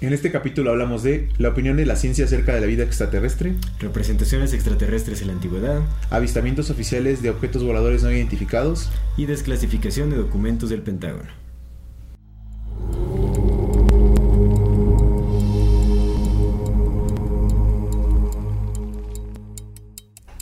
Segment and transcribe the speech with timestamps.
[0.00, 3.54] En este capítulo hablamos de la opinión de la ciencia acerca de la vida extraterrestre,
[3.80, 5.80] representaciones extraterrestres en la antigüedad
[6.10, 11.28] avistamientos oficiales de objetos voladores no identificados, y desclasificación de documentos del Pentágono.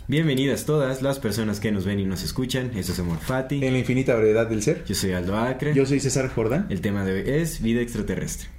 [0.07, 2.73] Bienvenidas todas las personas que nos ven y nos escuchan.
[2.77, 3.65] Eso es Amor Fati.
[3.65, 4.85] en la infinita brevedad del ser.
[4.85, 5.73] Yo soy Aldo Acre.
[5.73, 6.67] Yo soy César Jordán.
[6.69, 8.51] El tema de hoy es vida extraterrestre.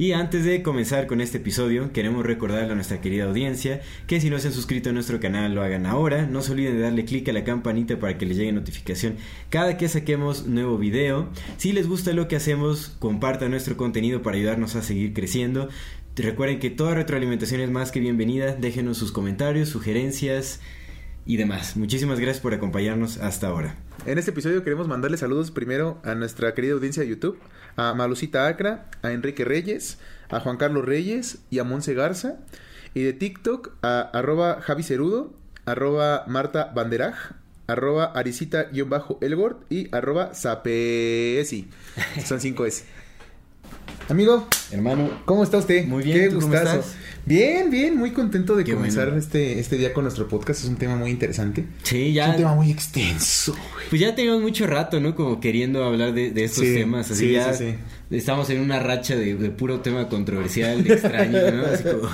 [0.00, 4.30] Y antes de comenzar con este episodio, queremos recordarle a nuestra querida audiencia que si
[4.30, 6.24] no se han suscrito a nuestro canal lo hagan ahora.
[6.24, 9.16] No se olviden de darle clic a la campanita para que les llegue notificación
[9.50, 11.28] cada que saquemos nuevo video.
[11.56, 15.68] Si les gusta lo que hacemos, compartan nuestro contenido para ayudarnos a seguir creciendo.
[16.14, 18.54] Recuerden que toda retroalimentación es más que bienvenida.
[18.54, 20.60] Déjenos sus comentarios, sugerencias
[21.28, 21.76] y demás.
[21.76, 23.76] Muchísimas gracias por acompañarnos hasta ahora.
[24.06, 27.38] En este episodio queremos mandarle saludos primero a nuestra querida audiencia de YouTube,
[27.76, 29.98] a Malucita Acra, a Enrique Reyes,
[30.30, 32.38] a Juan Carlos Reyes y a Monse Garza.
[32.94, 35.34] Y de TikTok a arroba Javi Cerudo,
[35.66, 37.32] arroba Marta Banderaj,
[37.66, 41.68] arroba Arisita-Elgort y arroba Sapesi.
[42.24, 42.86] Son cinco S.
[44.08, 45.86] Amigo, Hermano, ¿cómo está usted?
[45.86, 46.80] Muy bien, Qué ¿tú cómo gustazo.
[46.80, 46.94] estás?
[47.26, 49.18] Bien, bien, muy contento de Qué comenzar bueno.
[49.20, 50.62] este, este día con nuestro podcast.
[50.62, 51.64] Es un tema muy interesante.
[51.82, 52.30] sí, Es ya.
[52.30, 53.52] un tema muy extenso.
[53.52, 53.86] güey.
[53.90, 55.14] Pues ya tenemos mucho rato, ¿no?
[55.14, 57.10] Como queriendo hablar de, de estos Sí, temas.
[57.10, 57.74] Así sí, ya sí,
[58.10, 61.66] estamos en una racha de, de puro tema controversial, de extraño, ¿no?
[61.66, 62.08] Así como-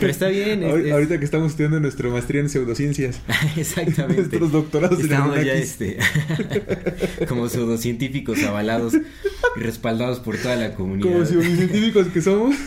[0.00, 0.62] Pero está bien.
[0.62, 3.20] es- Ahor- es- Ahorita que estamos estudiando nuestra maestría en pseudociencias.
[3.56, 4.16] Exactamente.
[4.22, 5.98] Nuestros doctorados en Estamos ya este,
[7.28, 11.10] como pseudocientíficos avalados y respaldados por toda la comunidad.
[11.12, 12.54] Como científicos que somos.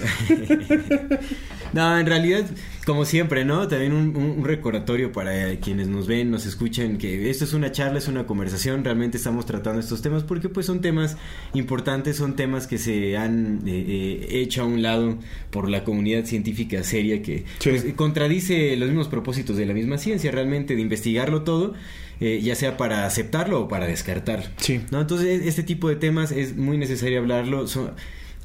[1.73, 2.44] No, en realidad,
[2.86, 3.68] como siempre, ¿no?
[3.68, 7.72] También un, un- un recordatorio para quienes nos ven, nos escuchan, que esto es una
[7.72, 11.16] charla, es una conversación, realmente estamos tratando estos temas porque pues son temas
[11.53, 15.18] importantes, son temas que se han eh, eh, hecho a un lado
[15.52, 17.69] por la comunidad científica seria que Sí.
[17.69, 21.74] pues, contradice los mismos propósitos de la misma ciencia, realmente de investigarlo todo.
[22.24, 24.46] eh, ya sea para aceptarlo o para descartarlo.
[24.58, 24.80] Sí.
[24.92, 25.02] ¿no?
[25.02, 27.66] Entonces, este tipo de temas es muy necesario hablarlo.
[27.66, 27.94] Son-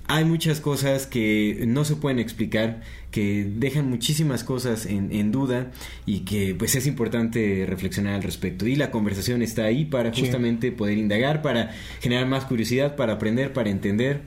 [0.08, 5.72] hay muchas cosas que no se pueden explicar, que dejan muchísimas cosas en, en duda
[6.04, 8.66] y que pues es importante reflexionar al respecto.
[8.66, 10.20] Y la conversación está ahí para Sí.
[10.22, 14.20] justamente poder indagar, para generar más curiosidad, para aprender, para entender,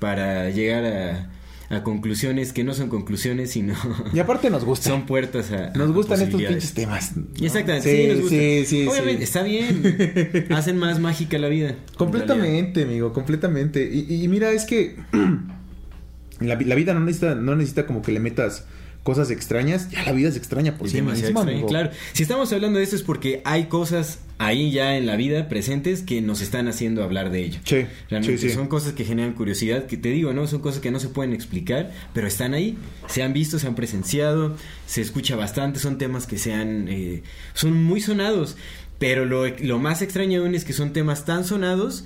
[0.00, 1.30] para llegar a,
[1.70, 3.74] a conclusiones que no son conclusiones, sino
[4.14, 4.88] Y aparte nos gusta.
[4.88, 5.70] son puertas a...
[5.76, 7.16] nos a gustan estos pinches temas.
[7.16, 7.24] ¿no?
[7.44, 8.36] Exactamente, sí, nos gusta.
[8.36, 9.22] Sí, sí, Obviamente, sí.
[9.24, 10.46] está bien.
[10.50, 11.74] Hacen más mágica la vida.
[11.98, 13.88] Completamente, amigo, completamente.
[13.92, 14.96] Y, y mira, es que
[16.40, 18.64] la, vi- la vida no necesita, no necesita como que le metas
[19.02, 19.90] cosas extrañas.
[19.90, 21.90] Ya la vida es extraña por sí demasiado misma, claro.
[22.12, 26.02] Si estamos hablando de esto es porque hay cosas ahí ya en la vida presentes
[26.02, 27.60] que nos están haciendo hablar de ello.
[27.64, 28.54] Sí, Realmente sí, sí.
[28.54, 30.46] son cosas que generan curiosidad, que te digo, ¿no?
[30.46, 32.78] Son cosas que no se pueden explicar, pero están ahí,
[33.08, 34.56] se han visto, se han presenciado,
[34.86, 37.22] se escucha bastante, son temas que se han, eh,
[37.54, 38.56] son muy sonados,
[38.98, 42.04] pero lo, lo más extraño aún es que son temas tan sonados,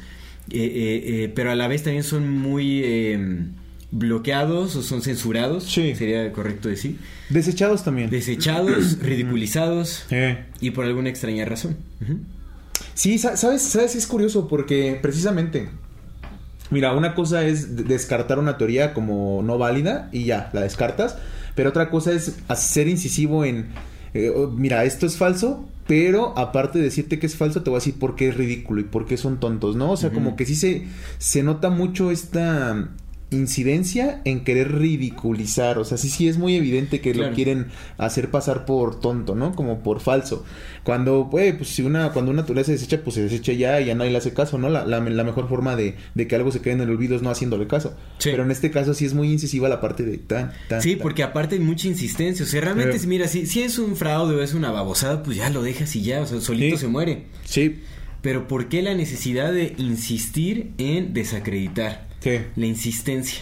[0.50, 3.18] eh, eh, eh, pero a la vez también son muy eh,
[3.92, 5.94] bloqueados o son censurados, Sí.
[5.94, 6.98] sería correcto decir,
[7.28, 8.10] Desechados también.
[8.10, 10.44] desechados, ridiculizados Eh.
[10.60, 11.76] y por alguna extraña razón.
[12.94, 15.68] Sí, sa- sabes, sabes, es curioso porque precisamente,
[16.70, 21.16] mira, una cosa es de- descartar una teoría como no válida y ya, la descartas,
[21.54, 23.68] pero otra cosa es ser incisivo en,
[24.14, 27.76] eh, oh, mira, esto es falso, pero aparte de decirte que es falso, te voy
[27.76, 29.90] a decir por qué es ridículo y por qué son tontos, ¿no?
[29.92, 30.84] O sea, como que sí se,
[31.18, 32.88] se nota mucho esta
[33.36, 37.30] incidencia en querer ridiculizar, o sea, sí, sí es muy evidente que Claro.
[37.30, 37.66] lo quieren
[37.98, 39.54] hacer pasar por tonto, ¿no?
[39.54, 40.44] Como por falso.
[40.84, 43.86] Cuando, pues, pues si una, cuando una teoría se desecha, pues se desecha ya y
[43.86, 44.68] ya nadie le hace caso, ¿no?
[44.68, 47.22] La, la, la mejor forma de, de que algo se quede en el olvido es
[47.22, 47.94] no haciéndole caso.
[48.18, 48.30] Sí.
[48.30, 50.82] Pero en este caso sí es muy incisiva la parte de tan, tan.
[50.82, 51.02] Sí, tan.
[51.02, 52.44] porque aparte hay mucha insistencia.
[52.44, 55.36] O sea, realmente, si- mira, si, si es un fraude o es una babosada, pues
[55.36, 56.82] ya lo dejas y ya, o sea, solito Sí.
[56.82, 57.26] se muere.
[57.44, 57.80] Sí,
[58.22, 62.06] Pero ¿por qué la necesidad de insistir en desacreditar?
[62.20, 62.38] sí.
[62.56, 63.40] La insistencia.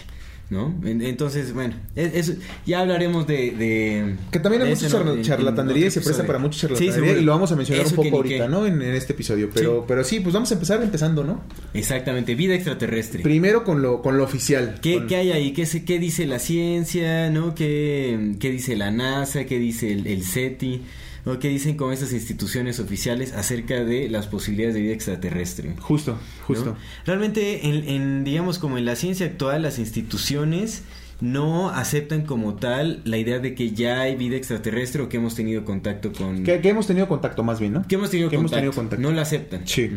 [0.49, 0.75] ¿no?
[0.83, 2.33] En- Entonces, bueno, es-
[2.65, 4.89] ya hablaremos de, de- Que también hay mucha
[5.21, 7.21] charlatanería y se presta para mucha Sí, charlatanería seguro.
[7.21, 8.65] y lo vamos a mencionar un poco ahorita, ¿no?
[8.67, 9.49] En, en este episodio.
[9.53, 9.85] Pero Sí.
[9.87, 11.41] pero sí, pues vamos a empezar empezando, ¿no?
[11.73, 13.23] Exactamente, vida extraterrestre.
[13.23, 14.79] Primero con lo, con lo oficial.
[14.81, 15.53] ¿Qué, Con- qué hay ahí?
[15.53, 17.29] ¿Qué, se- qué dice la ciencia?
[17.29, 17.55] ¿no?
[17.55, 19.45] ¿Qué, qué dice la NASA?
[19.45, 20.81] ¿Qué dice el, el SETI?
[21.25, 25.75] ¿O qué dicen con estas instituciones oficiales acerca de las posibilidades de vida extraterrestre?
[25.79, 26.65] Justo, justo.
[26.65, 26.77] ¿no?
[27.05, 30.83] Realmente, en, en, digamos, como en la ciencia actual, las instituciones
[31.21, 35.35] no aceptan como tal la idea de que ya hay vida extraterrestre o que hemos
[35.35, 36.43] tenido contacto con...
[36.43, 37.87] Que, que hemos tenido contacto más bien, ¿no?
[37.87, 38.59] que hemos tenido, Que hemos contacto.
[38.59, 39.01] tenido contacto.
[39.07, 39.61] No lo aceptan.
[39.67, 39.89] Sí.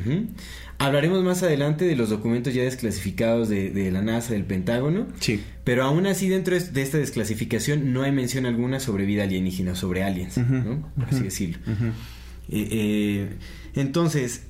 [0.79, 5.07] Hablaremos más adelante de los documentos ya desclasificados de, de la NASA, del Pentágono.
[5.21, 5.41] Sí.
[5.65, 10.03] Pero aún así, dentro de esta desclasificación no hay mención alguna sobre vida alienígena, sobre
[10.03, 10.93] aliens, ¿no?
[10.97, 11.59] Por así decirlo.
[12.51, 13.29] Eh, eh,
[13.75, 14.43] entonces,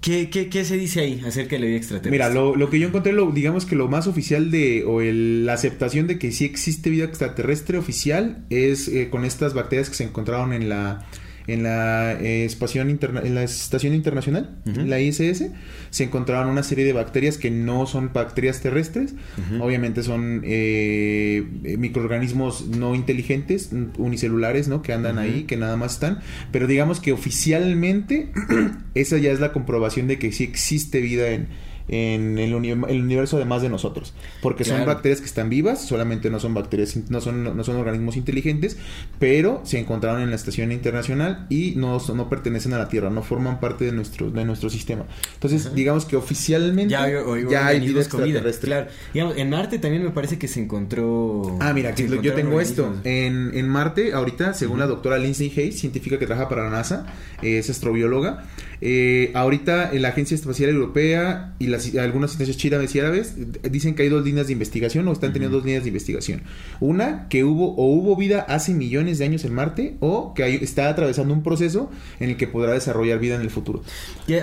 [0.00, 2.10] ¿qué, qué, qué se dice ahí acerca de la vida extraterrestre?
[2.10, 5.46] Mira, lo, lo que yo encontré, lo, digamos que lo más oficial de, o el-
[5.46, 9.96] la aceptación de que sí existe vida extraterrestre oficial es eh, con estas bacterias que
[9.96, 11.06] se encontraron en la
[11.46, 14.56] en la, eh, espación interna- en la estación internacional,
[14.88, 15.50] la ISS,
[15.90, 19.14] se encontraron una serie de bacterias que no son bacterias terrestres,
[19.60, 24.82] obviamente son eh, eh, microorganismos no inteligentes, unicelulares, ¿no?
[24.82, 26.18] Que andan ahí, que nada más están,
[26.52, 28.30] pero digamos que oficialmente
[28.94, 31.48] esa ya es la comprobación de que sí existe vida en,
[31.88, 34.12] en el, uni- el universo además de nosotros,
[34.42, 38.16] porque son bacterias que están vivas, solamente no son bacterias, no son, no son organismos
[38.16, 38.76] inteligentes,
[39.18, 43.22] pero se encontraron en la estación internacional y no, no pertenecen a la Tierra, no
[43.22, 45.04] forman parte de nuestro, de nuestro sistema.
[45.34, 45.74] Entonces, Ajá.
[45.74, 48.68] digamos que oficialmente ya hay, hay ya hay vida extraterrestre.
[48.68, 48.86] Claro.
[49.14, 51.56] Digamos, en Marte también me parece que se encontró...
[51.60, 52.94] Ah, mira, yo tengo esto.
[53.04, 57.06] En, en Marte, ahorita, según la doctora Lindsay Hayes, científica que trabaja para la NASA,
[57.42, 58.44] es astrobióloga,
[58.80, 63.34] eh, ahorita en la Agencia Espacial Europea y las, algunas instancias chinas y árabes
[63.70, 66.42] dicen que hay dos líneas de investigación o están teniendo dos líneas de investigación.
[66.80, 70.56] Una, que hubo o hubo vida hace millones de años en Marte o que hay-
[70.56, 71.90] está atravesando un proceso
[72.20, 73.82] en el que podrá desarrollar vida en el futuro.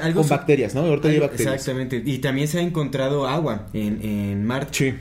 [0.02, 0.82] Algo Con bacterias, ¿no?
[0.82, 1.54] Ahorita hay bacterias.
[1.56, 2.02] Exactamente.
[2.06, 4.70] Y también se ha encontrado agua en, en Marte.
[4.74, 4.94] Sí.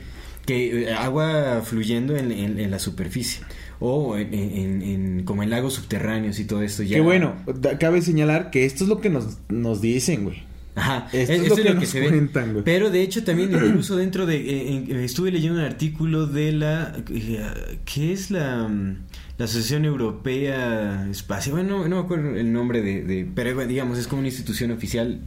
[0.45, 3.41] que eh, agua fluyendo en, en- en la superficie
[3.85, 7.35] o en, en- en- como en lagos subterráneos y todo esto ya Qué bueno.
[7.81, 10.41] Cabe señalar que esto es lo que nos, nos dicen, güey.
[10.75, 12.07] Ajá, Esto es- es eso lo que nos ve.
[12.07, 12.63] cuentan, güey.
[12.63, 16.95] Pero de hecho también incluso dentro de eh, en- estuve leyendo un artículo de la
[17.11, 18.97] eh, ¿qué es la mm,
[19.37, 21.55] la Asociación Europea Espacial?
[21.55, 24.71] Bueno, no, no me acuerdo el nombre de, de- pero digamos es como una institución
[24.71, 25.19] oficial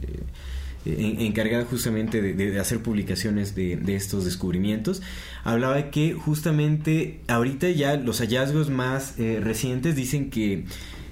[0.93, 5.01] eh, en- encargada justamente de, de- de hacer publicaciones de, de estos descubrimientos,
[5.43, 10.63] hablaba de que justamente ahorita ya los hallazgos más eh, recientes dicen que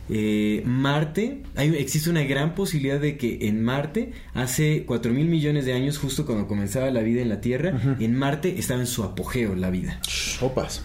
[0.07, 5.66] eh, Marte, hay, existe una gran posibilidad de que en Marte, hace 4 mil millones
[5.66, 9.04] de años, justo cuando comenzaba la vida en la Tierra, en Marte estaba en su
[9.04, 10.00] apogeo la vida.
[10.42, 10.83] Opas.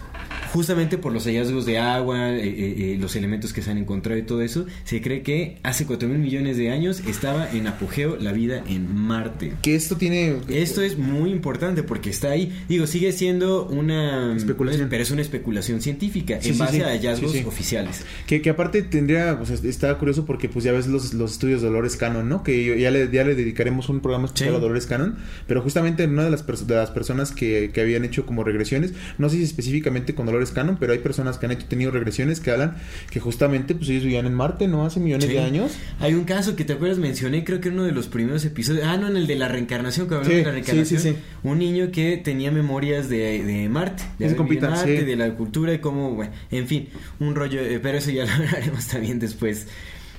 [0.53, 4.19] Justamente por los hallazgos de agua, eh, eh, eh, los elementos que se han encontrado
[4.19, 8.17] y todo eso, se cree que hace 4 mil millones de años estaba en apogeo
[8.17, 9.53] la vida en Marte.
[9.61, 10.37] Que esto tiene...
[10.49, 12.51] Esto es muy importante porque está ahí.
[12.67, 14.87] Digo, sigue siendo una Especulación.
[14.89, 16.81] pero es una especulación científica Sí, en sí, base sí.
[16.81, 18.05] a hallazgos oficiales.
[18.27, 21.61] Que, que aparte tendría, o sea, está curioso porque pues ya ves los, los estudios
[21.61, 22.43] de Dolores Cannon, ¿no?
[22.43, 26.05] Que yo- ya le, ya le dedicaremos un programa especial a Dolores Cannon, pero justamente
[26.05, 29.43] una de las, de las personas que, que habían hecho como regresiones, no sé si
[29.43, 32.77] específicamente con Dolores Cannon, pero hay personas que han hecho, tenido regresiones que hablan
[33.11, 34.83] que justamente pues ellos vivían en Marte, ¿no?
[34.83, 35.33] Hace millones Sí.
[35.33, 35.73] de años.
[35.99, 38.83] Hay un caso que te acuerdas, mencioné, creo que en uno de los primeros episodios.
[38.87, 40.99] Ah, no, en el de la reencarnación, que hablamos Sí, de la reencarnación.
[40.99, 41.15] sí.
[41.43, 44.01] Un niño que tenía memorias de, de Marte,
[44.35, 46.89] compita, de la cultura y cómo, bueno, en fin,
[47.19, 49.67] un rollo, eh, pero eso ya lo hablaremos también después.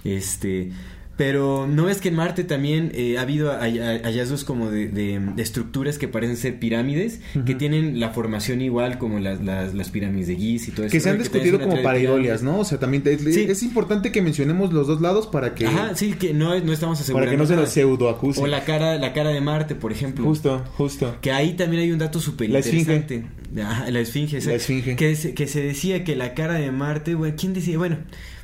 [0.04, 0.70] Este.
[1.16, 5.42] Pero no es que en Marte también eh, ha habido hallazgos como de, de- de
[5.42, 10.28] estructuras que parecen ser pirámides, que tienen la formación igual como las, las, las pirámides
[10.28, 10.92] de Giz y todo eso.
[10.92, 12.58] Que se han discutido como pareidolias, ¿no?
[12.60, 13.42] O sea, también te- Sí.
[13.48, 16.98] es importante que mencionemos los dos lados para que, Ajá, sí, que no, no estamos
[17.00, 17.26] asegurando.
[17.26, 18.38] para que no se nos.
[18.38, 20.24] O la cara, la cara de Marte, por ejemplo.
[20.24, 21.18] Justo, justo.
[21.20, 22.94] Que ahí también hay un dato súper La esfinge.
[22.96, 23.62] interesante.
[23.62, 24.96] Ajá, la esfinge, La esfinge.
[24.96, 27.76] Que, se- que se decía que la cara de Marte, güey, ¿quién decía?
[27.76, 27.98] Bueno,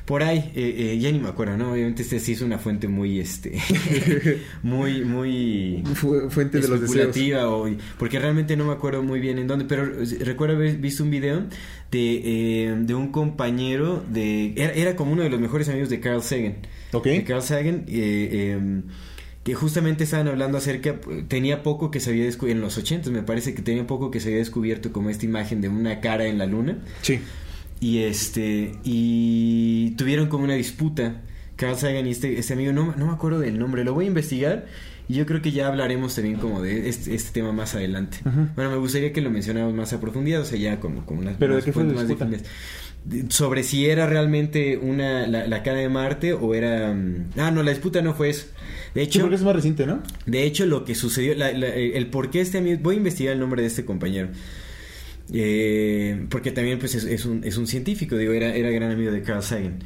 [0.09, 1.71] por ahí, eh, eh, ya ni me acuerdo, ¿no?
[1.73, 3.59] Obviamente este sí es una fuente muy, este,
[4.63, 7.43] muy, muy Fu- fuente de los deseos.
[7.45, 9.85] o porque realmente no me acuerdo muy bien en dónde, pero
[10.21, 11.43] recuerdo haber visto un video
[11.91, 12.21] de,
[12.65, 16.23] eh, de un compañero de era, era como uno de los mejores amigos de Carl
[16.23, 16.55] Sagan.
[16.91, 17.05] Ok.
[17.05, 18.81] De Carl Sagan eh, eh,
[19.43, 23.21] que justamente estaban hablando acerca tenía poco que se había descubierto en los 80 me
[23.23, 26.37] parece que tenía poco que se había descubierto como esta imagen de una cara en
[26.39, 27.19] la luna Sí.
[27.81, 31.21] Y este y tuvieron como una disputa
[31.55, 34.07] Carl Sagan y este, este amigo no, no me acuerdo del nombre lo voy a
[34.09, 34.65] investigar
[35.07, 38.17] Y yo creo que ya hablaremos también como de este, este tema más adelante.
[38.55, 41.35] Bueno, me gustaría que lo mencionáramos más a profundidad, o sea, ya como, como unas
[41.37, 42.43] ¿Pero de qué fue más definidas.
[43.29, 46.93] Sobre si era realmente una la, la cara de Marte o era...
[46.93, 48.47] mm, Ah, no, la disputa no fue eso.
[48.93, 50.03] De Sí, hecho, porque es más reciente, ¿no?
[50.27, 53.33] de hecho, lo que sucedió, la- la- el por qué este amigo, voy a investigar
[53.33, 54.27] el nombre de este compañero.
[55.33, 59.11] Eh, porque también pues es, es un, es un científico, digo, era, era gran amigo
[59.11, 59.79] de Carl Sagan.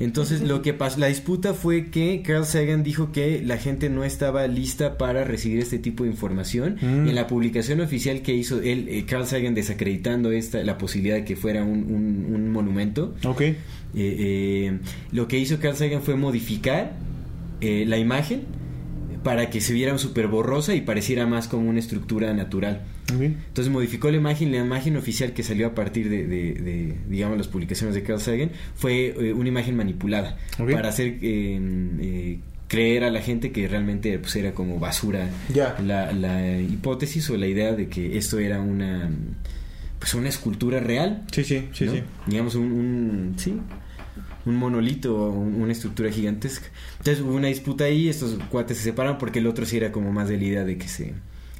[0.00, 4.02] Entonces lo que pasó, la disputa fue que Carl Sagan dijo que la gente no
[4.04, 6.76] estaba lista para recibir este tipo de información.
[6.80, 7.06] Mm.
[7.06, 11.16] Y en la publicación oficial que hizo él, eh, Carl Sagan desacreditando esta, la posibilidad
[11.16, 13.42] de que fuera un, un- un monumento, Ok.
[13.42, 13.54] eh,
[13.94, 14.78] eh,
[15.12, 16.96] lo que hizo Carl Sagan fue modificar
[17.60, 18.40] la imagen
[19.22, 22.82] para que se viera súper borrosa y pareciera más como una estructura natural.
[23.08, 27.36] Entonces modificó la imagen, la imagen oficial que salió a partir de, de- de, digamos,
[27.36, 31.60] las publicaciones de Carl Sagan fue eh, una imagen manipulada para hacer eh,
[32.00, 35.76] eh, creer a la gente que realmente pues, era como basura Ya.
[35.84, 39.10] la, la hipótesis o la idea de que esto era una
[39.98, 41.92] pues una escultura real Sí, sí, sí, ¿no?
[41.92, 42.02] sí.
[42.26, 43.56] Digamos un, un- sí,
[44.46, 46.66] un monolito o un- una estructura gigantesca.
[46.98, 50.10] Entonces hubo una disputa ahí, estos cuates se separan porque el otro sí era como
[50.12, 51.12] más de la idea de que se,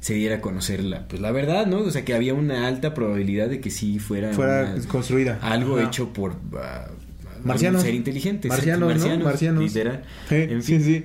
[0.03, 1.77] se diera a conocer la, pues la verdad, ¿no?
[1.77, 5.39] O sea, que había una alta probabilidad de que sí fuera, Fuera una- construida.
[5.41, 5.87] algo Ajá.
[5.87, 6.87] hecho por ah,
[7.41, 7.83] Marcianos.
[7.83, 8.49] ser inteligente.
[8.49, 9.17] Marcianos, ¿no?
[9.23, 9.63] Marcianos.
[9.63, 10.03] Literal.
[10.27, 10.83] Sí, En sí, fin.
[10.83, 11.03] sí.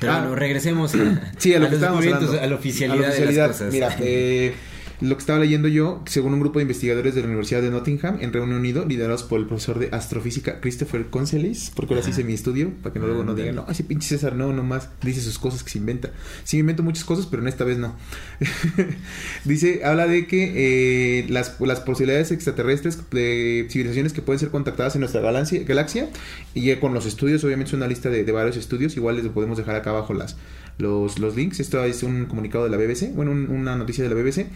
[0.00, 0.18] Pero Ah.
[0.22, 2.40] bueno, regresemos a, Sí, a lo a que los estábamos hablando.
[2.40, 3.46] a la oficialidad, A la de oficialidad.
[3.48, 3.72] las cosas.
[3.72, 4.54] Mira, eh,
[5.00, 8.18] lo que estaba leyendo yo, según un grupo de investigadores de la Universidad de Nottingham
[8.20, 12.24] en Reino Unido, liderados por el profesor de astrofísica Christopher Concelis, porque ahora sí hice
[12.24, 15.20] mi estudio, para que no luego no digan, no, ese pinche César no, nomás dice
[15.20, 16.10] sus cosas que se inventa.
[16.44, 17.94] Sí, me invento muchas cosas, pero en esta vez no.
[19.44, 24.94] dice, habla de que eh, las, las posibilidades extraterrestres de civilizaciones que pueden ser contactadas
[24.94, 26.08] en nuestra galaxia, galaxia
[26.54, 29.58] y con los estudios, obviamente es una lista de, de varios estudios, igual les podemos
[29.58, 30.36] dejar acá abajo las,
[30.78, 31.60] los, los links.
[31.60, 34.46] Esto es un comunicado de la BBC, bueno, un- una noticia de la BBC.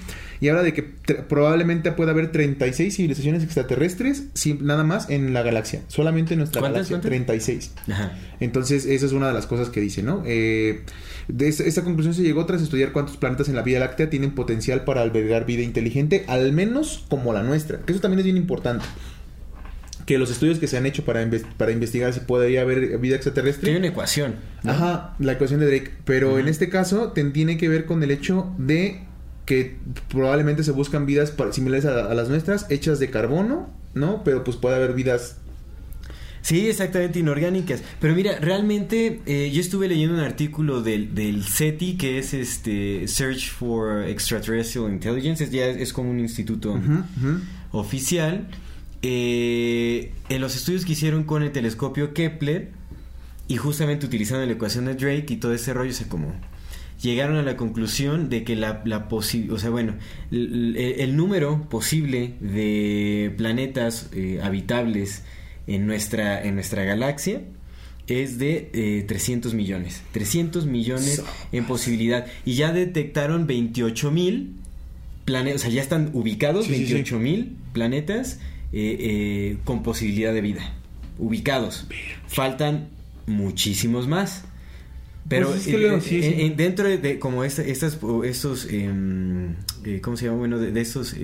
[0.41, 0.83] Y habla de que
[1.29, 5.83] probablemente pueda haber 36 civilizaciones extraterrestres sin, nada más en la galaxia.
[5.89, 7.11] Solamente en nuestra ¿Cuántas, galaxia.
[7.11, 7.37] cuántas?
[7.37, 7.73] 36.
[7.91, 8.19] Ajá.
[8.41, 10.23] Entonces, esa es una de las cosas que dice, ¿no?
[10.27, 10.83] Eh,
[11.29, 14.33] de esta, esta conclusión se llegó tras estudiar cuántos planetas en la Vía Láctea tienen
[14.35, 17.79] potencial para albergar vida inteligente, al menos como la nuestra.
[17.81, 18.85] Que eso también es bien importante.
[20.07, 23.65] Que los estudios que se han hecho para, para investigar si podría haber vida extraterrestre.
[23.65, 24.37] Tiene una ecuación.
[24.63, 24.73] ¿no?
[24.73, 25.91] Ajá, la ecuación de Drake.
[26.05, 29.03] Pero en este caso te- tiene que ver con el hecho de
[29.47, 29.77] que
[30.09, 34.23] probablemente se buscan vidas similares a, a las nuestras, hechas de carbono, ¿no?
[34.25, 35.37] Pero pues puede haber vidas...
[36.43, 37.83] Sí, exactamente, inorgánicas.
[38.01, 43.07] Pero mira, realmente eh, yo estuve leyendo un artículo del, del SETI, que es este
[43.09, 46.81] Search for Extraterrestrial Intelligence, es, ya es, es como un instituto
[47.73, 48.47] oficial.
[49.03, 52.71] Eh, en los estudios que hicieron con el telescopio Kepler,
[53.49, 56.33] y justamente utilizando la ecuación de Drake y todo ese rollo, o sea, como
[57.03, 59.95] llegaron a la conclusión de que la, la o sea, bueno,
[60.31, 65.25] el, número posible de planetas eh, habitables
[65.67, 67.43] en nuestra, en nuestra galaxia
[68.07, 70.03] es de eh, 300 millones.
[70.13, 72.27] 300 millones en posibilidad.
[72.45, 74.55] Y ya detectaron 28 mil
[75.25, 76.95] planetas, o sea, ya están ubicados Sí, sí, sí.
[76.95, 78.39] 28 mil planetas
[78.73, 80.73] eh, eh, con posibilidad de vida.
[81.19, 81.87] Ubicados.
[82.29, 82.89] Faltan
[83.27, 84.45] muchísimos más.
[85.29, 86.43] Pero Pues es que eh, eh, sí, eh, sí.
[86.43, 90.39] eh, dentro de, como esta- estas, estos, em, eh, ¿cómo se llama?
[90.39, 91.15] Bueno, de, de estos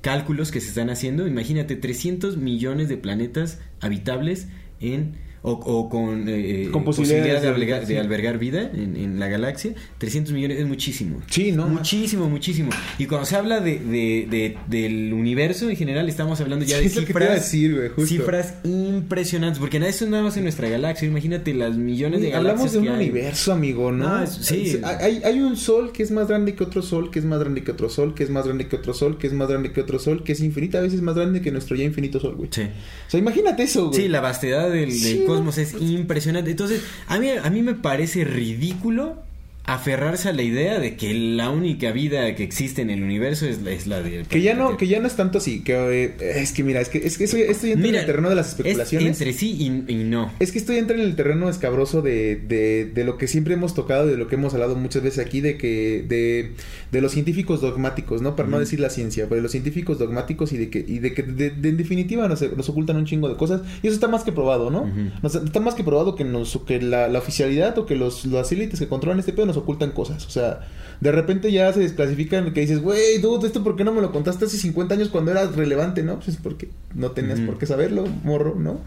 [0.00, 4.48] cálculos que se están haciendo, imagínate 300 millones de planetas habitables
[4.80, 5.14] en
[5.44, 7.96] o, o con, eh, Con posibilidad posibilidades de albergar, albergar, de sí.
[8.00, 11.20] albergar vida en, en la galaxia, 300 millones es muchísimo.
[11.28, 11.66] Sí, ¿no?
[11.68, 12.70] Muchísimo, muchísimo.
[12.98, 16.84] Y cuando se habla de, de- de- del universo en general, estamos hablando ya Sí,
[16.84, 18.06] de cifras, decir, güey, justo.
[18.08, 21.08] cifras impresionantes, porque nada, eso es nada más en nuestra galaxia.
[21.08, 22.96] Imagínate las millones de galaxias Hablamos de un que hay.
[23.10, 24.26] universo, amigo, ¿no?
[24.26, 24.78] Sí.
[24.84, 27.62] Hay, hay un sol que es más grande que otro sol, que es más grande
[27.64, 29.80] que otro sol, que es más grande que otro sol, que es más grande que
[29.80, 32.48] otro sol, que es infinita veces más grande que nuestro ya infinito sol, güey.
[32.52, 32.62] Sí.
[32.62, 34.02] O sea, imagínate eso, güey.
[34.02, 36.50] Sí, la vastedad del, del Sí, cosmos es impresionante.
[36.50, 39.22] Entonces, a mí, a mí me parece ridículo
[39.64, 43.62] aferrarse a la idea de que la única vida que existe en el universo es
[43.62, 44.24] la, es la de...
[44.28, 45.72] Que ya no, que ya no es tanto así, que
[46.04, 48.28] eh, es que mira, es que es que eso, esto ya entra en el terreno
[48.28, 49.08] de las especulaciones.
[49.20, 49.56] Es entre sí
[49.88, 50.32] y, y no.
[50.40, 53.54] Es que esto ya entra en el terreno escabroso de, de, de lo que siempre
[53.54, 56.52] hemos tocado, de lo que hemos hablado muchas veces aquí, de que de,
[56.90, 58.34] de los científicos dogmáticos, ¿no?
[58.34, 61.14] Para no decir la ciencia, pero de los científicos dogmáticos y de que, y de
[61.14, 63.60] que de- en definitiva nos, nos ocultan un chingo de cosas.
[63.82, 64.90] Y eso está más que probado, ¿no?
[65.22, 68.50] Nos- está más que probado que, nos, que la, la oficialidad o que los, las
[68.50, 70.26] élites que controlan este pedo nos ocultan cosas.
[70.26, 70.60] O sea,
[71.00, 74.12] de repente ya se desclasifican que dices, güey, dude, ¿esto por qué no me lo
[74.12, 76.20] contaste hace 50 años cuando era relevante, no?
[76.20, 78.80] Pues porque no tenías por qué saberlo, morro, ¿no?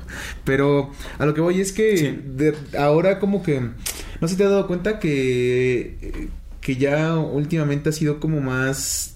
[0.43, 4.49] Pero a lo que voy es que ahora como que, no sé si te has
[4.49, 6.29] dado cuenta que,
[6.61, 9.15] que ya últimamente ha sido como más,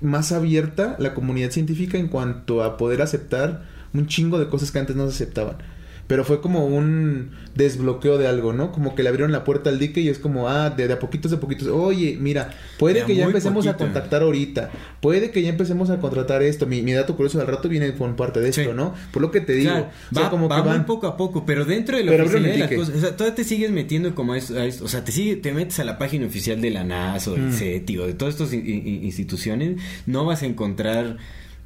[0.00, 4.78] más abierta la comunidad científica en cuanto a poder aceptar un chingo de cosas que
[4.78, 5.56] antes no se aceptaban
[6.08, 8.72] pero fue como un desbloqueo de algo, ¿no?
[8.72, 11.30] Como que le abrieron la puerta al dique y es como, ah, de, a poquitos,
[11.30, 15.90] de poquitos, oye, mira, puede que ya empecemos a contactar ahorita, puede que ya empecemos
[15.90, 18.94] a contratar esto, mi, mi dato curioso al rato viene con parte de esto, ¿no?
[19.12, 20.86] Por lo que te digo, o sea, va, como que van...
[20.86, 23.44] poco a poco, pero dentro de la oficina de las cosas, o sea, todavía te
[23.44, 26.60] sigues metiendo como a, eso, o sea, te sigue, te metes a la página oficial
[26.62, 27.52] de la NASA o del mm.
[27.52, 31.18] CETI o de todas estas instituciones, no vas a encontrar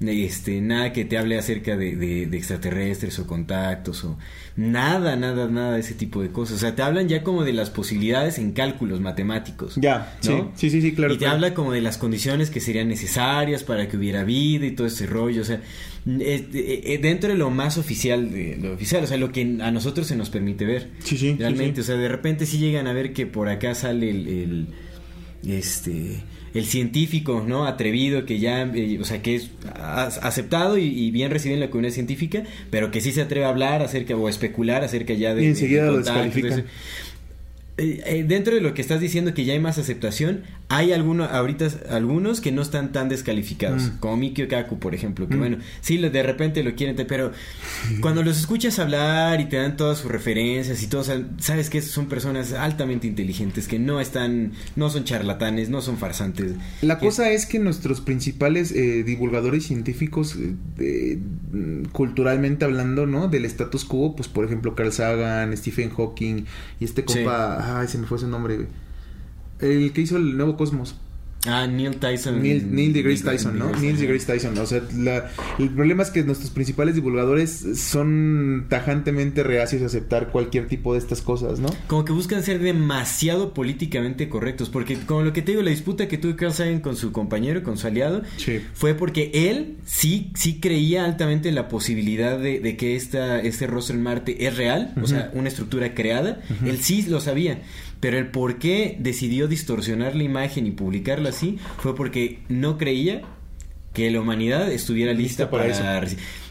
[0.09, 4.19] este, nada que te hable acerca de, de, extraterrestres o contactos o
[4.57, 6.57] nada, nada, nada de ese tipo de cosas.
[6.57, 9.75] O sea, te hablan ya como de las posibilidades en cálculos matemáticos.
[9.77, 10.53] Ya, ¿no?
[10.57, 11.15] sí, sí, sí, claro.
[11.15, 14.73] Y te habla como de las condiciones que serían necesarias para que hubiera vida y
[14.73, 15.43] todo ese rollo.
[15.43, 15.61] O sea,
[16.07, 20.07] eh, dentro de lo más oficial, de lo oficial, o sea, lo que a nosotros
[20.07, 20.91] se nos permite ver.
[21.05, 21.37] Sí, sí.
[21.39, 24.67] Realmente, o sea, de repente sí llegan a ver que por acá sale el, el
[25.47, 26.23] este
[26.55, 27.67] el científico, ¿no?
[27.67, 31.95] Atrevido, que ya, eh, o sea, que es aceptado y, bien recibido en la comunidad
[31.95, 35.45] científica, pero que sí se atreve a hablar acerca o a especular acerca ya de...
[35.45, 36.65] Y enseguida lo descalifican.
[37.79, 41.31] Eh, eh, dentro de lo que estás diciendo que ya hay más aceptación, hay algunos,
[41.31, 43.99] ahorita algunos que no están tan descalificados, mm.
[43.99, 45.39] como Mikio Kaku, por ejemplo, que mm.
[45.39, 47.33] bueno, sí, de repente lo quieren, pero
[48.03, 51.03] cuando los escuchas hablar y te dan todas sus referencias y todo,
[51.39, 56.53] sabes que son personas altamente inteligentes, que no están, no son charlatanes, no son farsantes.
[56.83, 63.29] La cosa es que nuestros principales eh, divulgadores científicos, mm, culturalmente hablando, ¿no?
[63.29, 66.45] Del status quo, pues por ejemplo Carl Sagan, Stephen Hawking
[66.79, 67.62] y este compa...
[67.65, 68.69] Ay, se me fue su nombre, güey.
[69.61, 70.97] El que hizo el nuevo Cosmos.
[71.47, 72.41] Ah, Neil Tyson.
[72.41, 73.71] Neil, Neil deGrasse Tyson, ¿no?
[73.73, 74.57] Neil deGrasse Tyson.
[74.59, 74.81] O sea,
[75.59, 81.01] el problema es que nuestros principales divulgadores son tajantemente reacios a aceptar cualquier tipo de
[81.01, 81.69] estas cosas, ¿no?
[81.89, 84.69] Como que buscan ser demasiado políticamente correctos.
[84.69, 87.65] Porque, como lo que te digo, la disputa que tuvo Carl Sagan con su compañero,
[87.65, 88.23] con su aliado,
[88.75, 93.97] fue porque él sí, sí creía altamente en la posibilidad de, que esta, este rostro
[93.97, 96.41] en Marte es real, o sea, una estructura creada.
[96.65, 97.63] Él sí lo sabía.
[98.03, 103.23] Pero el por qué decidió distorsionar la imagen y publicarla así fue porque no creía
[103.93, 105.85] que la humanidad estuviera lista, para, eso.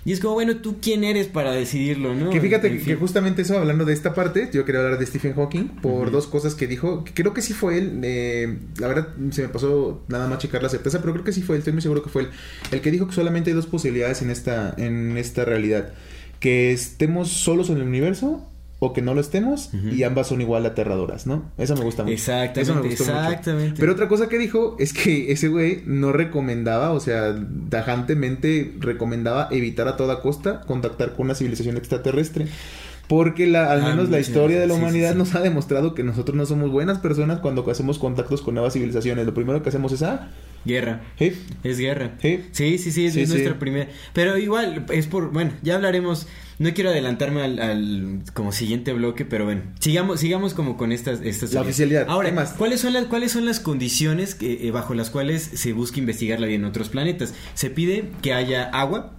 [0.06, 2.30] Y es como, bueno, ¿tú quién eres para decidirlo, no?
[2.30, 5.68] Que fíjate que justamente eso, hablando de esta parte, yo quería hablar de Stephen Hawking
[5.82, 7.04] por dos cosas que dijo.
[7.14, 8.00] creo que sí fue él.
[8.02, 11.42] Eh, la verdad, se me pasó nada más checar la certeza, pero creo que sí
[11.42, 11.60] fue él.
[11.60, 12.30] Estoy muy seguro que fue él.
[12.72, 15.92] El que dijo que solamente hay dos posibilidades en esta, en esta realidad.
[16.40, 18.48] Que estemos solos en el universo
[18.84, 21.52] o que no lo estemos y ambas son igual aterradoras, ¿no?
[21.60, 22.16] Eso me gusta mucho.
[22.16, 23.80] Exactamente, exactamente.
[23.80, 27.36] Pero otra cosa que dijo es que ese güey no recomendaba, o sea,
[27.70, 32.48] tajantemente recomendaba evitar a toda costa contactar con una civilización extraterrestre.
[33.08, 36.36] Porque la, al ah, menos la historia de la humanidad nos ha demostrado que nosotros
[36.36, 39.28] no somos buenas personas cuando hacemos contactos con nuevas civilizaciones.
[39.28, 40.30] Lo primero que hacemos es ah,
[40.64, 41.02] Guerra.
[41.18, 42.12] Es guerra.
[42.22, 43.90] Sí, sí, sí, es, nuestra primera.
[44.14, 45.32] Pero igual, es por.
[45.32, 46.28] Bueno, ya hablaremos.
[46.62, 51.54] No quiero adelantarme al, como siguiente bloque, pero bueno, sigamos, sigamos como con estas, estas
[51.54, 52.06] La oficialidad.
[52.08, 52.54] Ahora, más?
[52.54, 56.40] ¿cuáles son las, cuáles son las condiciones que, eh, bajo las cuales se busca investigar
[56.40, 57.34] la vida en otros planetas?
[57.56, 59.14] Se pide que haya agua,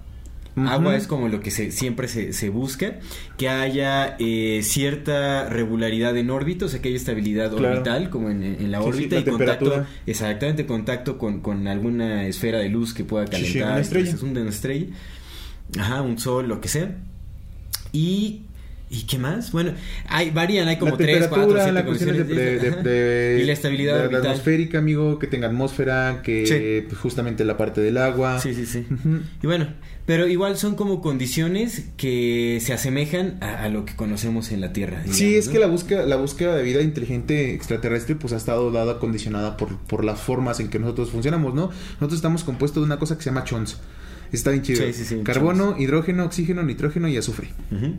[0.55, 3.00] Agua es como lo que se, siempre se, se busca,
[3.38, 8.70] que haya eh, cierta regularidad en órbita, o sea, que haya estabilidad orbital, como en,
[8.70, 13.72] la órbita, y contacto, exactamente, contacto con, con, alguna esfera de luz que pueda calentar,
[13.72, 14.11] una estrella.
[14.11, 14.87] Es una estrella,
[15.76, 16.94] ajá, un sol, lo que sea.
[17.92, 18.42] Y
[18.92, 19.52] ¿Y qué más?
[19.52, 19.72] Bueno,
[20.07, 22.28] hay, varían, hay como tres, cuatro, siete condiciones.
[22.28, 27.81] De, y la estabilidad de, atmosférica, amigo, que tenga atmósfera, que pues, justamente la parte
[27.81, 28.38] del agua.
[28.38, 28.85] Sí, sí, sí.
[29.42, 29.68] Y bueno,
[30.05, 35.02] pero igual son como condiciones que se asemejan a, lo que conocemos en la Tierra.
[35.11, 38.98] sí, es que la búsqueda, la búsqueda de vida inteligente extraterrestre pues ha estado dada,
[38.98, 41.70] condicionada por, por las formas en que nosotros funcionamos, ¿no?
[41.92, 43.78] Nosotros estamos compuestos de una cosa que se llama chons.
[44.33, 44.83] Está bien chido.
[45.25, 47.51] Carbono, hidrógeno, oxígeno, nitrógeno y azufre.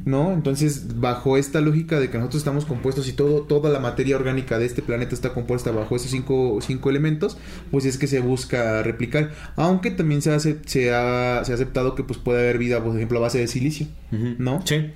[0.06, 0.34] ¿No?
[0.34, 4.58] Entonces, bajo esta lógica de que nosotros estamos compuestos y todo, toda la materia orgánica
[4.58, 7.38] de este planeta está compuesta bajo esos cinco, cinco elementos,
[7.72, 9.32] pues es que se busca replicar.
[9.56, 12.96] Aunque también se, hace, se, ha, se ha aceptado que pues puede haber vida, por
[12.96, 13.88] ejemplo, a base de silicio.
[14.12, 14.62] ¿No?
[14.66, 14.92] Sí.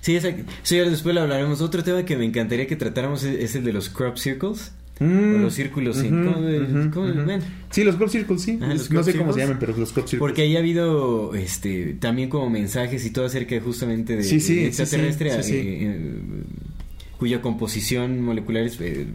[0.00, 0.18] Sí,
[0.62, 1.60] sí, después lo hablaremos.
[1.60, 4.72] Otro tema que me encantaría que tratáramos es el de los crop circles.
[5.00, 6.10] Mm, los círculos, sí.
[7.70, 8.58] Sí, los crop circles, sí.
[8.90, 10.20] no sé cómo se llaman, pero los crop circles.
[10.20, 14.60] Porque ahí ha habido este también como mensajes y todo acerca justamente de, sí, sí,
[14.64, 15.42] extraterrestre.
[15.42, 16.20] Sí, eh,
[17.20, 19.06] cuya composición molecular es, eh,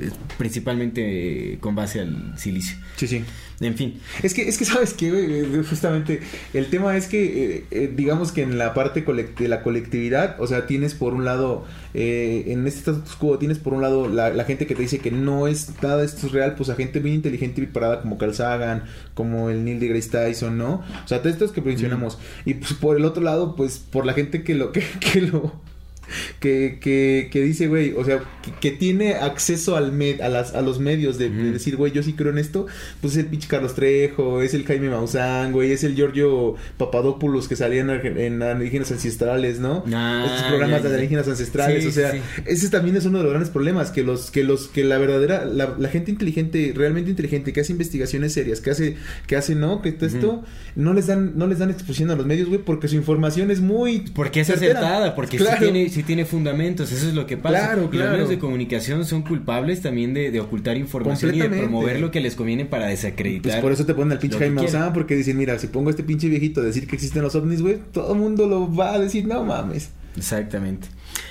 [0.00, 2.76] es principalmente con base al silicio.
[2.96, 3.24] Sí, sí.
[3.62, 4.00] En fin.
[4.22, 6.20] Es que, es que sabes que, justamente,
[6.52, 10.46] el tema es que, eh, eh, digamos que en la parte de la colectividad, o
[10.46, 14.44] sea, tienes por un lado, eh, en este status quo, tienes por un lado la,
[14.44, 16.98] gente que te dice que no es nada de esto es real, pues a gente
[16.98, 20.82] bien inteligente y preparada como Carl Sagan, como el Neil deGrasse Tyson, ¿no?
[21.04, 22.18] O sea, todos estos que mencionamos.
[22.44, 25.52] Y pues por el otro lado, pues por la gente que lo, que, que lo
[26.40, 28.22] que, que, que dice, güey, o sea,
[28.60, 32.14] que, tiene acceso al med, a, las, a los medios de, decir, güey, yo sí
[32.14, 32.66] creo en esto,
[33.00, 37.48] pues es el pinche Carlos Trejo, es el Jaime Maussan, güey, es el Giorgio Papadopoulos
[37.48, 39.84] que salían en, en Alienígenas Ancestrales, ¿no?
[39.92, 42.12] Ah, Estos programas de alienígenas ancestrales, o sea,
[42.46, 45.44] ese también es uno de los grandes problemas, que los, que los, que la verdadera,
[45.44, 48.96] la, gente inteligente, realmente inteligente, que hace investigaciones serias, que hace,
[49.26, 49.82] que hace, ¿no?
[49.82, 50.42] Que esto,
[50.74, 53.60] no les dan, no les dan exposición a los medios, güey, porque su información es
[53.60, 54.00] muy...
[54.14, 55.60] Porque es acertada, porque claro.
[55.60, 57.58] tiene tiene fundamentos, eso es lo que pasa.
[57.58, 58.04] Claro, claro.
[58.04, 62.20] los medios de comunicación son culpables también de, ocultar información y de promover lo que
[62.20, 63.52] les conviene para desacreditar.
[63.52, 65.90] Pues por eso te ponen al pinche Jaime Maussan, porque dicen, mira, si pongo a
[65.90, 68.94] este pinche viejito a decir que existen los ovnis, güey, todo el mundo lo va
[68.94, 69.90] a decir, no mames.
[70.16, 70.88] Exactamente.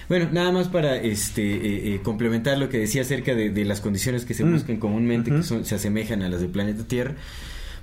[0.10, 4.26] Bueno, nada más para este eh, eh, complementar lo que decía acerca de, las condiciones
[4.26, 4.54] que se mm.
[4.54, 7.16] buscan comúnmente, que son, se asemejan a las del planeta Tierra.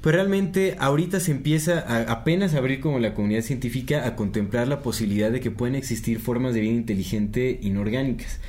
[0.00, 4.68] Pues realmente ahorita se empieza a, apenas a abrir como la comunidad científica a contemplar
[4.68, 8.40] la posibilidad de que pueden existir formas de vida inteligente inorgánicas.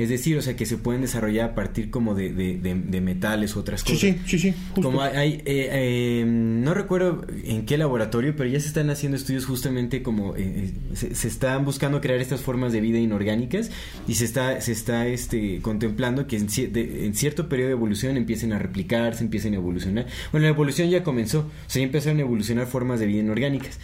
[0.00, 3.60] Es decir, o sea, que se pueden desarrollar a partir como de, de, metales u
[3.60, 4.00] otras cosas.
[4.00, 4.54] Sí, sí, sí.
[4.80, 9.44] Como hay, eh, em, no recuerdo en qué laboratorio, pero ya se están haciendo estudios
[9.44, 13.70] justamente como eh, eh, se, están buscando crear estas formas de vida inorgánicas
[14.08, 18.54] y se está, se está este, contemplando que en, en cierto periodo de evolución empiecen
[18.54, 20.06] a replicarse, empiecen a evolucionar.
[20.32, 23.78] Bueno, la evolución ya comenzó, o sea, ya empezaron a evolucionar formas de vida inorgánicas.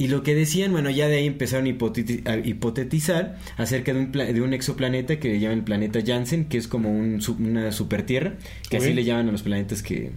[0.00, 4.40] Y lo que decían, bueno, ya de ahí empezaron a, hipotetizar acerca de un, de
[4.40, 8.32] un exoplaneta que le llaman el planeta Janssen, que es como un, una supertierra,
[8.70, 10.12] que así le llaman a los planetas que,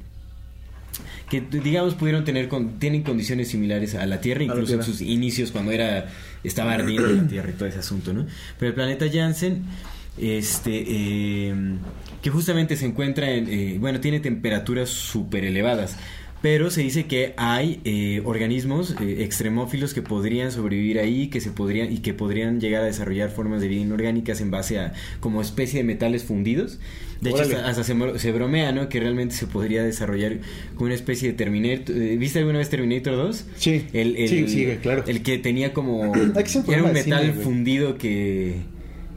[1.30, 2.48] que digamos pudieron tener
[2.80, 6.08] tienen condiciones similares a la Tierra incluso en sus inicios cuando era
[6.46, 8.26] estaba ardiendo la Tierra y todo ese asunto no
[8.60, 9.64] pero el planeta Janssen
[10.18, 11.80] este em,
[12.22, 15.98] que justamente se encuentra en eh, bueno tiene temperaturas súper elevadas
[16.44, 21.52] pero se dice que hay eh, organismos eh, extremófilos que podrían sobrevivir ahí que se
[21.52, 25.42] podrían y que podrían llegar a desarrollar formas de vida inorgánicas en base a como
[25.42, 26.80] especie de metales fundidos.
[27.22, 30.40] De hecho hasta, se, bromea no que realmente se podría desarrollar
[30.76, 33.46] como una especie de Terminator eh, ¿viste alguna vez Terminator 2?
[33.56, 33.86] sí.
[33.94, 35.06] El, el, sí, sí, claro.
[35.08, 38.58] el que tenía como era un metal fundido que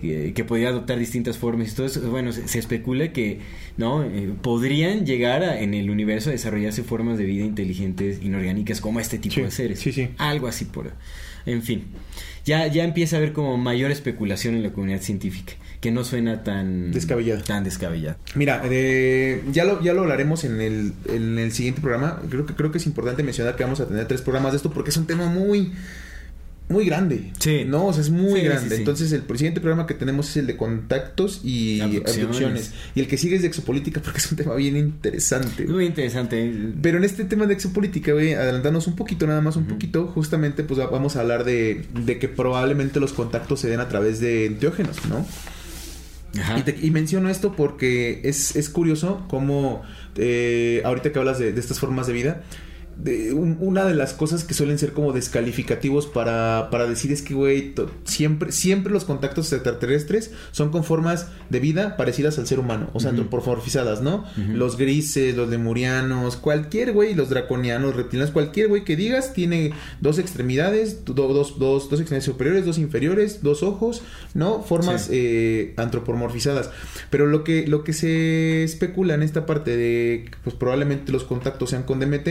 [0.01, 3.41] que, podía adoptar distintas formas y todo eso, bueno, se, especula que
[3.77, 8.81] no eh, podrían llegar a, en el universo a desarrollarse formas de vida inteligentes inorgánicas
[8.81, 9.81] como este tipo de seres.
[9.81, 10.09] Sí, sí.
[10.19, 10.93] Algo así por
[11.47, 11.85] en fin.
[12.45, 16.45] Ya ya empieza a haber como mayor especulación en la comunidad científica, que no suena
[16.45, 17.43] tan descabellada.
[17.43, 18.19] Tan descabellada.
[18.35, 22.21] Mira, eh, ya lo ya lo hablaremos en el en el siguiente programa.
[22.29, 24.71] Creo que creo que es importante mencionar que vamos a tener tres programas de esto
[24.71, 25.73] porque es un tema muy
[26.69, 27.33] muy grande.
[27.39, 27.65] Sí.
[27.65, 28.75] No, o sea, es muy grande.
[28.75, 32.73] Entonces, el siguiente programa que tenemos es el de contactos y abducciones.
[32.95, 35.65] Y el que sigue es de exopolítica porque es un tema bien interesante.
[35.65, 36.53] Muy interesante.
[36.83, 40.65] Pero en este tema de exopolítica, güey, adelantarnos un poquito, nada más un poquito, justamente,
[40.65, 44.47] pues vamos a hablar de, de que probablemente los contactos se den a través de
[44.47, 45.25] enteógenos, ¿no?
[46.41, 46.65] Ajá.
[46.83, 49.83] Y, menciono esto porque es, es curioso cómo
[50.17, 52.43] eh, ahorita que hablas de, de estas formas de vida,
[52.97, 57.35] de una de las cosas que suelen ser como descalificativos para, para decir es que,
[57.35, 62.89] güey, siempre, siempre los contactos extraterrestres son con formas de vida parecidas al ser humano,
[62.95, 64.25] o sea, antropomorfizadas, ¿no?
[64.37, 70.19] Los grises, los lemurianos, cualquier güey, los draconianos, reptilianos, cualquier güey que digas tiene dos
[70.19, 74.63] extremidades, dos, dos, dos extremidades superiores, dos inferiores, dos ojos, ¿no?
[74.63, 76.71] Formas eh, antropomorfizadas.
[77.11, 81.71] Pero lo que, lo que se especula en esta parte de, pues probablemente los contactos
[81.71, 82.29] sean con DMT,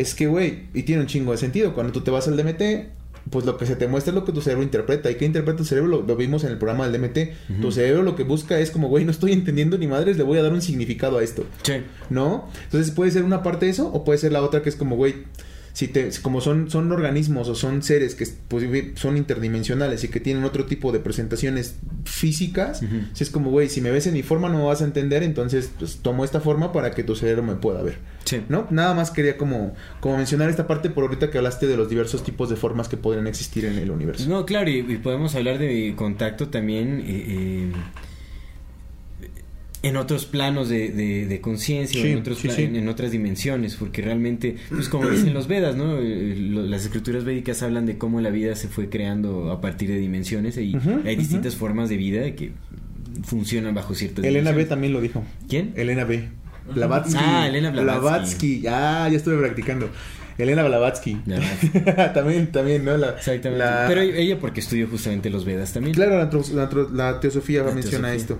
[0.00, 1.74] es que, güey, y tiene un chingo de sentido.
[1.74, 2.62] Cuando tú te vas al DMT,
[3.28, 5.10] pues lo que se te muestra es lo que tu cerebro interpreta.
[5.10, 6.02] ¿Y qué interpreta tu cerebro?
[6.06, 7.60] Lo, vimos en el programa del DMT.
[7.60, 10.38] Tu cerebro lo que busca es como, güey, no estoy entendiendo ni madres, le voy
[10.38, 11.44] a dar un significado a esto.
[11.62, 11.74] Sí.
[12.08, 12.48] ¿No?
[12.64, 14.96] Entonces puede ser una parte de eso o puede ser la otra que es como,
[14.96, 15.16] güey,
[15.80, 18.66] si te, como son, son organismos o son seres que pues,
[18.96, 22.82] son interdimensionales y que tienen otro tipo de presentaciones físicas,
[23.14, 25.22] si es como, güey, si me ves en mi forma no me vas a entender,
[25.22, 27.96] entonces pues tomo esta forma para que tu cerebro me pueda ver.
[28.26, 28.42] Sí.
[28.50, 28.66] ¿No?
[28.68, 32.24] Nada más quería como, como mencionar esta parte por ahorita que hablaste de los diversos
[32.24, 34.28] tipos de formas que podrían existir en el universo.
[34.28, 37.00] No, claro, y, podemos hablar de contacto también.
[37.00, 37.72] Eh, eh
[39.82, 45.08] en otros planos de, de, conciencia, en, otros en, otras dimensiones, porque realmente, pues como
[45.08, 45.98] dicen los Vedas, ¿no?
[45.98, 49.96] Eh, las escrituras védicas hablan de cómo la vida se fue creando a partir de
[49.96, 52.52] dimensiones y hay distintas formas de vida que
[53.24, 54.68] funcionan bajo ciertas Elena B dimensiones.
[54.68, 55.24] también lo dijo.
[55.48, 55.72] ¿Quién?
[55.76, 56.28] Elena B.
[56.74, 57.16] Blavatsky.
[57.18, 58.60] Ah, Elena Blavatsky.
[58.60, 58.66] Blavatsky.
[58.68, 59.88] Ah, ya estuve practicando.
[60.38, 61.14] Elena Blavatsky.
[62.14, 62.96] También, también, ¿no?
[62.96, 63.64] La, Exactamente.
[63.64, 65.94] la- Pero ella porque estudió justamente los Vedas también.
[65.94, 66.16] Claro,
[66.92, 68.14] la, teosofía La menciona teosofía.
[68.14, 68.38] esto.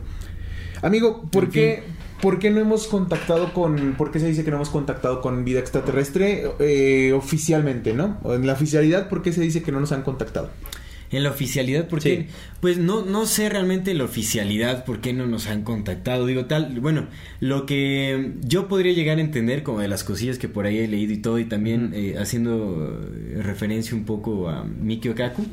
[0.83, 1.83] Amigo, ¿por En qué,
[2.21, 3.95] ¿por qué no hemos contactado con...
[3.97, 8.19] ¿Por qué se dice que no hemos contactado con vida extraterrestre eh, oficialmente, no?
[8.25, 10.51] En la oficialidad, ¿por qué se dice que no nos han contactado?
[11.13, 12.29] En la oficialidad, ¿por qué?
[12.29, 12.35] Sí.
[12.61, 16.25] Pues no, no sé realmente la oficialidad, por qué no nos han contactado.
[16.25, 17.09] Digo, tal, bueno,
[17.41, 20.87] lo que yo podría llegar a entender, como de las cosillas que por ahí he
[20.87, 23.01] leído y todo, y también eh, haciendo
[23.39, 25.45] referencia un poco a Mikio Kaku,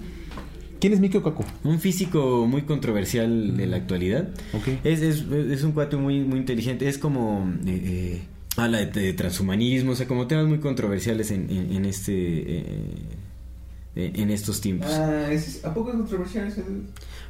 [0.79, 1.43] ¿Quién es Mikio Kaku?
[1.63, 4.29] un físico muy controversial de la actualidad.
[4.53, 4.67] Ok.
[4.83, 7.51] Es, es, es un cuate muy, muy inteligente, es como...
[7.65, 8.21] eh, eh,
[8.57, 12.13] habla de, de transhumanismo, o sea, como temas muy controversiales en, en, en este...
[12.13, 12.63] eh,
[13.95, 14.91] eh, en estos tiempos.
[14.91, 15.27] Ah,
[15.63, 16.63] ¿a poco es controversial ese?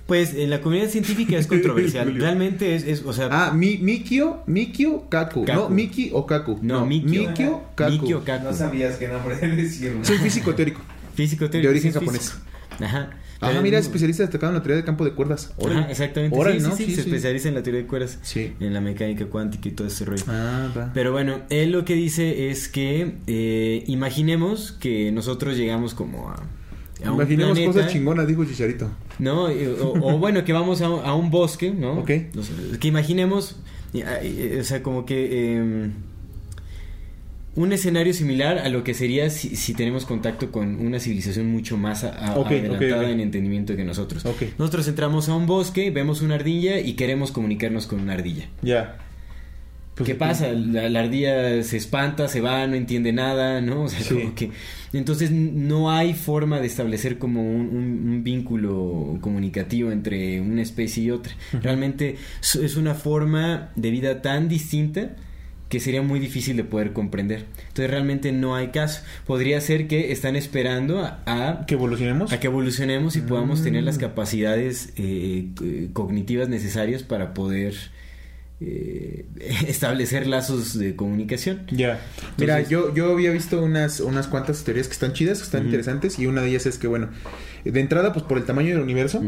[0.06, 2.14] Pues en la comunidad científica es controversial.
[2.16, 5.46] Realmente es, es, o sea, Ah, mi, Mikio, Mikio Kaku.
[5.46, 5.60] Kaku.
[5.62, 6.60] No, Miki o Kaku.
[6.62, 7.30] no, Mikio.
[7.30, 7.92] Mikio Kaku.
[7.94, 8.44] Mikio Kaku.
[8.44, 10.04] No sabías qué nombre decirlo.
[10.04, 10.82] Soy físico teórico.
[11.16, 11.68] Físico teórico.
[11.68, 12.22] De origen es japonés.
[12.22, 12.46] físico.
[13.40, 13.58] Ajá.
[13.58, 15.54] Ah, mira, es- especialista destacado en la teoría de campo de cuerdas.
[15.58, 15.80] Órale.
[15.82, 16.36] Ajá, exactamente.
[16.38, 16.76] Órale, sí, ¿no?
[16.76, 18.18] sí, Sí, se especializa en la teoría de cuerdas.
[18.24, 18.54] Sí.
[18.60, 20.24] En la mecánica cuántica y todo ese rollo.
[20.28, 20.92] Ah, va.
[20.94, 26.36] Pero bueno, él lo que dice es que eh, imaginemos que nosotros llegamos como a,
[27.06, 28.90] a un Imaginemos planeta, cosas chingonas, dijo Chicharito.
[29.20, 29.52] ¿no?
[29.52, 32.00] Y- O, o bueno, que vamos a, a un bosque, ¿no?
[32.00, 32.08] Ok.
[32.80, 33.58] Que imaginemos,
[33.94, 34.02] y-
[34.58, 35.90] o sea, como que eh,
[37.58, 41.76] un escenario similar a lo que sería si, si tenemos contacto con una civilización mucho
[41.76, 44.24] más a- adelantada en entendimiento que nosotros.
[44.58, 48.46] Nosotros entramos a un bosque, vemos una ardilla y queremos comunicarnos con una ardilla.
[48.62, 49.00] Ya.
[49.96, 50.52] Pues, ¿Qué pasa?
[50.52, 53.84] La, la ardilla se espanta, se va, no entiende nada, ¿no?
[53.86, 54.14] O sea, Sí.
[54.14, 54.52] como que...
[54.94, 61.04] Entonces no hay forma de establecer como un, un- un vínculo comunicativo entre una especie
[61.06, 61.34] y otra.
[61.62, 65.16] Realmente es una forma de vida tan distinta
[65.70, 67.46] que sería muy difícil de poder comprender.
[67.68, 69.02] Entonces realmente no hay caso.
[69.26, 72.32] Podría ser que están esperando a, a ¿Que evolucionemos?
[72.32, 73.86] a que evolucionemos y podamos tener Mm.
[73.86, 77.76] las capacidades eh, eh, cognitivas necesarias para poder
[78.62, 79.26] eh,
[79.68, 81.68] establecer lazos de comunicación.
[81.70, 82.00] Ya.
[82.38, 86.18] Mira, yo, yo había visto unas, unas cuantas teorías que están chidas, que están interesantes,
[86.18, 87.10] y una de ellas es que, bueno,
[87.66, 89.22] de entrada, pues por el tamaño del universo,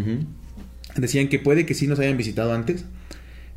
[0.95, 2.85] decían que puede que sí nos hayan visitado antes.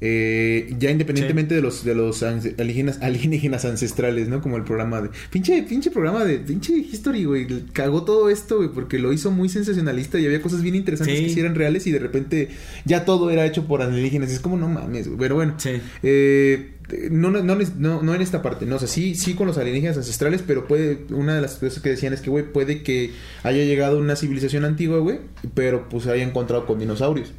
[0.05, 4.41] Eh, ya independientemente de los de los alienígenas, alienígenas ancestrales, ¿no?
[4.43, 8.69] Como el programa de pinche pinche programa de pinche history, güey, cagó todo esto, güey,
[8.69, 11.25] porque lo hizo muy sensacionalista y había cosas bien interesantes Sí.
[11.27, 12.49] que sí eran reales y de repente
[12.85, 15.19] ya todo era hecho por alienígenas, es como no mames, güey.
[15.21, 15.55] pero bueno.
[15.59, 15.71] Sí.
[16.03, 16.73] Eh,
[17.13, 19.57] no, no, no, no, no en esta parte, no, o sea, sí, sí con los
[19.57, 23.13] alienígenas ancestrales, pero puede, una de las cosas que decían es que, güey, puede que
[23.45, 25.21] haya llegado una civilización antigua, güey,
[25.55, 27.33] pero pues haya encontrado con dinosaurios.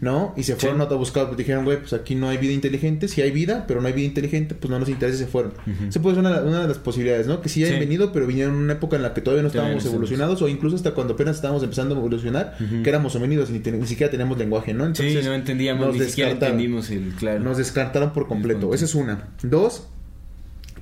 [0.00, 0.34] ¿No?
[0.36, 0.60] Y se Sí.
[0.60, 3.64] fueron a buscar, pues dijeron, güey, pues aquí no hay vida inteligente, si hay vida,
[3.66, 5.52] pero no hay vida inteligente, pues no nos interesa y se fueron.
[5.66, 5.84] Ujú.
[5.88, 7.40] Esa puede ser una, una de las posibilidades, ¿no?
[7.40, 7.80] Que sí hayan Sí.
[7.80, 10.76] venido, pero vinieron en una época en la que todavía no estábamos evolucionados, o incluso
[10.76, 14.74] hasta cuando apenas estábamos empezando a evolucionar, que éramos homínidos y ni, siquiera teníamos lenguaje,
[14.74, 14.94] ¿no?
[14.94, 17.40] Sí, no entendíamos, nos ni siquiera entendimos el claro.
[17.40, 18.74] Nos descartaron por completo.
[18.74, 19.28] Esa es una.
[19.42, 19.88] Dos,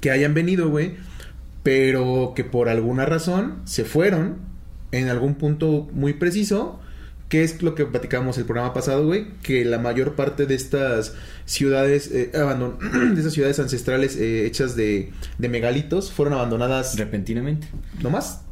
[0.00, 0.94] que hayan venido, güey,
[1.62, 4.36] pero que por alguna razón se fueron
[4.92, 6.80] en algún punto muy preciso.
[7.28, 9.26] Que es lo que platicábamos el programa pasado, güey?
[9.42, 11.14] Que la mayor parte de estas
[11.46, 12.78] ciudades, eh, abandon-
[13.14, 17.66] de esas ciudades ancestrales eh, hechas de, de megalitos, fueron abandonadas Repentinamente.
[18.02, 18.42] no más.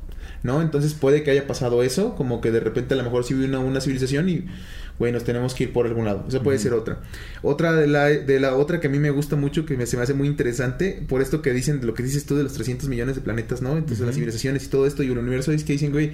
[0.42, 0.60] ¿No?
[0.60, 3.44] Entonces puede que haya pasado eso, como que de repente a lo mejor sí hubo
[3.44, 4.44] una, una civilización y,
[4.98, 6.24] güey, nos tenemos que ir por algún lado.
[6.28, 6.98] Esa puede ser otra.
[7.42, 9.96] Otra de la, de la otra que a mí me gusta mucho, que me, se
[9.96, 12.88] me hace muy interesante, por esto que dicen, lo que dices tú de los 300
[12.88, 13.76] millones de planetas, ¿no?
[13.76, 16.10] Entonces las civilizaciones y todo esto y el universo es que dicen, güey,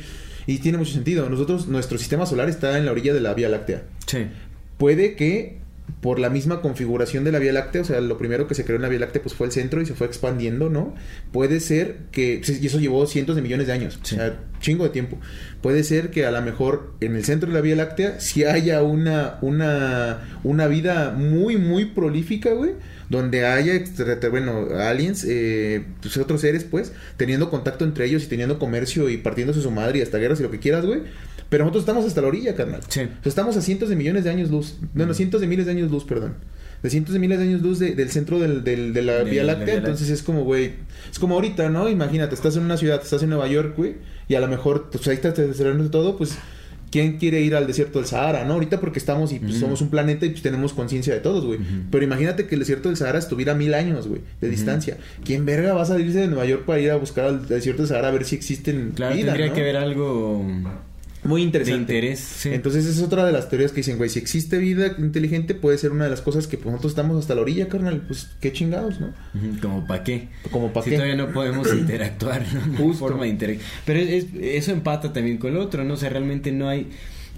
[0.48, 1.28] y tiene mucho sentido.
[1.28, 4.26] Nosotros, nuestro sistema solar está en la orilla de la Vía Láctea Sí.
[4.78, 5.58] puede que
[6.00, 8.76] por la misma configuración de la Vía Láctea, o sea, lo primero que se creó
[8.76, 10.94] en la Vía Láctea pues fue el centro y se fue expandiendo, ¿no?
[11.32, 14.14] Puede ser que, y eso llevó cientos de millones de años, Sí.
[14.14, 15.18] o sea, chingo de tiempo.
[15.62, 18.82] Puede ser que a lo mejor en el centro de la Vía Láctea sí haya
[18.82, 22.72] una, una, una vida muy, muy prolífica, güey,
[23.08, 23.72] donde haya,
[24.30, 29.16] bueno, aliens, eh, pues otros seres, pues, teniendo contacto entre ellos y teniendo comercio y
[29.16, 31.00] partiéndose su madre y hasta guerras y lo que quieras, güey.
[31.48, 32.80] Pero nosotros estamos hasta la orilla, carnal.
[32.88, 33.00] Sí.
[33.00, 34.76] O sea, estamos a cientos de millones de años luz.
[34.94, 36.34] Bueno, cientos de miles de años luz, perdón.
[36.82, 39.30] De cientos de miles de años luz de- del centro del, del- de la De
[39.30, 39.76] Vía Láctea.
[39.76, 40.72] Entonces es como, güey.
[41.10, 41.88] Es como ahorita, ¿no?
[41.88, 43.96] Imagínate, estás en una ciudad, estás en Nueva York, güey.
[44.28, 46.36] Y a lo mejor, pues ahí está desarrollando todo, pues.
[46.90, 48.54] ¿Quién quiere ir al desierto del Sahara, no?
[48.54, 51.58] Ahorita porque estamos y pues, somos un planeta y pues tenemos conciencia de todos, güey.
[51.90, 54.96] Pero imagínate que el desierto del Sahara estuviera a mil años, güey, de distancia.
[55.22, 57.88] ¿Quién verga va a salirse de Nueva York para ir a buscar al desierto del
[57.90, 59.52] Sahara a ver si existen Claro, vida, tendría ¿no?
[59.54, 60.46] que haber algo
[61.24, 61.92] muy interesante.
[61.92, 62.50] De interés, sí.
[62.52, 65.76] Entonces, esa es otra de las teorías que dicen, güey, si existe vida inteligente, puede
[65.78, 68.02] ser una de las cosas que pues, nosotros estamos hasta la orilla, carnal.
[68.06, 69.12] Pues qué chingados, ¿no?
[69.60, 70.28] Como para qué.
[70.50, 70.96] Como para si qué.
[70.96, 72.44] todavía no podemos interactuar,
[72.76, 72.98] Justo.
[72.98, 73.68] forma de interactuar.
[73.84, 75.94] Pero es- eso empata también con lo otro, ¿no?
[75.94, 76.88] O sea, realmente no hay...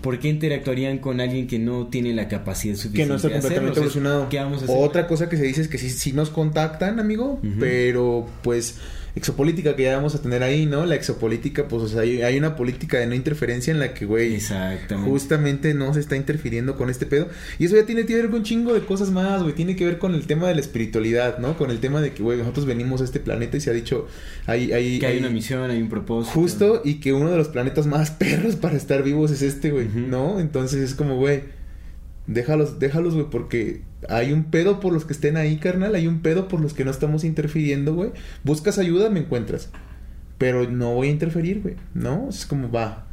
[0.03, 3.35] ¿Por qué interactuarían con alguien que no tiene la capacidad suficiente que no está de
[3.35, 4.29] completamente O sea, evolucionado.
[4.31, 4.77] ¿Qué vamos a hacer?
[4.79, 8.77] Otra cosa que se dice es que sí, sí nos contactan, amigo, pero pues
[9.17, 10.87] exopolítica que ya vamos a tener ahí, ¿no?
[10.87, 14.07] La exopolítica, pues o sea, hay, hay una política de no interferencia en la que,
[14.07, 14.39] güey,
[15.05, 17.29] justamente no se está interfiriendo con este pedo.
[17.59, 19.55] Y eso ya tiene que ver con un chingo de cosas más, güey.
[19.55, 21.57] Tiene que ver con el tema de la espiritualidad, ¿no?
[21.57, 24.07] Con el tema de que, güey, nosotros venimos a este planeta y se ha dicho,
[24.47, 26.35] hay, hay, Que hay hay- una misión, hay un propósito.
[26.39, 29.89] Justo, y que uno de los planetas más perros para estar vivos es este, güey.
[29.89, 30.41] ¿no?
[30.41, 31.43] Entonces es como, güey,
[32.27, 36.21] déjalos, déjalos, güey, porque hay un pedo por los que estén ahí, carnal, hay un
[36.21, 38.11] pedo por los que no estamos interfiriendo, güey.
[38.45, 39.69] Buscas ayuda, me encuentras.
[40.39, 42.29] Pero no voy a interferir, güey, ¿no?
[42.31, 43.07] Es como, va.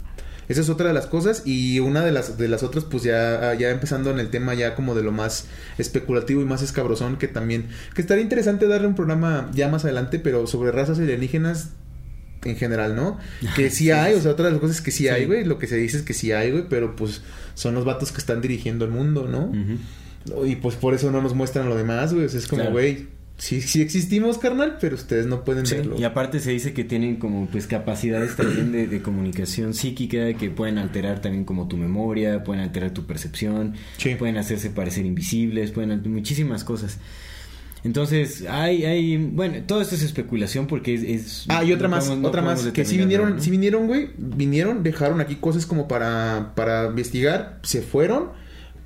[0.48, 3.54] Esa es otra de las cosas y una de las de las otras pues ya
[3.56, 5.48] ya empezando en el tema ya como de lo más
[5.78, 10.20] especulativo y más escabrosón que también que estaría interesante darle un programa ya más adelante
[10.20, 11.72] pero sobre razas alienígenas
[12.46, 13.18] en general, ¿no?
[13.58, 15.10] Que sí, hay, o sea, otra de las cosas que sí, Sí.
[15.10, 17.24] hay, güey, lo que se dice es que sí hay, güey, pero pues
[17.56, 19.48] son los vatos que están dirigiendo el mundo, ¿no?
[19.48, 19.80] Ujú.
[20.46, 22.74] Y pues por eso no nos muestran lo demás, güey, o sea, es como, Claro.
[22.74, 25.96] güey, sí, sí existimos, carnal, pero ustedes no pueden Sí, verlo.
[26.00, 30.50] y aparte se dice que tienen como pues capacidades también de, de comunicación psíquica que
[30.50, 34.16] pueden alterar también como tu memoria, pueden alterar tu percepción, Sí.
[34.16, 36.98] pueden hacerse parecer invisibles, pueden alter- muchísimas cosas.
[37.84, 41.04] Entonces, hay, hay, bueno, todo esto es especulación porque es...
[41.04, 43.42] es- Ah, y otra no más, podemos- no otra más, que sí determinarlo, vinieron, ¿no?
[43.42, 48.30] sí vinieron, güey, vinieron, dejaron aquí cosas como para, para investigar, se fueron,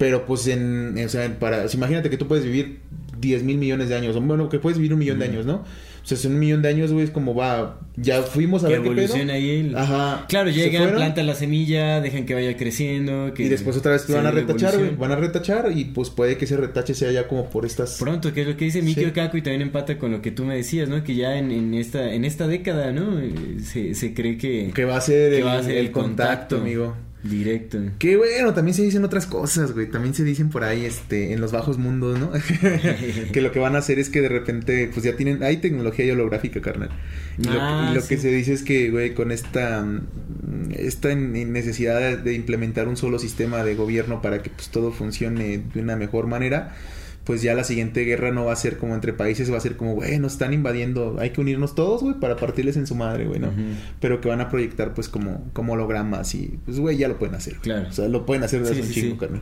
[0.02, 2.80] pero pues en, o sea, para, imagínate que tú puedes vivir
[3.20, 5.58] 10 mil millones de años, o bueno, que puedes vivir un millón de años, ¿no?
[6.04, 8.80] O sea, es un millón de años, güey, es como va, ya fuimos a que
[8.80, 9.32] ver qué pedo.
[9.32, 10.26] ahí el- Ajá.
[10.28, 14.14] Claro, llegan, plantan la semilla, dejan que vaya creciendo, que Y después otra vez te
[14.14, 14.96] van a retachar, güey.
[14.96, 18.00] Van a retachar y pues puede que ese retache sea ya como por estas...
[18.00, 19.12] Pronto, que es lo que dice Mikio Sí.
[19.12, 21.04] Kaku y también empata con lo que tú me decías, ¿no?
[21.04, 23.20] Que ya en, en esta en esta década, ¿no?
[23.20, 25.92] Eh, Se, se cree que, Que va a ser, que el, va a ser el
[25.92, 26.96] contacto, amigo.
[27.23, 27.77] Directo.
[27.99, 29.88] Que bueno, también se dicen otras cosas, güey.
[29.91, 32.31] También se dicen por ahí, este, en los bajos mundos, ¿no?
[33.31, 36.12] que lo que van a hacer es que de repente, pues ya tienen, hay tecnología
[36.13, 36.89] holográfica, carnal.
[37.38, 38.07] Y lo, Ah, y lo sí.
[38.10, 42.97] que se dice es que, güey, con esta, mm, esta necesidad de, de implementar un
[42.97, 46.75] solo sistema de gobierno para que pues todo funcione de una mejor manera,
[47.23, 49.77] pues ya la siguiente guerra no va a ser como entre países, va a ser
[49.77, 53.25] como, güey, nos están invadiendo, hay que unirnos todos, güey, para partirles en su madre,
[53.25, 53.51] güey, ¿no?
[53.99, 57.36] Pero que van a proyectar, pues, como, como hologramas y, pues, güey, ya lo pueden
[57.36, 57.55] hacer.
[57.57, 57.88] Claro.
[57.89, 59.19] O sea, lo pueden hacer desde Sí, un sí, chingo, sí.
[59.19, 59.41] carnal.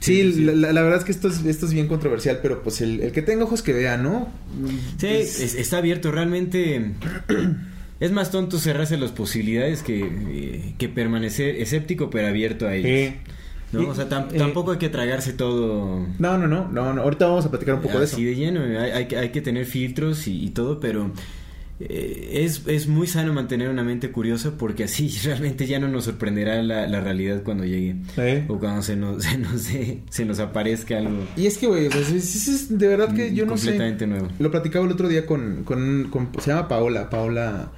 [0.00, 0.44] Sí, Sí, sí, sí.
[0.44, 3.22] La, verdad es que esto es, esto es bien controversial, pero pues el, el que
[3.22, 4.28] tenga ojos que vea, ¿no?
[4.98, 6.12] Sí, Es- es- está abierto.
[6.12, 6.90] Realmente
[8.00, 12.90] es más tonto cerrarse las posibilidades que, eh, que permanecer escéptico pero abierto a ellos.
[12.90, 13.16] Eh,
[13.74, 13.82] ¿no?
[13.82, 17.02] y- O sea, tam- eh, tampoco hay que tragarse todo No, no, no, no, no,
[17.02, 18.16] ahorita vamos a platicar un poco de eso.
[18.16, 18.60] así de lleno.
[18.62, 21.10] Hay, hay que- hay que tener filtros y, y todo, pero
[21.80, 26.04] eh, es, es muy sano mantener una mente curiosa porque así realmente ya no nos
[26.04, 27.96] sorprenderá la, la realidad cuando llegue.
[28.16, 28.44] Eh.
[28.48, 29.68] O cuando se nos, se nos,
[30.08, 33.34] se nos aparezca algo Y es que, güey, sea, es, es- es de verdad que
[33.34, 33.66] yo no sé.
[33.66, 34.28] completamente nuevo.
[34.38, 37.72] Lo platicaba el otro día con, con, con- se llama Paola, Paola,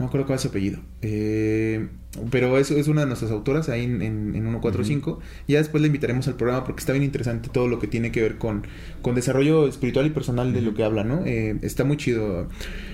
[0.00, 0.80] no me acuerdo cuál es su apellido.
[1.02, 1.88] Eh,
[2.30, 5.20] pero es, es una de nuestras autoras ahí en, en, en 145.
[5.46, 8.22] Ya después la invitaremos al programa porque está bien interesante todo lo que tiene que
[8.22, 8.66] ver con,
[9.02, 11.26] con desarrollo espiritual y personal de lo que habla, ¿no?
[11.26, 12.48] Eh, está muy chido.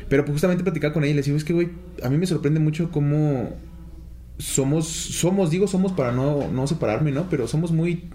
[0.09, 1.69] Pero pues justamente platicaba con ella y le digo, es que, güey,
[2.03, 3.57] a mí me sorprende mucho cómo
[4.39, 7.31] somos, somos, digo somos para no, no separarme, ¿no?
[7.31, 8.11] Pero somos muy,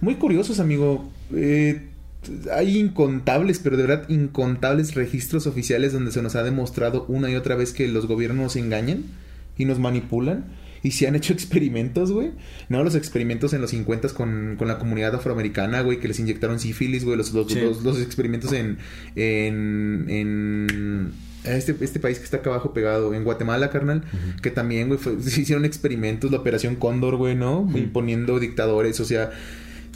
[0.00, 1.06] muy curiosos, amigo.
[1.34, 1.90] Eh,
[2.52, 7.34] hay incontables, pero de verdad incontables registros oficiales donde se nos ha demostrado una y
[7.36, 9.04] otra vez que los gobiernos nos engañan
[9.58, 10.44] y nos manipulan.
[10.82, 12.30] Y se han hecho experimentos, güey.
[12.68, 16.60] No, los experimentos en los 50 con, con la comunidad afroamericana, güey, que les inyectaron
[16.60, 17.16] sífilis, güey.
[17.16, 17.58] Los, los, Sí.
[17.60, 18.78] los, los experimentos en,
[19.16, 21.12] en, en
[21.44, 24.02] este, este país que está acá abajo pegado, en Guatemala, carnal,
[24.42, 27.68] que también, güey, fue- se hicieron experimentos, la operación Cóndor, güey, ¿no?
[27.74, 29.30] Imponiendo dictadores, o sea...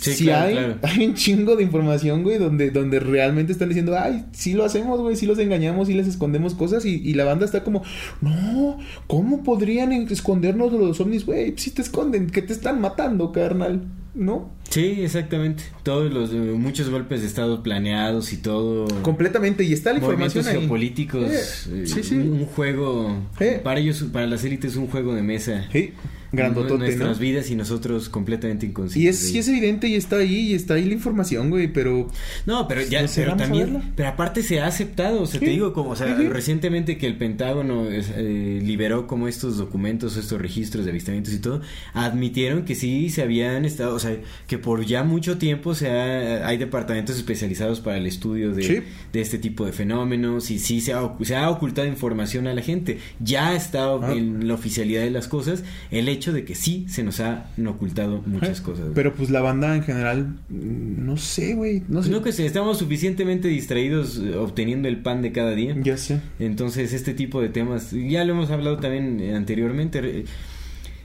[0.00, 0.74] Sí, Sí, claro, hay, claro.
[0.82, 5.00] hay un chingo de información, güey, donde, donde realmente están diciendo, ay, sí lo hacemos,
[5.00, 7.82] güey, sí los engañamos, sí les escondemos cosas, y, y la banda está como,
[8.20, 11.54] no, ¿cómo podrían escondernos de los ovnis, güey?
[11.56, 13.82] Si te esconden, que te están matando, carnal,
[14.14, 14.50] ¿no?
[14.70, 15.64] Sí, exactamente.
[15.82, 18.86] Todos los eh, muchos golpes de estado planeados y todo.
[19.02, 20.60] Completamente, y está la información ahí.
[20.60, 21.24] geopolíticos.
[21.24, 22.14] Eh, eh, sí, sí.
[22.16, 23.16] Un, un juego.
[23.40, 23.60] Eh.
[23.62, 25.66] Para ellos, para las élites, un juego de mesa.
[25.72, 25.92] Sí.
[26.32, 27.20] Grandotote, nuestras ¿no?
[27.20, 29.22] vidas y nosotros completamente Y inconscientes.
[29.24, 29.56] es, y es ello.
[29.58, 32.08] evidente y está ahí, y está ahí la información, güey, pero...
[32.46, 35.46] No, pero ya, No sé, pero también, pero aparte se ha aceptado, o sea, te
[35.46, 40.40] digo, como, o sea, recientemente que el Pentágono es, eh, liberó como estos documentos, estos
[40.40, 41.60] registros de avistamientos y todo,
[41.94, 46.46] admitieron que sí se habían estado, o sea, que por ya mucho tiempo se ha-
[46.46, 48.78] hay departamentos especializados para el estudio de, Sí.
[49.12, 52.62] de este tipo de fenómenos y sí se ha, se ha ocultado información a la
[52.62, 52.98] gente.
[53.18, 54.12] Ya está Ah.
[54.12, 58.22] en la oficialidad de las cosas el hecho de que sí se nos han ocultado
[58.26, 58.82] muchas cosas.
[58.84, 58.94] güey.
[58.94, 62.10] Pero pues la banda en general, mm, no sé, güey, no sé.
[62.10, 65.74] no que sé, estamos suficientemente distraídos eh, obteniendo el pan de cada día.
[65.82, 66.20] Ya sé.
[66.38, 70.24] Entonces, este tipo de temas, ya lo hemos hablado también eh, anteriormente, eh,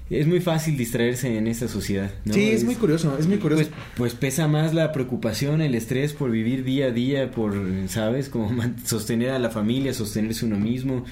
[0.09, 2.11] es muy fácil distraerse en esta sociedad.
[2.25, 2.33] ¿no?
[2.33, 3.63] Sí, es muy curioso, es muy curioso.
[3.63, 7.55] Pues, pues pesa más la preocupación, el estrés por vivir día a día, por,
[7.87, 8.29] ¿sabes?
[8.29, 8.51] Como
[8.85, 11.05] sostener a la familia, sostenerse uno mismo,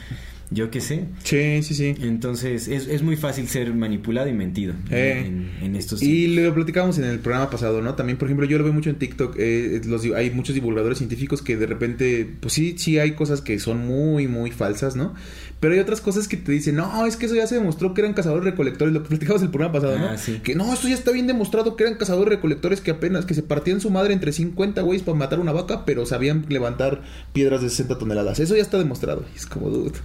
[0.52, 1.06] yo qué sé.
[1.24, 1.96] Sí, sí, sí.
[2.02, 4.74] Entonces, es, es muy fácil ser manipulado y mentido.
[4.92, 5.24] Eh.
[5.26, 7.96] en, en estos Y lo platicábamos en el programa pasado, ¿no?
[7.96, 9.36] También, por ejemplo, yo lo veo mucho en TikTok.
[9.40, 13.60] eh, los, hay muchos divulgadores científicos que de repente, pues sí, sí hay cosas que
[13.60, 15.14] son muy, muy falsas, ¿no?
[15.60, 18.02] Pero hay otras cosas que te dicen, no, es que eso ya se demostró que
[18.02, 20.08] eran cazadores recolectores, lo que platicamos el programa pasado, ¿no?
[20.10, 20.42] Ah, sí.
[20.44, 23.44] Que no, esto ya está bien demostrado que eran cazadores recolectores que apenas, que se
[23.44, 27.70] partían su madre entre 50 güeyes para matar una vaca, pero sabían levantar piedras de
[27.70, 28.40] 60 toneladas.
[28.40, 29.24] Eso ya está demostrado.
[29.34, 29.98] Y es como, dude,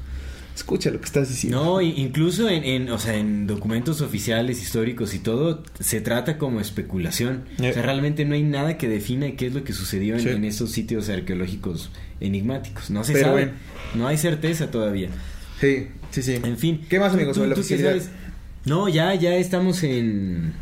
[0.59, 1.65] escucha lo que estás diciendo.
[1.65, 6.61] No, incluso en, en, o sea, en documentos oficiales, históricos y todo, se trata como
[6.61, 7.45] especulación.
[7.61, 7.71] Eh.
[7.71, 10.29] O sea, realmente no hay nada que defina qué es lo que sucedió en, Sí.
[10.29, 11.91] en esos sitios arqueológicos
[12.21, 12.91] enigmáticos.
[12.91, 13.51] No se Pero sabe.
[13.95, 15.09] No hay certeza todavía.
[15.61, 16.35] Sí, sí, sí.
[16.43, 16.85] En fin.
[16.89, 17.91] ¿Qué más, ¿Tú- amigos, tú- sobre la oficialidad?
[17.91, 18.11] sabes?
[18.65, 20.53] No, ya, ya estamos en...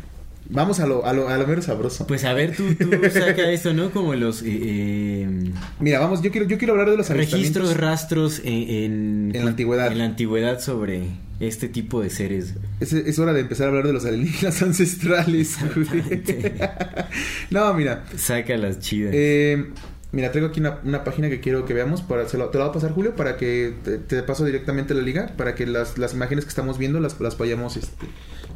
[0.49, 2.07] Vamos a lo, a lo, a lo mero sabroso.
[2.07, 3.91] Pues a ver, tú, tú saca esto, ¿no?
[3.91, 4.41] Como los...
[4.43, 9.31] eh, eh, Mira, vamos, yo quiero, yo quiero hablar de los registros, rastros en, en...
[9.35, 9.91] En la antigüedad.
[9.91, 11.03] En la antigüedad sobre
[11.39, 12.55] este tipo de seres.
[12.79, 15.57] Es, es hora de empezar a hablar de los alienígenas ancestrales.
[17.49, 18.05] no, mira.
[18.17, 19.11] Saca las chidas.
[19.13, 19.67] eh,
[20.11, 22.01] mira, traigo aquí una, una página que quiero que veamos.
[22.01, 24.93] Para, se lo- te la voy a pasar, Julio, para que te, te paso directamente
[24.93, 25.27] la liga.
[25.37, 28.05] Para que las, las imágenes que estamos viendo las, las vayamos este,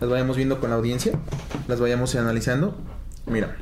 [0.02, 1.14] las vayamos viendo con la audiencia.
[1.68, 2.76] Las vayamos analizando.
[3.28, 3.56] Mira.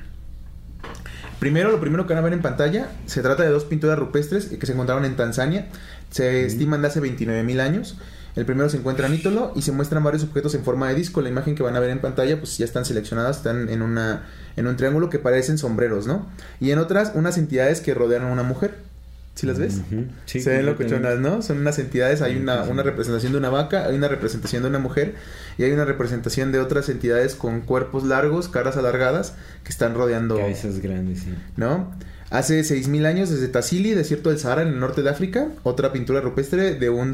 [1.39, 4.45] Primero, lo primero que van a ver en pantalla, se trata de dos pinturas rupestres
[4.45, 5.67] que se encontraron en Tanzania.
[6.09, 7.97] Se estiman de hace 29 mil años.
[8.35, 11.21] El primero se encuentra en Ítolo y se muestran varios objetos en forma de disco.
[11.21, 14.23] La imagen que van a ver en pantalla, pues ya están seleccionadas, están en una
[14.55, 16.25] en un triángulo que parecen sombreros, ¿no?
[16.59, 18.88] Y en otras, unas entidades que rodean a una mujer.
[19.39, 19.79] ¿Sí las ves?
[20.25, 21.41] Sí, se ven locochonas, ¿no?
[21.41, 24.79] Son unas entidades, hay una, una representación de una vaca, hay una representación de una
[24.79, 25.15] mujer
[25.57, 30.35] y hay una representación de otras entidades con cuerpos largos, caras alargadas, que están rodeando,
[30.35, 31.33] Cabezas grandes, sí.
[31.55, 31.89] ¿no?
[32.31, 36.19] Hace 6.000 años desde Tassili, desierto del Sahara, en el norte de África, otra pintura
[36.19, 37.13] rupestre de una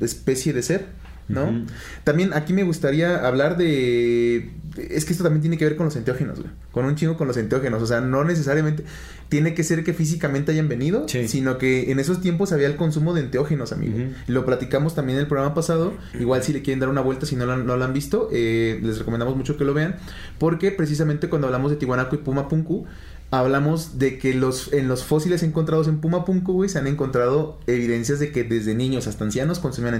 [0.00, 0.86] especie de ser,
[1.28, 1.64] ¿no?
[2.04, 4.50] También aquí me gustaría hablar de...
[4.76, 6.50] Es que esto también tiene que ver con los enteógenos, güey.
[6.70, 7.82] Con un chingo con los enteógenos.
[7.82, 8.84] O sea, no necesariamente
[9.28, 11.28] tiene que ser que físicamente hayan venido, Sí.
[11.28, 13.98] sino que en esos tiempos había el consumo de enteógenos, amigo.
[14.28, 15.92] Lo platicamos también en el programa pasado.
[16.18, 18.28] Igual si le quieren dar una vuelta, si no lo, han- no lo han visto,
[18.32, 19.96] eh, les recomendamos mucho que lo vean.
[20.38, 22.86] Porque precisamente cuando hablamos de Tiwanaku y Pumapunku,
[23.32, 28.20] hablamos de que los en los fósiles encontrados en Pumapunku, güey, se han encontrado evidencias
[28.20, 29.94] de que desde niños hasta ancianos consumían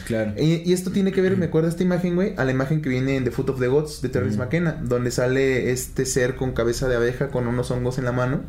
[0.00, 0.32] claro.
[0.36, 2.88] Eh, y esto tiene que ver, me acuerdo esta imagen, güey, a la imagen que
[2.88, 4.40] viene en The Foot of the Gods de Terrence Mm.
[4.40, 8.42] McKenna, donde sale este ser con cabeza de abeja con unos hongos en la mano.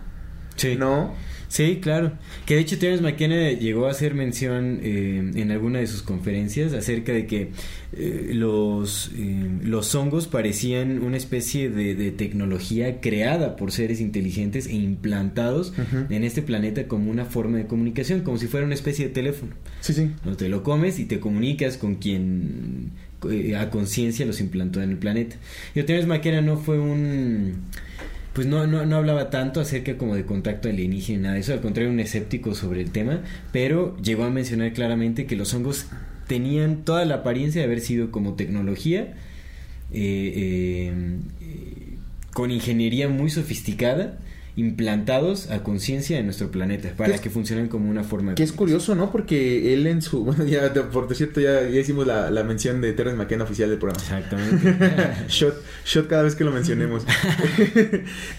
[0.56, 0.76] Sí.
[0.76, 1.14] ¿No?
[1.52, 2.14] Sí, claro.
[2.46, 6.72] Que de hecho Terence McKenna llegó a hacer mención eh, en alguna de sus conferencias
[6.72, 7.50] acerca de que
[7.92, 14.66] eh, los, eh, los hongos parecían una especie de, de tecnología creada por seres inteligentes
[14.68, 15.74] e implantados
[16.10, 19.52] en este planeta como una forma de comunicación, como si fuera una especie de teléfono.
[19.82, 20.10] Sí, sí.
[20.24, 22.92] No te lo comes y te comunicas con quien
[23.30, 25.36] eh, a conciencia los implantó en el planeta.
[25.76, 27.56] Y Terence McKenna no fue un
[28.34, 31.54] pues no, no, no hablaba tanto acerca como de contacto alienígena y nada de eso,
[31.54, 33.22] al contrario un escéptico sobre el tema,
[33.52, 35.88] pero llegó a mencionar claramente que los hongos
[36.28, 39.14] tenían toda la apariencia de haber sido como tecnología
[39.92, 40.94] eh,
[41.42, 41.98] eh,
[42.34, 44.18] con ingeniería muy sofisticada
[44.56, 48.36] implantados a conciencia en nuestro planeta para Que es- que funcionen como una forma de
[48.36, 49.12] Que es curioso, ¿no?
[49.12, 50.24] Porque él en su...
[50.32, 53.80] Bueno, ya, por cierto, ya, ya hicimos la, la mención de Terrence McKenna oficial del
[53.80, 54.02] programa.
[54.02, 54.78] Exactamente.
[55.30, 57.06] shot, shot cada vez que lo mencionemos.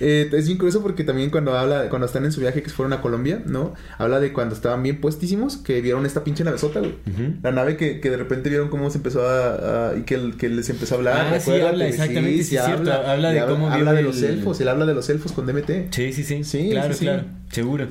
[0.00, 2.92] Eh, es bien curioso porque también cuando habla, cuando están en su viaje que fueron
[2.92, 3.74] a Colombia, ¿no?
[3.98, 6.94] Habla de cuando estaban bien puestísimos, que vieron esta pinche navezota, güey.
[7.42, 9.90] La nave que, que de repente vieron cómo se empezó a...
[9.90, 11.34] a- y que, el- que les empezó a hablar.
[11.34, 12.92] Ah, sí, habla, exactamente, sí, cierto.
[12.92, 15.46] Habla y de cómo Habla de los el- elfos, él habla de los elfos con
[15.46, 15.70] DMT.
[15.92, 16.42] Sí, sí, sí.
[16.44, 17.04] Sí, claro, sí, sí.
[17.04, 17.24] claro.
[17.50, 17.88] Seguro.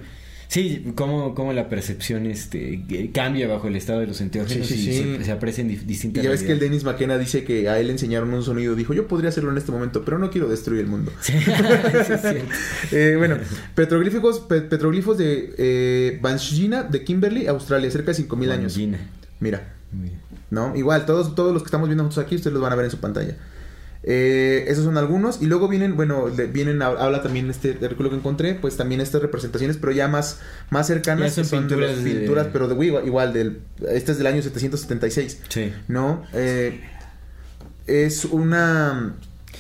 [0.47, 2.83] Sí, cómo, cómo la percepción este
[3.13, 5.15] cambia bajo el estado de los enteógenos Sí, sí, y sí.
[5.19, 6.59] Se, se aprecian Y distintas ya ves que el.
[6.59, 8.75] Dennis McKenna dice que a él le enseñaron un sonido.
[8.75, 11.13] Dijo, yo podría hacerlo en este momento, pero no quiero destruir el mundo.
[12.91, 13.37] Eh, bueno,
[13.75, 18.77] petroglíficos, pe- petroglifos de eh, Banshina de Kimberley, Australia, cerca de 5000 años.
[19.39, 20.19] Mira, bien.
[20.49, 20.75] ¿no?
[20.75, 22.91] Igual, todos, todos los que estamos viendo nosotros aquí, ustedes los van a ver en
[22.91, 23.37] su pantalla.
[24.03, 25.41] Eh, esos son algunos.
[25.41, 29.21] Y luego vienen, bueno, le- vienen, habla también este artículo que encontré, pues también estas
[29.21, 30.39] representaciones, pero ya más,
[30.71, 34.17] más cercanas, son de las pinturas de- pinturas, pero de igual, igual del, este es
[34.17, 35.41] del año 776.
[35.49, 35.71] Sí.
[35.87, 36.23] ¿no?
[36.33, 36.81] Eh,
[37.87, 39.15] es una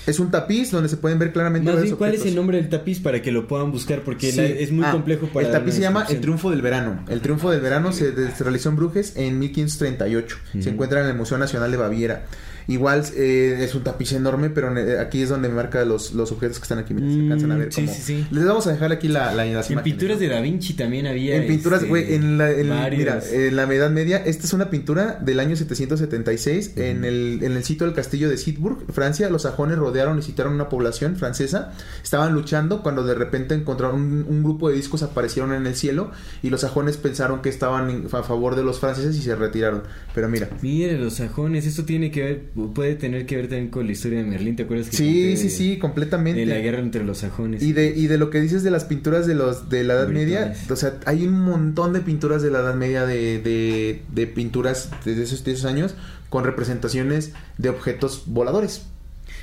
[0.07, 2.57] es un tapiz donde se pueden ver claramente Más varios bien, ¿cuál es el nombre
[2.57, 4.01] del tapiz para que lo puedan buscar?
[4.01, 4.37] Porque Sí.
[4.37, 6.21] la- es muy Ah, complejo para El tapiz se llama El.
[6.21, 7.05] Triunfo del Verano.
[7.09, 10.37] El Triunfo del Verano se, de- se realizó en Bruges en 1538.
[10.53, 10.69] Se Ujú.
[10.69, 12.25] encuentra en el Museo Nacional de Baviera.
[12.67, 16.59] Igual eh, es un tapiz enorme, pero eh, aquí es donde marca los, los objetos
[16.59, 16.93] que están aquí.
[16.93, 18.27] Mira, se Mm, alcanzan a ver sí, cómo- sí, sí.
[18.31, 20.21] Les vamos a dejar aquí la, la, las En imágenes, pinturas ¿no?
[20.21, 21.35] de Da Vinci también había.
[21.35, 24.69] En pinturas, este, güey, en la, en- mira, en la Edad Media, esta es una
[24.69, 29.29] pintura del año 776 en, el, en el sitio del castillo de Sidburg, Francia.
[29.29, 31.73] Los sajones rodearon y citaron una población francesa.
[32.03, 36.11] Estaban luchando cuando de repente encontraron un, un grupo de discos aparecieron en el cielo
[36.41, 39.83] y los sajones pensaron que estaban a favor de los franceses y se retiraron.
[40.13, 42.41] Pero mira, Mire, los sajones, esto tiene que ver,
[42.73, 45.43] puede tener que ver también con la historia de Merlín, ¿te acuerdas que sí, sí,
[45.43, 46.39] de- sí, completamente.
[46.41, 47.63] De la guerra entre los sajones.
[47.63, 50.09] Y de, y de lo que dices de las pinturas de los de la Edad
[50.09, 54.27] Media, o sea, hay un montón de pinturas de la Edad Media de, de, de
[54.27, 55.95] pinturas de esos, de esos años
[56.29, 58.85] con representaciones de objetos voladores.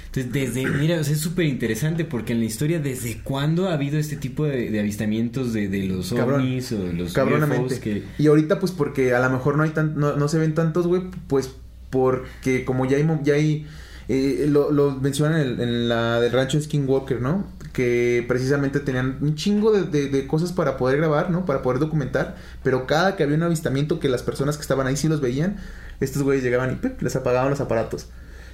[0.06, 3.74] Entonces, desde, mira, o sea, es súper interesante porque en la historia, ¿desde cuándo ha
[3.74, 6.40] habido este tipo de, de avistamientos de, de los Cabrón.
[6.40, 7.78] ovnis o de los Cabronamente.
[7.78, 8.02] Que...
[8.18, 10.86] Y ahorita, pues, porque a lo mejor no hay tan, no, no se ven tantos,
[10.86, 11.50] güey, pues
[11.90, 13.66] porque como ya hay, ya hay
[14.08, 17.46] eh, lo, mencionan en, en la del rancho Skinwalker, ¿no?
[17.72, 21.44] Que precisamente tenían un chingo de, de- cosas para poder grabar, ¿no?
[21.44, 24.96] Para poder documentar, pero cada que había un avistamiento que las personas que estaban ahí
[24.96, 25.56] sí los veían,
[26.00, 28.08] estos güeyes llegaban y les apagaban los aparatos.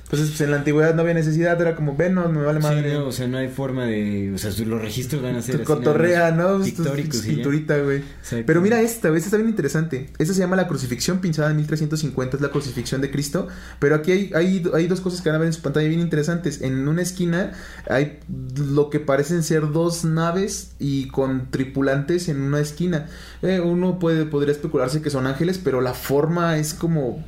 [0.05, 2.67] Entonces, pues en la antigüedad no había necesidad, era como, ven, no, me vale Sí,
[2.67, 2.95] madre.
[2.95, 4.33] no, o sea, no hay forma de...
[4.35, 5.59] O sea, los registros van a ser...
[5.59, 6.61] Tu cotorrea, ¿no?
[6.63, 7.35] Pictóricos y ya.
[7.35, 8.03] pinturita, güey.
[8.47, 10.11] Pero mira esta, güey, esta está bien interesante.
[10.19, 13.49] Esta se llama la crucifixión pinzada en 1350, es la crucifixión de Cristo.
[13.79, 16.01] Pero aquí hay, hay, hay dos cosas que van a ver en su pantalla bien
[16.01, 16.61] interesantes.
[16.61, 17.53] En una esquina
[17.89, 18.21] hay
[18.57, 23.07] lo que parecen ser dos naves y con tripulantes en una esquina.
[23.43, 27.25] Eh, uno puede, podría especularse que son ángeles, pero la forma es como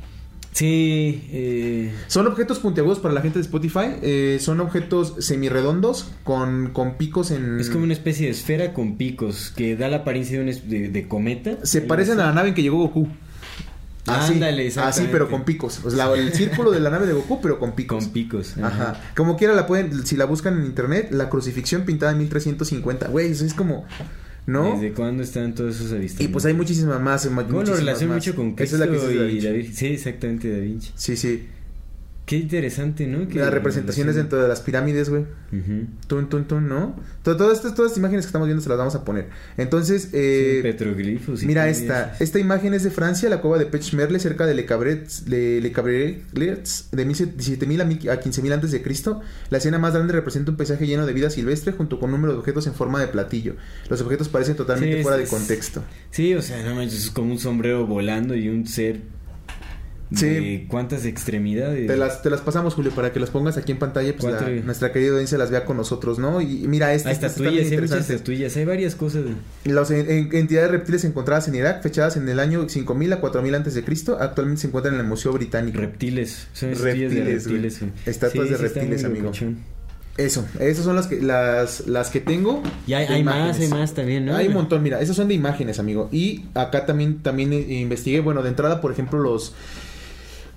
[0.57, 1.93] Sí, eh...
[2.07, 3.91] son objetos puntiagudos para la gente de Spotify.
[4.01, 7.59] eh, son objetos semirredondos con, con picos en.
[7.59, 10.67] Es como una especie de esfera con picos que da la apariencia de, un es-
[10.67, 11.57] de, de cometa.
[11.63, 12.21] Se parecen así.
[12.21, 13.07] a la nave en que llegó Goku.
[14.07, 15.81] Así, Ándale, así, pero con picos.
[15.83, 18.05] O sea, el círculo de la nave de Goku, pero con picos.
[18.05, 18.57] Con picos.
[18.57, 18.99] Ajá.
[19.15, 23.09] Como quiera la pueden, si la buscan en internet, la crucifixión pintada en 1350.
[23.09, 23.85] Güey, eso es como,
[24.47, 24.73] ¿no?
[24.73, 26.25] ¿Desde cuándo están todos esos avistamientos?
[26.25, 27.27] Y pues hay muchísimas más.
[27.27, 29.45] ¿Cómo lo muchísimas relaciona mucho con Esa Cristo es la que y Vinci.
[29.45, 29.73] Da Vinci?
[29.73, 30.91] Sí, exactamente, Da Vinci.
[30.95, 31.43] Sí, sí.
[32.27, 33.19] Qué interesante, ¿no?
[33.33, 35.21] Las representaciones dentro de las pirámides, güey.
[35.53, 35.87] Ujú.
[36.07, 36.93] Tun, tun, tun, ¿no?
[37.23, 39.29] To- Todas estas, todas estas imágenes que estamos viendo se las vamos a poner.
[39.55, 41.41] Entonces, eh, Sí, petroglifos.
[41.43, 44.65] y Mira esta, esta imagen es de Francia, la cueva de Pechmerle, cerca de Le
[44.65, 49.21] Cabrets, de Le Cabrets, de 17.000 a mil- a 15.000 antes de Cristo.
[49.49, 52.33] La escena más grande representa un paisaje lleno de vida silvestre junto con un número
[52.33, 53.55] de objetos en forma de platillo.
[53.89, 55.81] Los objetos parecen totalmente Sí, fuera es- de contexto.
[56.11, 59.15] Sí, o sea, no manches, es como un sombrero volando y un ser.
[60.15, 60.25] Sí.
[60.25, 61.85] De cuántas extremidades.
[61.87, 64.49] Te las, te las pasamos, Julio, para que las pongas aquí en pantalla, pues la-
[64.63, 66.39] nuestra querida audiencia las vea con nosotros, ¿no?
[66.41, 67.71] Y y mira, esta, esta está estatuillas,
[68.55, 69.23] hay muchas varias cosas.
[69.65, 73.55] Las en- en- entidades reptiles encontradas en Irak, fechadas en el año 5000 a 4000
[73.55, 75.77] antes de Cristo, actualmente se encuentran en el Museo Británico.
[75.79, 77.61] Reptiles, son estatuillas de Reptiles, güey.
[77.61, 77.91] reptiles.
[78.05, 79.31] Estatuas de reptiles, amigo.
[80.17, 82.63] Eso, esas son las que las, las que tengo.
[82.87, 84.35] Y hay, hay más, hay más también, ¿no?
[84.35, 86.09] Hay un montón, mira, esas son de imágenes, amigo.
[86.11, 89.53] Y acá también, también eh, investigué, bueno, de entrada, por ejemplo, los...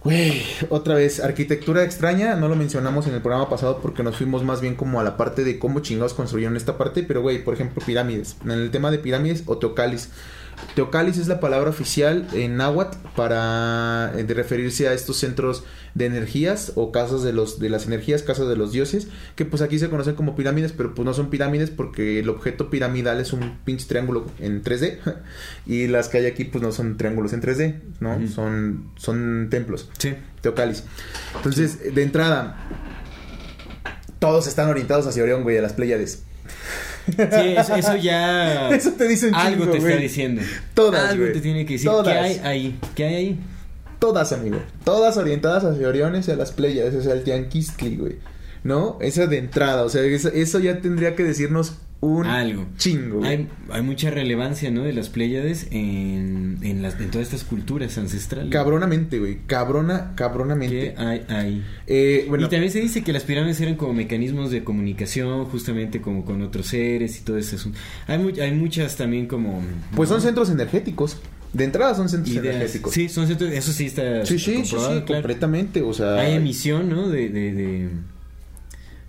[0.02, 4.42] Güey, otra vez, arquitectura extraña, no lo mencionamos en el programa pasado porque nos fuimos
[4.42, 7.52] más bien como a la parte de cómo chingados construyeron esta parte, pero güey, por
[7.52, 8.36] ejemplo, pirámides.
[8.42, 9.58] En el tema de pirámides o
[10.74, 11.18] teocalis.
[11.18, 16.72] Es la palabra oficial en náhuatl para eh, de referirse a estos centros de energías
[16.76, 19.88] o casas de los de las energías, casas de los dioses, que pues aquí se
[19.88, 23.86] conocen como pirámides, pero pues no son pirámides porque el objeto piramidal es un pinche
[23.86, 24.98] triángulo en 3D
[25.66, 28.28] y las que hay aquí pues no son triángulos en 3D, ¿no?
[28.28, 29.88] Son son templos.
[29.98, 30.14] Sí.
[30.40, 30.84] Teocalis.
[31.36, 32.56] Entonces, de entrada
[34.20, 36.22] todos están orientados hacia Orión, güey, a las Pléyades.
[37.06, 38.68] Sí, eso, eso ya.
[38.74, 40.42] Eso te dice un Algo chingo, te está diciendo.
[40.74, 41.32] Todas, Algo güey.
[41.32, 41.90] te tiene que decir.
[41.90, 42.12] Todas.
[42.12, 42.78] ¿Qué hay ahí?
[42.94, 43.40] ¿Qué hay ahí?
[43.98, 44.58] Todas, amigo.
[44.84, 48.16] Todas orientadas hacia Orión y hacia las Pléyades, o sea, el Tianquistli, güey.
[48.62, 48.98] ¿No?
[49.00, 52.66] Esa de entrada, o sea, eso, eso ya tendría que decirnos un algo.
[52.78, 53.22] chingo.
[53.24, 54.82] Hay, hay mucha relevancia, ¿no?
[54.84, 58.50] De las Pléyades en, en, las, en todas estas culturas ancestrales.
[58.50, 59.38] Cabronamente, güey.
[59.46, 60.94] Cabrona, cabronamente.
[60.96, 61.64] ¿Qué hay ahí?
[61.86, 66.00] Eh, bueno, y también se dice que las pirámides eran como mecanismos de comunicación, justamente
[66.00, 67.56] como con otros seres y todo eso.
[68.06, 69.60] Hay, mu- hay muchas también como...
[69.94, 70.16] pues ¿no?
[70.16, 71.18] son centros energéticos.
[71.52, 72.54] De entrada son centros Ideas.
[72.54, 72.92] energéticos.
[72.94, 75.22] Sí, son centros, eso sí está sí, sí, sí, comprobado, sí, claro.
[75.22, 75.82] completamente.
[75.82, 77.08] O sea, Hay emisión, ¿no?
[77.08, 77.88] De, de, de-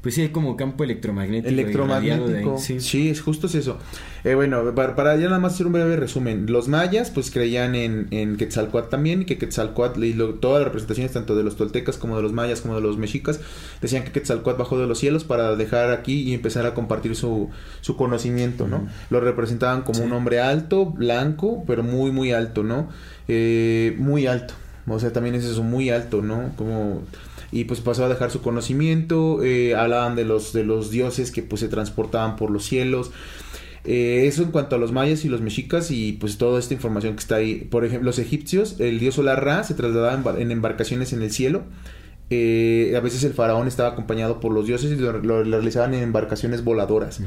[0.01, 1.47] Pues sí, hay como campo electromagnético.
[1.47, 2.57] ahí, electromagnético.
[2.57, 2.79] sí.
[2.79, 3.09] Sí.
[3.09, 3.77] es justo es eso.
[4.23, 6.47] Eh, bueno, para, para ya nada más hacer un breve resumen.
[6.51, 10.65] Los mayas, pues creían en, en Quetzalcoatl también, y que Quetzalcoatl, y lo- todas las
[10.65, 13.39] representaciones, tanto de los toltecas como de los mayas, como de los mexicas,
[13.79, 17.49] decían que Quetzalcoatl bajó de los cielos para dejar aquí y empezar a compartir su,
[17.81, 18.87] su conocimiento, ¿no?
[19.11, 20.05] Lo representaban como Sí.
[20.05, 22.89] un hombre alto, blanco, pero muy, muy alto, ¿no?
[23.27, 24.55] Eh, muy alto.
[24.87, 26.53] O sea, también es eso, muy alto, ¿no?
[26.57, 27.03] Como
[27.51, 31.41] y pues pasó a dejar su conocimiento, eh, hablaban de los, de los dioses que
[31.43, 33.11] pues se transportaban por los cielos.
[33.83, 37.13] Eh, eso en cuanto a los mayas y los mexicas y pues toda esta información
[37.15, 37.67] que está ahí.
[37.69, 41.23] Por ejemplo, los egipcios, el dios solar Ra se trasladaba en, bar- en embarcaciones en
[41.23, 41.63] el cielo.
[42.29, 46.63] Eh, a veces el faraón estaba acompañado por los dioses y lo realizaban en embarcaciones
[46.63, 47.19] voladoras.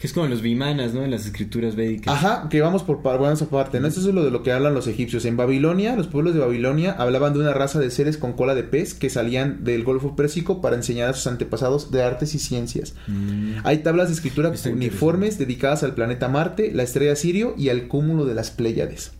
[0.00, 1.04] Que es como los vimanas, ¿no?
[1.04, 2.14] En las escrituras védicas.
[2.14, 3.86] Ajá, que vamos por vamos aparte, ¿no?
[3.86, 5.26] Esto es lo de lo que hablan los egipcios.
[5.26, 8.62] En Babilonia, los pueblos de Babilonia hablaban de una raza de seres con cola de
[8.62, 12.94] pez que salían del Golfo Pérsico para enseñar a sus antepasados de artes y ciencias.
[13.08, 13.56] Mm.
[13.62, 17.86] Hay tablas de escritura Está uniformes dedicadas al planeta Marte, la estrella Sirio y al
[17.86, 19.12] cúmulo de las Pléyades.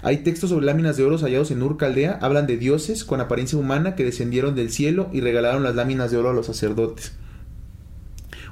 [0.00, 3.58] Hay textos sobre láminas de oro hallados en Ur Caldea, hablan de dioses con apariencia
[3.58, 7.12] humana que descendieron del cielo y regalaron las láminas de oro a los sacerdotes.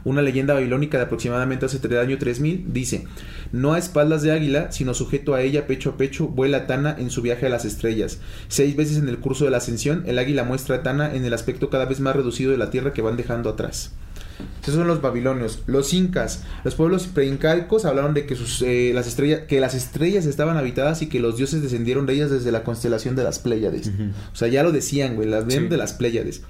[0.04, 3.06] Una leyenda babilónica de aproximadamente hace el año 3000 dice:
[3.52, 7.10] No a espaldas de águila, sino sujeto a ella pecho a pecho, vuela Tana en
[7.10, 8.18] su viaje a las estrellas.
[8.48, 11.34] Seis veces en el curso de la ascensión, el águila muestra a Tana en el
[11.34, 13.92] aspecto cada vez más reducido de la tierra que van dejando atrás.
[14.62, 15.60] Esos son los babilonios.
[15.66, 20.26] Los incas, los pueblos preincaicos hablaron de que sus, eh, las estrellas, que las estrellas
[20.26, 23.92] estaban habitadas y que los dioses descendieron de ellas desde la constelación de las Pléyades.
[24.32, 25.68] O sea, ya lo decían, güey, las ven Sí.
[25.68, 26.42] de las Pléyades.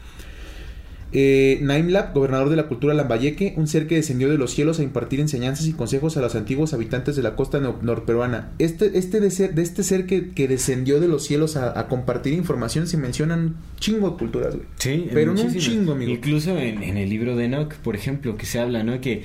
[1.15, 4.83] Eh, Naimlab, gobernador de la cultura lambayeque, un ser que descendió de los cielos a
[4.83, 8.53] impartir enseñanzas y consejos a los antiguos habitantes de la costa no- norperuana.
[8.59, 11.87] Este, este de, ser, de este ser que, que descendió de los cielos a, a
[11.89, 14.67] compartir información se mencionan chingo de culturas, güey.
[14.79, 16.11] Sí, Pero en un chingo, amigo.
[16.13, 19.01] Incluso en, en el libro de Enoch, por ejemplo, que se habla, ¿no?
[19.03, 19.25] Que.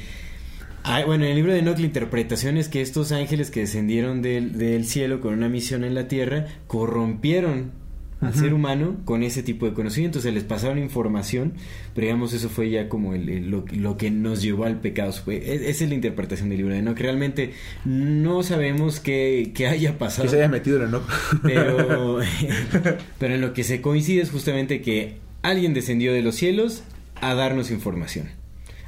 [0.84, 4.22] hay- bueno, en el libro de Enoch la interpretación es que estos ángeles que descendieron
[4.22, 7.72] del, del cielo con una misión en la tierra corrompieron
[8.20, 10.20] al ser humano con ese tipo de conocimiento.
[10.22, 11.54] Se les pasaron información,
[11.94, 15.12] pero digamos, eso fue ya como el, el- lo, lo que nos llevó al pecado.
[15.14, 16.98] Fue- es- esa es la interpretación del libro de Enoch.
[16.98, 17.52] Realmente
[17.86, 20.24] no sabemos qué, qué haya pasado.
[20.24, 21.08] Que se haya metido en el enojo.
[21.44, 22.20] Pero,
[23.20, 26.84] pero en lo que se coincide es justamente que alguien descendió de los cielos
[27.22, 28.28] a darnos información,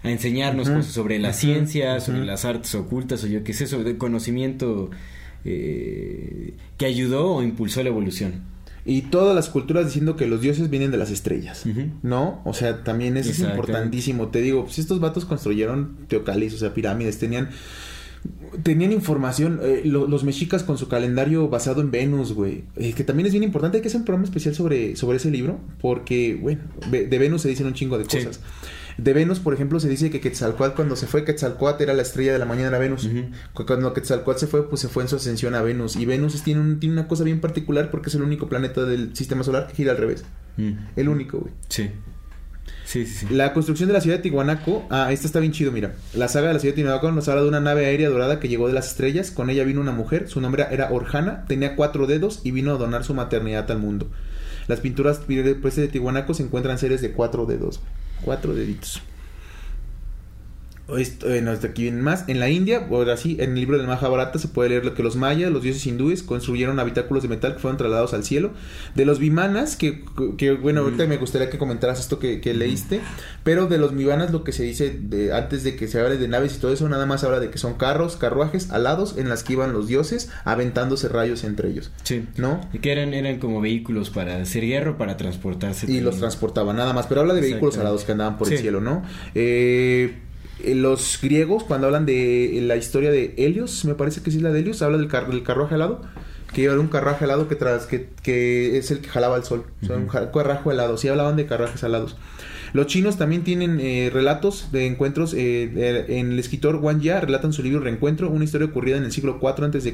[0.03, 3.67] a enseñarnos cosas sobre la ujú, ciencia, sobre las artes ocultas o yo qué sé,
[3.67, 4.89] sobre el conocimiento
[5.45, 8.43] eh, que ayudó o impulsó la evolución.
[8.86, 11.65] Y todas las culturas diciendo que los dioses vienen de las estrellas.
[12.01, 12.41] ¿No?
[12.45, 14.27] O sea, también eso es importantísimo.
[14.30, 17.49] Te digo, pues estos vatos construyeron teocalis, o sea, pirámides, tenían
[18.63, 23.05] tenían información, eh, lo- los mexicas con su calendario basado en Venus, güey, eh, que
[23.05, 26.38] también es bien importante, hay que hacer un programa especial sobre, sobre ese libro, porque,
[26.41, 26.61] bueno,
[26.91, 28.39] de Venus se dicen un chingo de Sí.
[29.02, 32.34] De Venus, por ejemplo, se dice que Quetzalcoatl cuando se fue, Quetzalcoatl era la estrella
[32.34, 33.10] de la mañana era Venus.
[33.54, 35.95] Cuando Quetzalcoatl se fue, pues se fue en su ascensión a Venus.
[35.95, 39.16] Y Venus tiene, un- tiene una cosa bien particular porque es el único planeta del
[39.16, 40.24] sistema solar que gira al revés.
[40.58, 40.72] Mm.
[40.95, 41.54] El único, güey.
[41.70, 41.89] Sí.
[42.86, 43.34] Sí, sí, sí.
[43.34, 45.93] La construcción de la ciudad de Tihuanaco, ah, esta está bien chido, mira.
[46.16, 48.47] La saga de la ciudad de Tihuanaco nos habla de una nave aérea dorada que
[48.50, 49.30] llegó de las estrellas.
[49.32, 52.78] Con ella vino una mujer, su nombre era Orjana, tenía cuatro dedos y vino a
[52.78, 54.08] donar su maternidad al mundo.
[54.68, 55.22] Las pinturas
[55.62, 57.80] pues, de Tihuanaco se encuentran series de cuatro dedos,
[58.24, 59.01] cuatro deditos.
[60.97, 62.25] Esto, bueno, hasta aquí vienen más.
[62.27, 65.03] En la India, ahora sí, en el libro del Mahabharata se puede leer lo que
[65.03, 68.51] los mayas, los dioses hindúes, construyeron habitáculos de metal que fueron trasladados al cielo.
[68.95, 70.03] De los vimanas, que,
[70.37, 73.01] que bueno, ahorita me gustaría que comentaras esto que, que leíste,
[73.43, 76.27] pero de los vimanas lo que se dice de, antes de que se hable de
[76.27, 79.43] naves y todo eso, nada más habla de que son carros, carruajes alados en las
[79.43, 82.25] que iban los dioses aventándose rayos entre ellos, Sí.
[82.37, 82.61] ¿no?
[82.73, 85.91] Y que eran, eran como vehículos para hacer guerra o para transportarse.
[85.91, 88.81] Y los transportaban nada más, pero habla de vehículos alados que andaban por el cielo,
[88.81, 89.03] ¿no?
[89.35, 90.15] Eh,
[90.68, 94.51] los griegos, cuando hablan de la historia de Helios, me parece que sí es la
[94.51, 96.01] de Helios, habla del, car- del carruaje alado,
[96.53, 99.66] que iba un carruaje alado que, tras, que, que es el que jalaba el sol,
[99.82, 102.18] o sea, un carruaje alado, sí hablaban de carruajes alados.
[102.72, 105.34] Los chinos también tienen eh, relatos de encuentros.
[105.34, 108.95] eh, de- en el escritor Wang Ya relata en su libro Reencuentro una historia ocurrida
[108.97, 109.93] en el siglo IV a.C.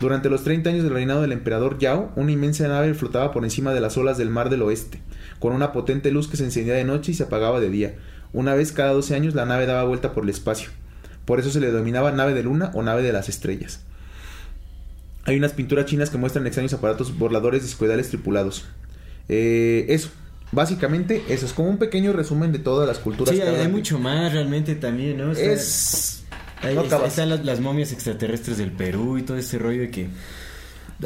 [0.00, 3.72] Durante los 30 años del reinado del emperador Yao, una inmensa nave flotaba por encima
[3.72, 4.98] de las olas del mar del oeste,
[5.38, 7.94] con una potente luz que se encendía de noche y se apagaba de día.
[8.32, 10.70] Una vez cada 12 años la nave daba vuelta por el espacio.
[11.24, 13.80] Por eso se le denominaba nave de luna o nave de las estrellas.
[15.24, 18.64] Hay unas pinturas chinas que muestran extraños aparatos voladores discoidales tripulados.
[19.28, 20.10] Eh, eso,
[20.52, 23.34] básicamente eso es como un pequeño resumen de todas las culturas.
[23.34, 25.30] Sí, hay, mucho más realmente también, ¿no?
[25.30, 26.22] O sea, Es...
[26.62, 30.08] Ahí no están las, las momias extraterrestres del Perú y todo ese rollo de que...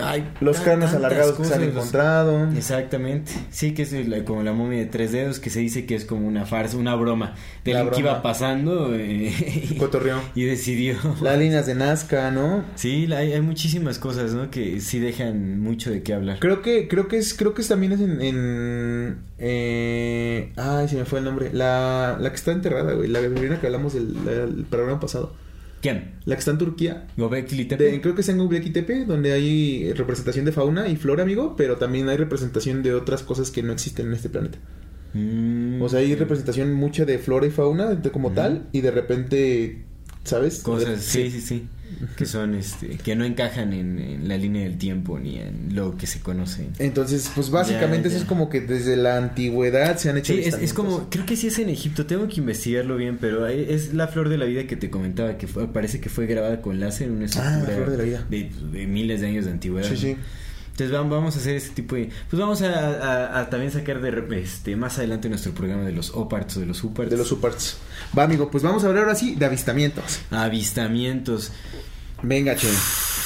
[0.01, 2.49] Hay Los cráneos alargados que se han los- encontrado.
[2.57, 3.32] Exactamente.
[3.51, 6.05] Sí, que es la- como la momia de tres dedos, que se dice que es
[6.05, 7.34] como una farsa, una broma.
[7.64, 9.32] De lo que iba pasando eh,
[10.34, 10.95] y decidió...
[11.22, 12.64] Las líneas de Nazca, ¿no?
[12.76, 14.51] Sí, la- hay, hay muchísimas cosas, ¿no?
[14.51, 16.38] Que sí dejan mucho de qué hablar.
[16.38, 20.97] Creo que, creo que es, creo que es también es en, en eh, ay, se
[20.97, 21.51] me fue el nombre.
[21.53, 23.09] La, la que está enterrada, güey.
[23.09, 25.32] La que hablamos del, del programa pasado.
[25.81, 26.12] ¿Quién?
[26.26, 27.07] La que está en Turquía.
[27.16, 27.85] ¿Gobekli Tepe?
[27.85, 31.55] De- creo que es en Göbekli Tepe, donde hay representación de fauna y flora, amigo,
[31.57, 34.59] pero también hay representación de otras cosas que no existen en este planeta.
[35.14, 39.85] Mm, O sea, hay representación mucha de flora y fauna como tal, y de repente,
[40.24, 40.61] ¿sabes?
[40.62, 41.66] Cosas, sí, sí, sí.
[42.16, 45.97] Que son, este, que no encajan en, en la línea del tiempo ni en lo
[45.97, 46.68] que se conoce.
[46.78, 50.41] Entonces, pues básicamente Ya, eso es como que desde la antigüedad se han hecho Sí,
[50.41, 54.09] es, como, creo que sí es en Egipto, tengo que investigarlo bien, pero es la
[54.09, 57.09] flor de la vida que te comentaba, que fue, parece que fue grabada con láser
[57.09, 58.26] en una Ah, la estructura flor de la vida.
[58.30, 59.88] de, de miles de años de antigüedad.
[59.88, 60.16] Sí, sí.
[60.81, 62.11] Entonces vamos, vamos a hacer ese tipo de...
[62.31, 66.11] Pues vamos a, a- a también sacar de este más adelante nuestro programa de los
[66.14, 67.11] OPARTs o de los UPARTs.
[67.11, 67.76] De los superts.
[68.16, 70.20] Va, amigo, pues vamos a hablar ahora sí de avistamientos.
[70.31, 71.53] Avistamientos.
[72.22, 72.68] Venga, che.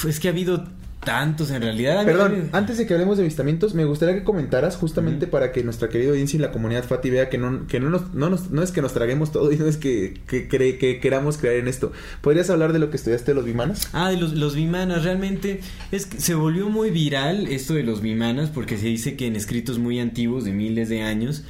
[0.07, 0.67] Es que ha habido
[1.05, 2.03] tantos en realidad.
[2.05, 5.87] Perdón, antes de que hablemos de avistamientos, me gustaría que comentaras justamente para que nuestra
[5.87, 8.61] querida audiencia y la comunidad Fati vea que no, que no, nos, no, nos- no
[8.63, 11.67] es que nos traguemos todo y no es que, que, cre- que queramos creer en
[11.69, 11.91] esto.
[12.21, 13.87] ¿Podrías hablar de lo que estudiaste de los bimanas?
[13.93, 18.01] Ah, de los, los bimanas, realmente es que se volvió muy viral esto de los
[18.01, 21.43] bimanas porque se dice que en escritos muy antiguos de miles de años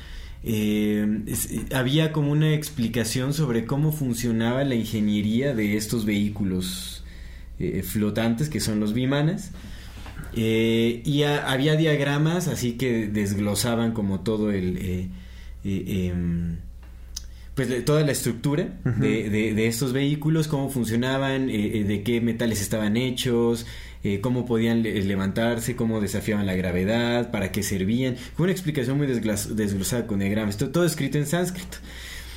[0.43, 7.03] eh, es- eh, había como una explicación sobre cómo funcionaba la ingeniería de estos vehículos
[7.59, 9.51] eh, flotantes que son los bimanas.
[10.35, 14.77] Eh, y a- había diagramas así que desglosaban como todo el...
[14.81, 15.09] eh,
[15.63, 16.57] em,
[17.55, 22.97] pues toda la estructura de, de- de estos vehículos, cómo funcionaban, de qué metales estaban
[22.97, 23.65] hechos,
[24.03, 28.17] eh, cómo podían le- levantarse, cómo desafiaban la gravedad, para qué servían.
[28.35, 31.77] Fue una explicación muy desglosada con diagramas, todo, todo escrito en sánscrito.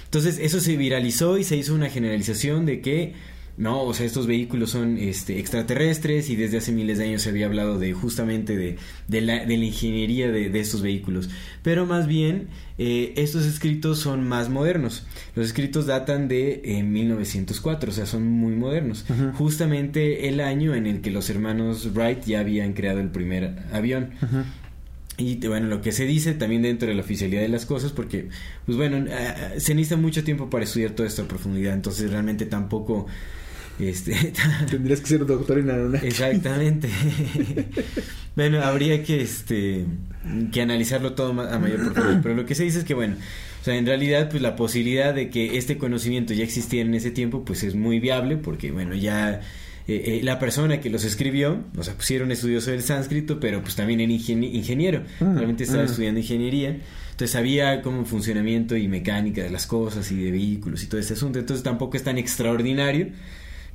[0.04, 3.14] Entonces eso se viralizó y se hizo una generalización de que
[3.58, 7.30] no, o sea, estos vehículos son este, extraterrestres y desde hace miles de años se
[7.30, 8.76] había hablado de justamente de,
[9.08, 11.28] de la, de la ingeniería de, de estos vehículos.
[11.62, 12.48] Pero más bien,
[12.78, 15.06] eh, estos escritos son más modernos.
[15.34, 19.04] Los escritos datan de eh, 1904, o sea, son muy modernos.
[19.34, 24.10] Justamente el año en el que los hermanos Wright ya habían creado el primer avión.
[25.18, 28.28] Y bueno, lo que se dice también dentro de la oficialidad de las cosas, porque,
[28.64, 33.08] pues bueno, ah, se necesita mucho tiempo para estudiar toda esta profundidad, entonces realmente tampoco,
[33.80, 34.32] este,
[34.70, 36.06] Tendrías que ser doctor en Anunnaki.
[36.06, 36.88] exactamente.
[38.36, 39.84] bueno, habría que, este,
[40.52, 43.16] que analizarlo todo a mayor profundidad, pero lo que se dice es que, bueno,
[43.60, 47.10] o sea, en realidad, pues la posibilidad de que este conocimiento ya existiera en ese
[47.10, 49.40] tiempo, pues es muy viable, porque, bueno, ya
[49.88, 53.74] eh, eh, la persona que los escribió, o sea, pusieron estudioso del sánscrito, pero pues
[53.74, 55.86] también era ingenie- ingeniero, Mm, realmente estaba mm.
[55.86, 56.68] estudiando ingeniería,
[57.10, 61.14] entonces sabía cómo funcionamiento y mecánica de las cosas y de vehículos y todo ese
[61.14, 63.08] asunto, entonces tampoco es tan extraordinario,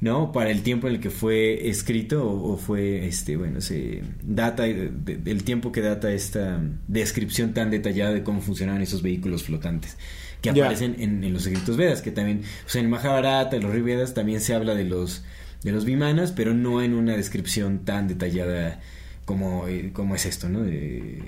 [0.02, 0.32] ¿no?
[0.32, 4.64] Para el tiempo en el que fue escrito o, o fue, este, bueno, se data
[4.64, 9.44] de- de- del tiempo que data esta descripción tan detallada de cómo funcionaban esos vehículos
[9.44, 9.98] flotantes
[10.42, 13.72] que aparecen en, en los escritos Vedas, que también, o sea, en Mahabharata, en los
[13.74, 15.24] Rivedas también se habla de los
[15.64, 18.82] de los vimanas, pero no en una descripción tan detallada
[19.24, 20.62] como, eh, como es esto, ¿no?
[20.62, 21.22] De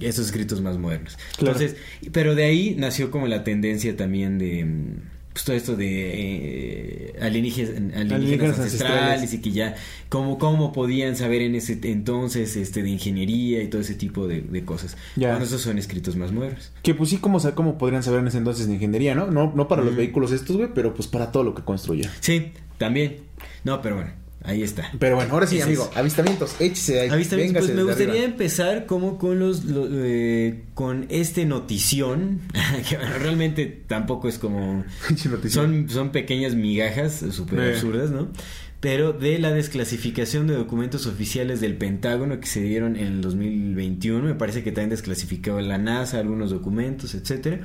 [0.00, 1.16] estos escritos más modernos.
[1.38, 1.56] Claro.
[1.56, 4.66] Entonces, pero de ahí nació como la tendencia también de
[5.36, 9.34] pues todo esto de eh, alienígenas, alienígenas Alienígenas ancestrales, ancestrales.
[9.34, 9.74] y que ya
[10.08, 14.40] cómo, cómo podían saber en ese entonces este de ingeniería y todo ese tipo de,
[14.40, 14.96] de cosas.
[15.14, 15.32] Ya.
[15.32, 16.72] Bueno, esos son escritos más modernos.
[16.82, 19.26] Que pues sí, como, como podrían saber en ese entonces de ingeniería, ¿no?
[19.30, 22.10] No, no para los vehículos estos, güey, pero pues para todo lo que construya.
[22.20, 23.18] Sí, también.
[23.62, 24.12] No, pero bueno,
[24.46, 24.90] ahí está.
[24.98, 25.96] Pero bueno, ahora sí, Ese amigo, es.
[25.96, 27.08] avistamientos, échese ahí.
[27.10, 28.24] Avistamientos, pues me gustaría arriba.
[28.26, 32.40] empezar como con los lo- eh, con este notición
[32.88, 34.84] que bueno, realmente tampoco es como
[35.48, 37.74] son son pequeñas migajas súper Eh.
[37.74, 38.28] absurdas, ¿no?
[38.78, 44.22] Pero de la desclasificación de documentos oficiales del Pentágono que se dieron en el 2021,
[44.22, 47.60] me parece que también desclasificó la NASA algunos documentos, etcétera.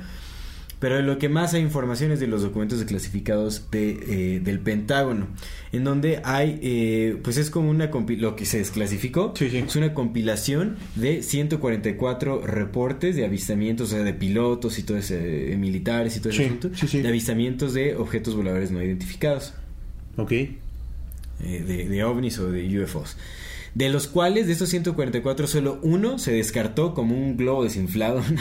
[0.82, 3.90] Pero lo que más hay información es de los documentos desclasificados de,
[4.36, 5.28] eh, del Pentágono,
[5.70, 9.58] en donde hay, eh, pues es como una lo que se desclasificó, Sí, sí.
[9.58, 15.52] es una compilación de 144 reportes de avistamientos, o sea, de pilotos y todo ese,
[15.52, 19.54] eh, militares y todo ese Sí, asunto, de avistamientos de objetos voladores no identificados.
[20.16, 20.32] Ok.
[20.32, 20.58] eh,
[21.40, 23.16] de, de ovnis o de UFOs.
[23.74, 28.20] De los cuales, de estos 144, solo uno se descartó como un globo desinflado.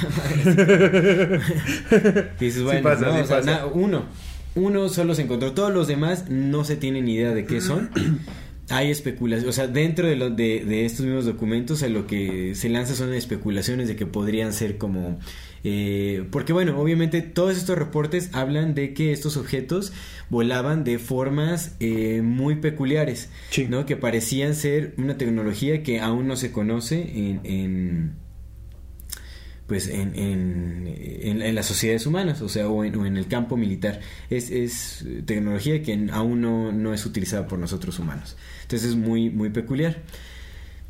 [2.39, 3.51] Y dices, bueno, pasa, no, sí o sea, pasa.
[3.51, 4.05] na- uno.
[4.55, 5.53] Uno solo se encontró.
[5.53, 7.89] Todos los demás no se tienen ni idea de qué son.
[8.69, 12.53] Hay especulaciones, o sea, dentro de, lo- de, de estos mismos documentos a lo que
[12.55, 15.19] se lanza son especulaciones de que podrían ser como...
[15.63, 19.93] eh, porque bueno, obviamente todos estos reportes hablan de que estos objetos
[20.29, 23.67] volaban de formas eh, muy peculiares, Sí.
[23.69, 23.85] ¿no?
[23.85, 27.41] Que parecían ser una tecnología que aún no se conoce en...
[27.43, 28.21] en
[29.67, 33.27] pues en, en, en- en las sociedades humanas, o sea, o en, o en el
[33.27, 34.01] campo militar.
[34.29, 38.35] Es, es tecnología que aún no, no es utilizada por nosotros humanos.
[38.63, 39.99] Entonces es muy, muy peculiar.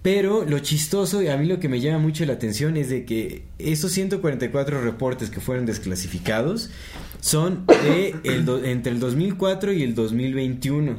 [0.02, 3.06] Pero lo chistoso, y a mí lo que me llama mucho la atención es de
[3.06, 6.72] que esos 144 reportes que fueron desclasificados
[7.20, 10.96] son de el do- entre el 2004 y el 2021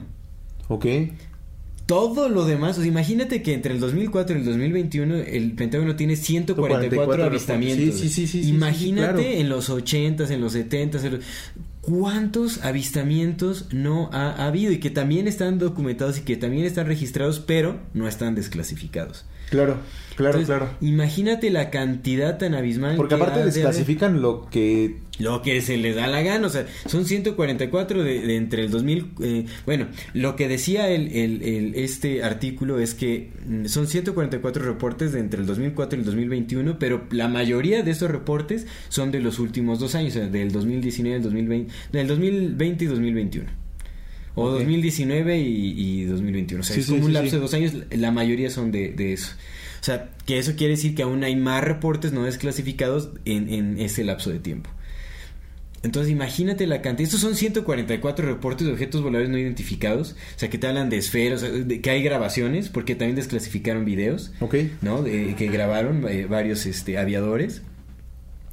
[0.69, 0.87] Ok.
[1.87, 5.97] todo lo demás, o sea, imagínate que entre el 2004 y el 2021 el Pentágono
[5.97, 7.99] tiene 144 144 avistamientos.
[8.01, 9.41] Sí, sí, sí, sí, sí, Imagínate sí, claro.
[9.41, 11.25] en los 80s, en los 70s, en los-
[11.83, 17.41] cuántos avistamientos no ha habido y que también están documentados y que también están registrados,
[17.41, 19.27] pero no están desclasificados.
[19.53, 19.77] Claro,
[20.17, 20.71] claro, Entonces, claro.
[20.81, 24.97] Imagínate la cantidad tan abismal Porque que aparte ha de desclasifican lo que...
[25.19, 28.71] Lo que se les da la gana, o sea, son 144 de, de entre el
[28.71, 33.87] 2000, eh, bueno, lo que decía el, el- el- este artículo es que mm, son
[33.87, 38.67] 144 reportes de entre el 2004 y el 2021, pero la mayoría de esos reportes
[38.89, 42.89] son de los últimos dos años, o sea, del 2019 al 2020, del 2020 y
[42.89, 43.51] 2021.
[44.35, 44.59] O Ok.
[44.61, 46.61] 2019 y, y 2021.
[46.61, 47.37] O sea, Sí, es sí, como un lapso sí.
[47.37, 47.73] de dos años.
[47.91, 49.33] La mayoría son de, de eso.
[49.81, 53.81] O sea, que eso quiere decir que aún hay más reportes no desclasificados en, en
[53.81, 54.71] ese lapso de tiempo.
[55.83, 57.07] Entonces imagínate la cantidad.
[57.09, 60.13] Estos son 144 reportes de objetos voladores no identificados.
[60.37, 64.33] O sea, que te hablan de esferas, de que hay grabaciones, porque también desclasificaron videos,
[64.39, 64.55] Ok.
[64.81, 65.03] ¿no?
[65.03, 67.63] De, que grabaron eh, varios este, aviadores.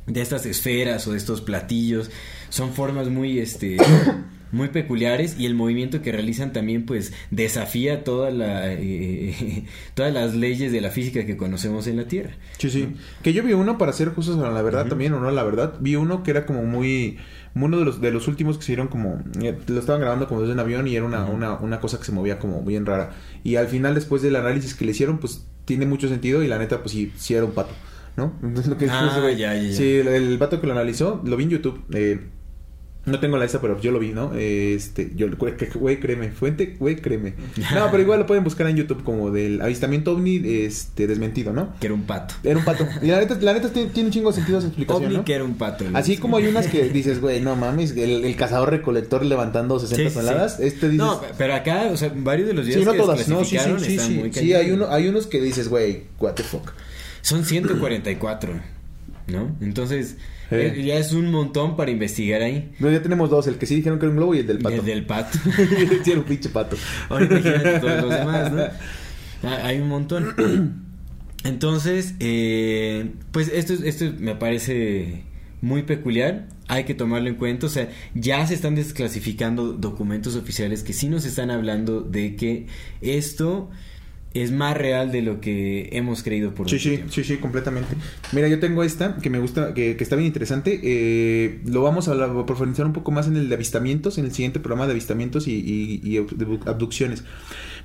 [0.08, 2.10] De estas esferas o de estos platillos.
[2.50, 3.78] Son formas muy, este...
[4.52, 10.36] Muy peculiares y el movimiento que realizan también pues desafía toda la, eh, todas las
[10.36, 12.32] leyes de la física que conocemos en la Tierra.
[12.58, 12.96] Sí, sí.
[13.22, 15.44] Que yo vi uno, para ser justos a la verdad también, o no a la
[15.44, 17.18] verdad, vi uno que era como muy...
[17.56, 19.22] Uno de los, de los últimos que se dieron como...
[19.42, 22.06] eh, Lo estaban grabando como desde un avión y era una, una, una cosa que
[22.06, 23.12] se movía como bien rara.
[23.44, 26.58] Y al final, después del análisis que le hicieron, pues tiene mucho sentido y la
[26.60, 27.74] neta, pues sí, sí era un pato,
[28.18, 28.34] ¿no?
[28.44, 29.74] Entonces lo que Ah, güey- ya, ya, ya.
[29.76, 31.84] Sí, el, el vato que lo analizó, lo vi en YouTube.
[31.94, 32.20] eh,
[33.06, 34.34] no tengo la lista, pero yo lo vi, ¿no?
[34.36, 35.28] Este, yo,
[35.76, 37.34] güey, créeme, fuente, güey, créeme.
[37.74, 41.74] No, pero igual lo pueden buscar en YouTube como del avistamiento ovni, este, desmentido, ¿no?
[41.80, 42.36] Que era un pato.
[42.44, 42.86] Era un pato.
[43.02, 45.26] Y la neta, la neta tiene, un chingo de sentido esa explicación, OVNI ¿no?
[45.26, 45.86] que era un pato.
[45.94, 50.10] Así como hay unas que dices, güey, no mames, el, el cazador recolector levantando 60
[50.10, 50.58] Sí, toneladas.
[50.58, 50.64] sí.
[50.64, 51.06] Este dices...
[51.06, 53.58] No, pero acá, o sea, varios de los videos sí, no que todas, no, sí,
[53.58, 54.14] sí, sí, sí.
[54.14, 56.72] muy Sí, hay, uno, hay unos que dices, güey, what the fuck.
[57.22, 58.54] Son 144,
[59.28, 59.56] ¿no?
[59.62, 60.18] Entonces,
[60.52, 60.74] Eh.
[60.76, 62.72] eh, ya es un montón para investigar ahí.
[62.80, 64.60] No, ya tenemos dos, el que sí dijeron que era un globo y el del
[64.60, 64.76] pato.
[64.76, 65.38] El del pato.
[66.04, 66.76] sí, era un pinche pato.
[67.10, 68.64] Ahora imagínate todos los demás, ¿no?
[69.42, 70.36] Ah, Hay un montón.
[71.46, 75.24] Entonces, eh, pues esto, esto me parece
[75.62, 76.48] muy peculiar.
[76.68, 77.68] Hay que tomarlo en cuenta.
[77.68, 82.68] O sea, ya se están desclasificando documentos oficiales que sí nos están hablando de que
[83.02, 83.70] esto
[84.34, 87.12] es más real de lo que hemos creído por Sí, sí, tiempo.
[87.12, 87.96] sí, sí, completamente.
[88.32, 90.80] Mira, yo tengo esta que me gusta, que, que está bien interesante.
[90.84, 94.60] Eh, lo vamos a, profundizar un poco más en el de avistamientos, en el siguiente
[94.60, 97.24] programa de avistamientos y, y- y abdu- abducciones.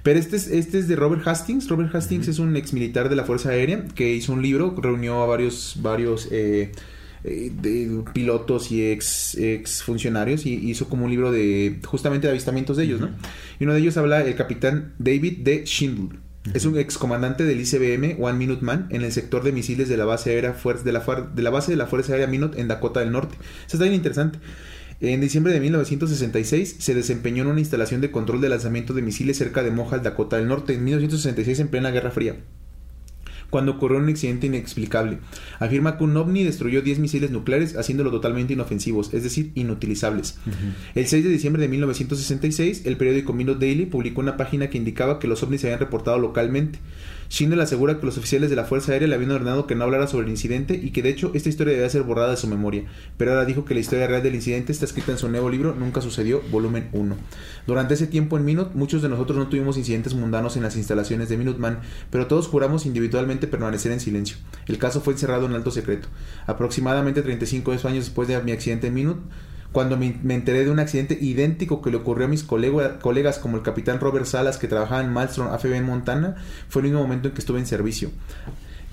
[0.02, 1.66] Pero este es, este es de Robert Hastings.
[1.68, 5.22] Robert Hastings es un ex militar de la Fuerza Aérea que hizo un libro, reunió
[5.22, 6.72] a varios, varios eh,
[7.24, 12.32] eh, de pilotos y ex, ex funcionarios y hizo como un libro de justamente de
[12.32, 13.08] avistamientos de ellos, ¿no?
[13.58, 15.62] Y uno de ellos habla el capitán David D.
[15.64, 16.18] Schindler.
[16.52, 20.04] Es un excomandante del ICBM One Minute Man en el sector de misiles de la
[20.04, 21.00] base aérea de la,
[21.34, 23.34] de la base de la Fuerza Aérea Minot en Dakota del Norte.
[23.66, 24.38] Eso está bien interesante.
[25.00, 29.38] En diciembre de 1966 se desempeñó en una instalación de control de lanzamiento de misiles
[29.38, 32.36] cerca de Mohawk, Dakota del Norte, en 1966 en plena Guerra Fría
[33.50, 35.18] cuando ocurrió un accidente inexplicable.
[35.58, 40.38] Afirma que un ovni destruyó 10 misiles nucleares haciéndolo totalmente inofensivos, es decir, inutilizables.
[40.94, 45.18] El 6 de diciembre de 1966, el periódico Minot Daily publicó una página que indicaba
[45.18, 46.78] que los ovnis se habían reportado localmente.
[47.30, 50.06] Schindler asegura que los oficiales de la Fuerza Aérea le habían ordenado que no hablara
[50.06, 52.84] sobre el incidente y que de hecho esta historia debía ser borrada de su memoria,
[53.16, 55.74] pero ahora dijo que la historia real del incidente está escrita en su nuevo libro
[55.74, 57.16] Nunca sucedió, volumen 1.
[57.66, 61.28] Durante ese tiempo en Minot, muchos de nosotros no tuvimos incidentes mundanos en las instalaciones
[61.28, 64.36] de Minuteman, pero todos juramos individualmente permanecer en silencio.
[64.66, 66.08] El caso fue encerrado en alto secreto.
[66.46, 69.18] Aproximadamente 35 años después de mi accidente en Minot,
[69.74, 73.56] cuando me, enteré de un accidente idéntico que le ocurrió a mis colega- colegas como
[73.56, 76.36] el capitán Robert Salas que trabajaba en Malmstrom AFB en Montana,
[76.68, 78.10] fue el mismo momento en que estuve en servicio.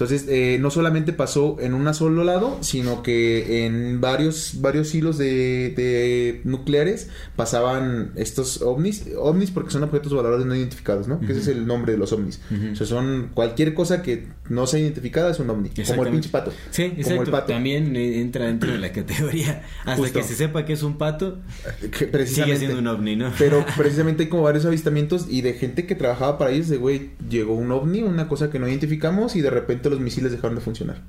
[0.02, 5.20] Entonces, eh, no solamente pasó en un solo lado, sino que en varios, varios hilos
[5.20, 11.20] de, de nucleares pasaban estos ovnis, ovnis porque son objetos voladores no identificados, ¿no?
[11.20, 12.42] Que ese es el nombre de los ovnis.
[12.72, 16.30] O sea, son cualquier cosa que no sea identificada es un ovni, como el pinche
[16.30, 16.52] pato.
[16.72, 17.24] Sí, Como exacto.
[17.24, 17.54] el pato.
[17.54, 19.64] También eh, entra dentro de la categoría.
[19.82, 20.20] Hasta Justo.
[20.20, 21.38] que se sepa que es un pato,
[21.92, 23.32] Que sigue siendo un ovni, ¿no?
[23.38, 27.12] Pero precisamente hay como varios avistamientos y de gente que trabajaba para ellos de, güey,
[27.30, 30.62] llegó un ovni, una cosa que no identificamos y de repente los misiles dejaron de
[30.62, 31.02] funcionar.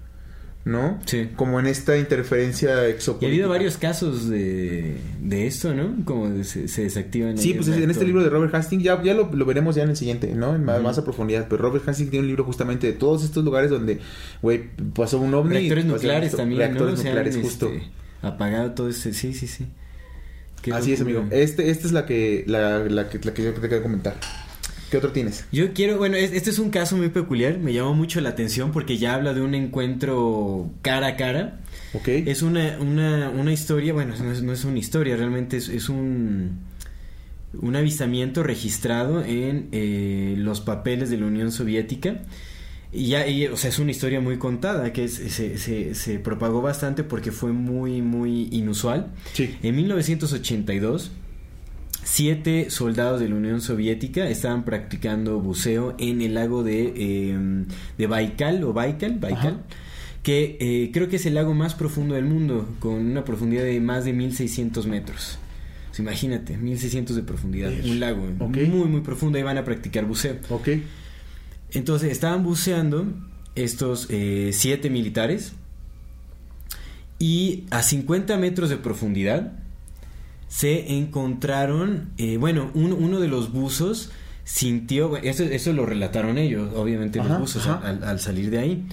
[0.65, 1.01] ¿No?
[1.07, 1.29] Sí.
[1.35, 3.27] Como en esta interferencia Y ha exopolítica.
[3.33, 6.05] habido varios casos de, de esto, ¿no?
[6.05, 7.37] Como de se, se desactivan.
[7.37, 9.91] Sí, pues en este libro de Robert Hastings, ya, ya lo, lo veremos ya en
[9.91, 10.55] el siguiente, ¿no?
[10.55, 11.49] En más, más a profundidad.
[11.51, 13.99] Pero Robert Hastings tiene un libro justamente de todos estos lugares donde,
[14.41, 14.63] güey,
[14.95, 15.55] pasó un ovni.
[15.55, 16.37] Reactores nucleares esto.
[16.37, 17.01] también, Reactores ¿no?
[17.01, 17.67] Han, nucleares, justo.
[17.69, 17.89] este,
[18.23, 19.13] apagado todo este...
[19.15, 19.67] Sí, sí, sí.
[20.73, 21.25] Así es, amigo.
[21.33, 24.15] Este, esta es la que, la, la que, la que yo te quiero comentar.
[24.93, 25.47] ¿Qué otro tienes?
[25.51, 28.73] Yo quiero, bueno, es- este es un caso muy peculiar, me llamó mucho la atención
[28.73, 31.61] porque ya habla de un encuentro cara a cara.
[31.95, 32.09] ¿Ok?
[32.09, 35.89] Es una, una, una historia, bueno, no es, no es una historia, realmente es, es
[35.89, 36.59] un,
[37.55, 42.21] un avistamiento registrado en eh, los papeles de la Unión Soviética.
[42.93, 46.19] Y ya, y, o sea, es una historia muy contada, que es- se, se, se
[46.19, 49.07] propagó bastante porque fue muy, muy inusual.
[49.33, 49.57] Sí.
[49.63, 51.11] En 1982,
[52.05, 57.65] siete soldados de la Unión Soviética estaban practicando buceo en el lago de, eh,
[57.99, 59.63] de Baikal o Baikal, Baikal Ajá.
[60.23, 63.81] que eh, creo que es el lago más profundo del mundo, con una profundidad de
[63.81, 65.39] más de 1600 metros.
[65.93, 70.37] Sea, imagínate, 1600 de profundidad, un lago muy, muy profundo, y van a practicar buceo.
[70.49, 70.69] Ok.
[71.73, 73.07] Entonces estaban buceando
[73.55, 75.53] estos eh, siete militares
[77.19, 79.53] y a 50 metros de profundidad
[80.55, 84.11] se encontraron, eh, bueno, un- uno de los buzos
[84.45, 88.85] sintió, eso, eso lo relataron ellos, obviamente Ajá, los buzos al, al salir de ahí,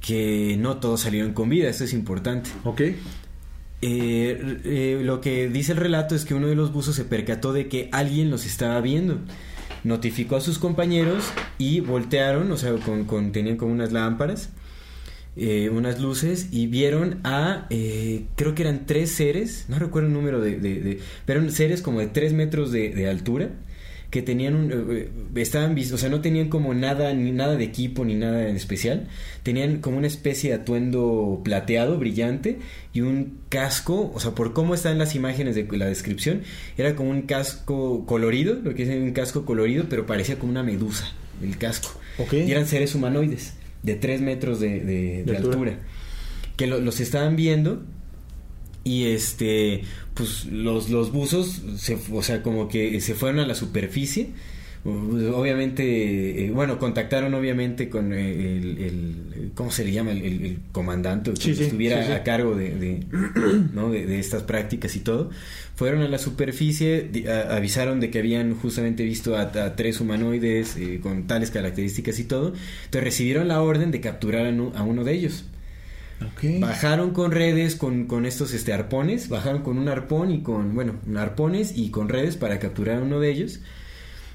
[0.00, 2.48] que no todos salieron con vida, esto es importante.
[2.64, 2.80] Ok.
[2.80, 2.94] Eh,
[3.82, 7.68] eh, lo que dice el relato es que uno de los buzos se percató de
[7.68, 9.18] que alguien los estaba viendo.
[9.82, 11.24] Notificó a sus compañeros
[11.58, 14.48] y voltearon, o sea, con, con- tenían como unas lámparas,
[15.36, 20.14] eh, unas luces, y vieron a, eh, creo que eran tres seres, no recuerdo el
[20.14, 23.50] número de, de- de- pero eran seres como de tres metros de, de altura,
[24.10, 27.64] que tenían un, eh, eh, estaban o sea, no tenían como nada, ni nada de
[27.64, 29.08] equipo ni nada en especial,
[29.42, 32.58] tenían como una especie de atuendo plateado, brillante,
[32.92, 36.42] y un casco, o sea, por cómo están las imágenes de la descripción,
[36.78, 40.62] era como un casco colorido, lo que es un casco colorido, pero parecía como una
[40.62, 41.10] medusa,
[41.42, 41.98] el casco.
[42.46, 43.54] Y eran seres humanoides,
[43.84, 45.52] de 3 metros de, de- de De altura.
[45.54, 45.78] altura.
[46.56, 47.84] Que lo- los estaban viendo
[48.82, 49.82] y este,
[50.14, 54.30] pues los, los buzos, se, o sea, como que se fueron a la superficie.
[54.86, 60.12] Obviamente, eh, bueno, contactaron obviamente con eh, el, el- ¿cómo se le llama?
[60.12, 62.12] El, comandante que Sí, estuviera sí, sí.
[62.12, 63.06] a cargo de, de,
[63.72, 63.90] ¿no?
[63.90, 65.30] de, de estas prácticas y todo.
[65.76, 70.76] Fueron a la superficie, a- avisaron de que habían justamente visto a, a tres humanoides
[70.76, 72.48] eh, con tales características y todo.
[72.84, 75.44] Entonces recibieron la orden de capturar a, uno de ellos.
[76.60, 80.94] Bajaron con redes, con, con estos este, arpones, bajaron con un arpón y con, bueno,
[81.16, 83.60] arpones y con redes para capturar a uno de ellos.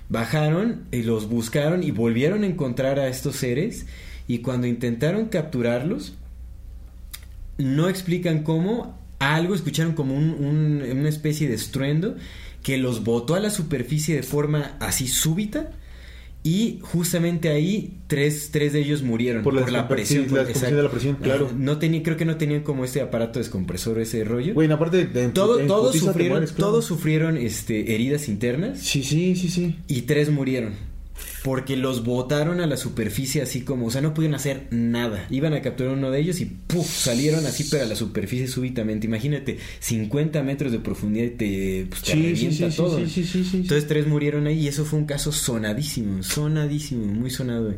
[0.10, 3.86] Bajaron, y los buscaron y volvieron a encontrar a estos seres.
[4.28, 6.14] Y cuando intentaron capturarlos,
[7.58, 12.16] no explican cómo, algo escucharon como un- un- una especie de estruendo
[12.64, 15.72] que los botó a la superficie de forma así súbita
[16.44, 20.24] y justamente ahí tres, tres de ellos murieron Por por, la la, presión.
[20.24, 21.52] sí, la por- descompresión de la presión, claro.
[21.58, 24.54] No tenía, creo que no tenían como este aparato descompresor, ese rollo.
[24.54, 25.24] Güey, aparte de...
[25.24, 26.72] en- Todo- en todos sufrieron, mueres, claro.
[26.72, 29.76] todos sufrieron este, heridas internas Sí, sí, sí, sí.
[29.88, 30.74] y tres murieron.
[31.44, 35.26] Porque los botaron a la superficie así como, o sea, no pudieron hacer nada.
[35.30, 36.86] Iban a capturar uno de ellos y ¡puf!
[36.88, 39.08] salieron así, pero a la superficie súbitamente.
[39.08, 43.06] Imagínate, 50 metros de profundidad y te, pues, te Sí, revienta sí, todo.
[43.08, 43.30] sí.
[43.54, 47.74] Entonces tres murieron ahí y eso fue un caso sonadísimo, sonadísimo, muy sonado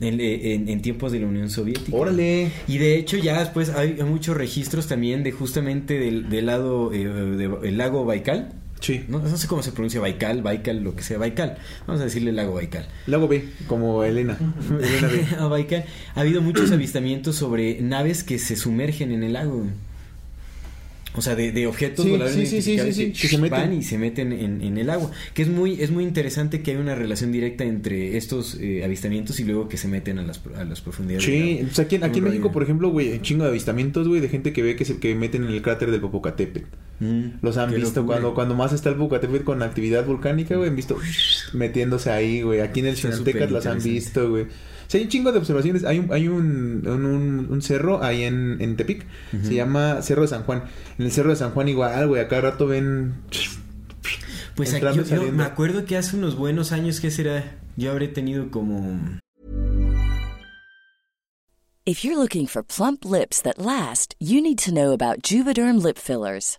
[0.00, 1.96] en, en- en tiempos de la Unión Soviética.
[1.96, 2.50] Órale.
[2.66, 7.06] Y de hecho ya después hay muchos registros también de justamente del, del lado eh,
[7.06, 8.52] del lago Baikal.
[8.84, 9.02] Sí.
[9.08, 11.56] No, no sé cómo se pronuncia Baikal, Baikal, lo que sea, Baikal.
[11.86, 12.86] Vamos a decirle lago Baikal.
[13.06, 14.36] Lago B, como Elena.
[14.80, 15.26] Elena B.
[15.38, 19.66] A Baikal ha habido muchos avistamientos sobre naves que se sumergen en el lago.
[21.16, 23.50] O sea, de, de objetos Sí, voladores sí, sí, que que se meten.
[23.60, 25.12] van y se meten en, en el agua.
[25.32, 29.38] Que es muy, es muy interesante que hay una relación directa entre estos eh, avistamientos
[29.38, 31.24] y luego que se meten a las, pro- a las profundidades.
[31.24, 34.28] Sí, o sea, aquí, aquí en México, por ejemplo, güey, chingo de avistamientos, güey, de
[34.28, 36.66] gente que ve que se que meten en el cráter del Popocatépetl.
[37.00, 38.04] Mm, Los han visto locura.
[38.18, 40.68] cuando, cuando más está el Popocatépetl con actividad volcánica, güey.
[40.70, 40.96] Han visto
[41.52, 42.60] metiéndose ahí, güey.
[42.60, 44.46] Aquí en el Chinantecas las han visto, güey.
[44.86, 45.84] Sí, hay un chingo de observaciones.
[45.84, 49.06] Hay un, hay un, un, un- un cerro ahí en, en Tepic.
[49.42, 50.64] Se llama Cerro de San Juan.
[50.98, 52.20] En el Cerro de San Juan igual, güey.
[52.22, 53.14] A cada rato ven...
[54.54, 57.56] Pues aquí yo, me acuerdo que hace unos buenos años, ¿qué será?
[57.76, 59.00] Yo habré tenido como...
[61.86, 65.98] If you're looking for plump lips that last, you need to know about Juvederm lip
[65.98, 66.58] fillers.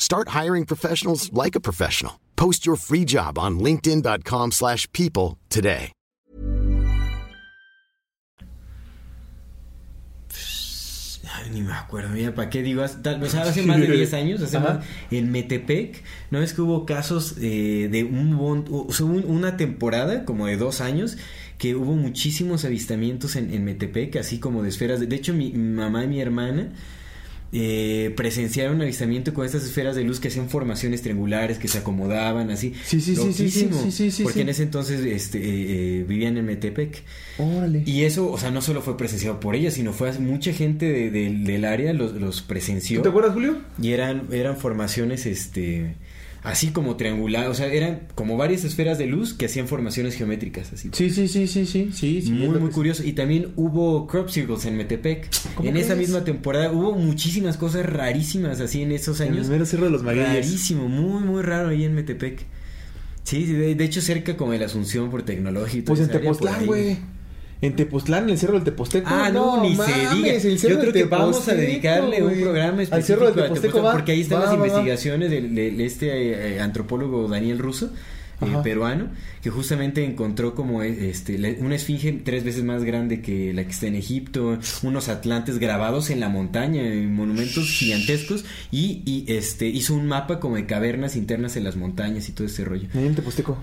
[0.00, 2.18] Start hiring professionals like a professional.
[2.34, 5.92] Post your free job on linkedin.com/people slash people today.
[11.32, 12.82] Ay, ni me acuerdo, mira, ¿para qué digo?
[12.82, 16.62] Hace- Tal vez hace más de 10 años, hace más- en Metepec, ¿no es que
[16.62, 21.18] hubo casos eh, de un, bon- o sea, un- una temporada como de dos años
[21.58, 24.98] que hubo muchísimos avistamientos en, en Metepec, así como de esferas.
[24.98, 26.72] De, de hecho, mi, mi mamá y mi hermana
[27.52, 31.78] eh, presenciaron un avistamiento con estas esferas de luz que hacían formaciones triangulares, que se
[31.78, 32.74] acomodaban así.
[32.84, 33.50] Sí, sí, sí, sí,
[33.90, 34.40] sí, sí, Porque sí.
[34.42, 35.42] en ese entonces este, eh,
[36.00, 37.02] eh, vivían en Metepec.
[37.38, 37.82] Órale.
[37.86, 41.10] Y eso, o sea, no solo fue presenciado por ella, sino fue mucha gente de-
[41.10, 42.98] de- del área los, los presenció.
[42.98, 43.58] ¿Tú te acuerdas, Julio?
[43.82, 45.94] Y eran, eran formaciones, este,
[46.42, 50.72] así como triangulares, o sea, eran como varias esferas de luz que hacían formaciones geométricas,
[50.72, 50.90] así.
[50.92, 52.22] Sí, sí, sí, sí, sí, sí.
[52.22, 53.04] sí, muy, muy curioso.
[53.04, 55.28] Y también hubo crop circles en Metepec.
[55.54, 59.48] ¿Cómo En esa misma temporada hubo muchísimas cosas rarísimas así en esos En el años.
[59.48, 60.04] mero cerro de los.
[60.04, 62.44] Rarísimo, muy, muy raro ahí en Metepec.
[63.22, 65.86] Sí, de, de hecho cerca como de la Asunción por tecnológico.
[65.86, 66.98] Pues en Tepoztlán, güey.
[67.62, 69.08] En Tepoztlán, en el cerro del Teposteco.
[69.10, 69.82] Ah, no, ni se
[70.14, 70.32] diga.
[70.32, 73.34] el cerro Yo creo del que vamos a dedicarle un programa específico Al cerro del
[73.34, 73.92] Teposteco Teposteco, va.
[73.92, 77.90] porque ahí están va, las va, investigaciones de, de- este eh, antropólogo Daniel Russo.
[78.42, 79.08] eh, peruano
[79.42, 83.64] que justamente encontró como eh, este la- una esfinge tres veces más grande que la
[83.64, 89.26] que está en Egipto unos atlantes grabados en la montaña en monumentos gigantescos y, y,
[89.30, 92.88] este hizo un mapa como de cavernas internas en las montañas y todo ese rollo
[92.94, 93.58] en Teposteco.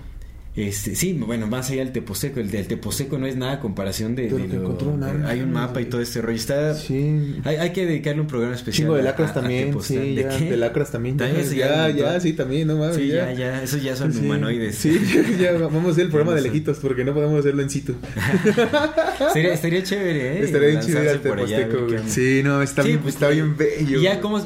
[0.66, 2.40] Este, sí, bueno, más allá del Teposteco.
[2.40, 5.26] El del Teposteco no es nada a comparación de, lo de que encontró, no, de-
[5.26, 6.36] Hay un mapa y todo este rollo.
[6.36, 7.36] Está, Sí.
[7.44, 8.84] hay, hay que dedicarle un programa especial.
[8.86, 10.02] Chingo de a- lacras a- a también, Tepoztlán.
[10.04, 10.44] sí, ¿De ya, qué?
[10.50, 11.18] de lacras también.
[11.18, 13.62] Ya, un ya, sí, también, no mames, Sí, ya, ya.
[13.62, 14.20] esos ya son Sí.
[14.20, 14.74] humanoides.
[14.76, 14.98] Sí,
[15.40, 17.94] ya, vamos a hacer el programa de lejitos porque no podemos hacerlo en situ.
[19.32, 20.44] Sería, estaría chévere, ¿eh?
[20.44, 21.98] Estaría bien chido allá, Teposteco, güey.
[22.06, 23.98] Sí, no, está, Sí, bien, pues, está bien bello.
[24.00, 24.42] Y ya como, a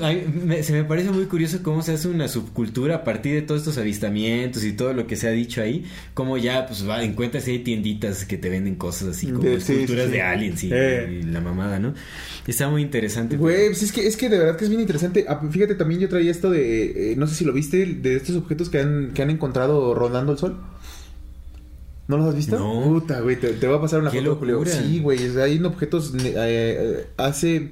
[0.63, 3.79] se me parece muy curioso cómo se hace una subcultura a partir de todos estos
[3.79, 5.85] avistamientos y todo lo que se ha dicho ahí,
[6.15, 9.73] cómo ya pues va, encuentras ahí tienditas que te venden cosas así como De- sí,
[9.73, 11.21] esculturas sí, de aliens y, Eh.
[11.21, 11.95] y la mamada, ¿no?
[12.47, 13.37] Está muy interesante.
[13.37, 15.25] Güey, pues es que, es que de verdad que es bien interesante.
[15.29, 18.37] Ah, Fíjate, también yo traía esto de, eh, no sé si lo viste, de estos
[18.37, 20.59] objetos que han, que han encontrado rondando el sol.
[22.09, 22.59] ¿No los has visto?
[22.59, 22.83] No.
[22.83, 24.55] Puta, güey, te, te va a pasar una Qué foto, Julio.
[24.57, 24.73] locura.
[24.73, 27.71] Sí, güey, hay objetos, eh, eh, hace,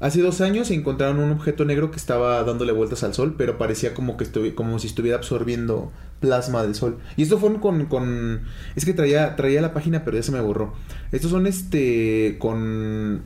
[0.00, 3.94] hace dos años encontraron un objeto negro que estaba dándole vueltas al sol, pero parecía
[3.94, 6.98] como que como si estuviera absorbiendo plasma del sol.
[7.16, 8.42] Y esto fue con, con,
[8.76, 10.74] es que traía, traía la página, pero ya se me borró.
[11.12, 13.22] Estos son, este, con,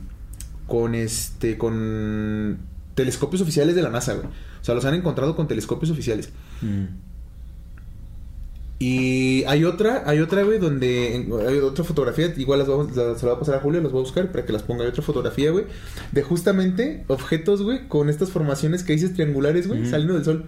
[0.67, 2.59] con este, con
[2.95, 4.27] telescopios oficiales de la NASA, güey.
[4.27, 6.31] O sea, los han encontrado con telescopios oficiales.
[6.61, 7.12] Mm.
[8.85, 13.25] Y hay otra, hay otra, güey, donde hay otra fotografía, igual las vamos, las- se
[13.25, 14.83] la va a pasar a Julio, las voy a buscar para que las ponga.
[14.83, 15.65] Hay otra fotografía, güey,
[16.11, 20.45] de justamente objetos, güey, con estas formaciones que dices triangulares, güey, saliendo del sol.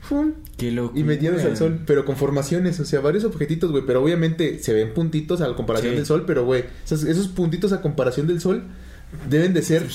[0.00, 0.32] ¡fum!
[0.56, 0.98] Qué locura.
[0.98, 3.84] Y metiéndose al sol, pero con formaciones, o sea, varios objetitos, güey.
[3.86, 5.96] Pero obviamente se ven puntitos a la comparación Sí.
[5.96, 8.62] del sol, pero, güey, esos, esos puntitos a comparación del sol
[9.28, 9.88] deben de ser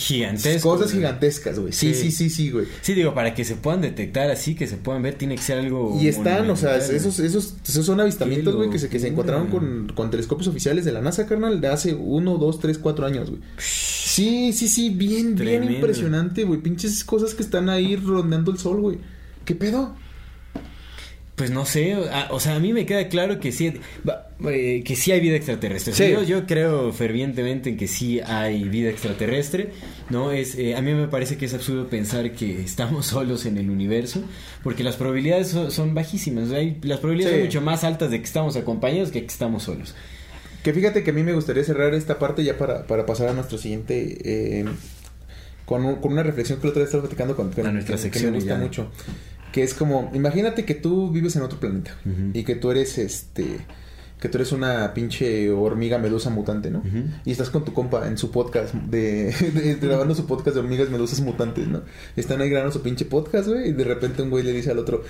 [0.61, 0.95] cosas güey.
[0.97, 1.71] gigantescas, güey.
[1.71, 2.03] Sí, Sí.
[2.05, 2.65] sí, sí, sí, güey.
[2.81, 5.59] Sí, digo, para que se puedan detectar así, que se puedan ver, tiene que ser
[5.59, 5.97] algo.
[6.01, 9.47] Y están, o sea, esos, esos, esos son avistamientos, güey, que se, que se encontraron
[9.47, 13.29] con, con telescopios oficiales de la NASA, carnal, de hace uno, dos, tres, cuatro años,
[13.29, 13.41] güey.
[13.57, 16.59] Sí, sí, sí, bien, bien impresionante, güey.
[16.61, 18.97] Pinches cosas que están ahí rondeando el sol, güey.
[19.45, 19.95] ¿Qué pedo?
[21.43, 23.73] Pues no sé, a- o sea, a mí me queda claro que sí,
[24.49, 25.91] eh, que sí hay vida extraterrestre.
[25.91, 26.13] O sea, Sí.
[26.13, 29.71] yo, yo creo fervientemente en que sí hay vida extraterrestre,
[30.09, 30.31] ¿no?
[30.31, 33.69] Es, eh, a mí me parece que es absurdo pensar que estamos solos en el
[33.69, 34.23] universo,
[34.63, 36.49] porque las probabilidades son, son bajísimas.
[36.51, 37.41] Hay, las probabilidades Sí.
[37.41, 39.95] son mucho más altas de que estamos acompañados que que estamos solos.
[40.63, 43.33] Que fíjate que a mí me gustaría cerrar esta parte ya para, para pasar a
[43.33, 44.17] nuestro siguiente.
[44.23, 44.65] eh,
[45.65, 47.95] con, un- con una reflexión que la otra vez estaba platicando con, con A nuestra
[47.95, 48.59] que- que sección me gusta ya.
[48.59, 48.91] mucho.
[49.53, 51.95] Que es como, imagínate que tú vives en otro planeta
[52.33, 53.59] y que tú eres este.
[54.19, 56.81] Que tú eres una pinche hormiga medusa mutante, ¿no?
[57.25, 60.89] Y estás con tu compa en su podcast de, de- grabando su podcast de hormigas
[60.89, 61.81] medusas mutantes, ¿no?
[62.15, 64.79] Están ahí grabando su pinche podcast, güey, y de repente un güey le dice al
[64.79, 65.03] otro,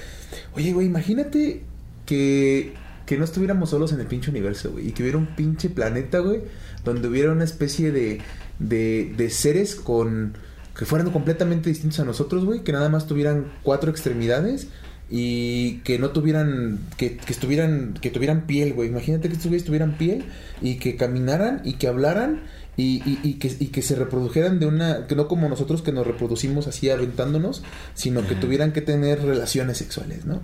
[0.56, 1.62] oye, güey, imagínate
[2.08, 2.74] que,
[3.06, 6.18] que no estuviéramos solos en el pinche universo, güey, y que hubiera un pinche planeta,
[6.20, 6.42] güey,
[6.84, 8.20] donde hubiera una especie de,
[8.60, 10.34] de, de seres con
[10.78, 14.68] que fueran completamente distintos a nosotros, güey, que nada más tuvieran cuatro extremidades
[15.10, 18.90] y que no tuvieran que, que estuvieran que tuvieran piel, güey.
[18.90, 20.26] Imagínate que estos güeyes tuvieran piel
[20.62, 22.42] y que caminaran y que hablaran
[22.76, 25.92] y, y, y que, y que se reprodujeran de una que no como nosotros que
[25.92, 27.64] nos reproducimos así aventándonos,
[27.94, 30.42] sino que tuvieran que tener relaciones sexuales, ¿no?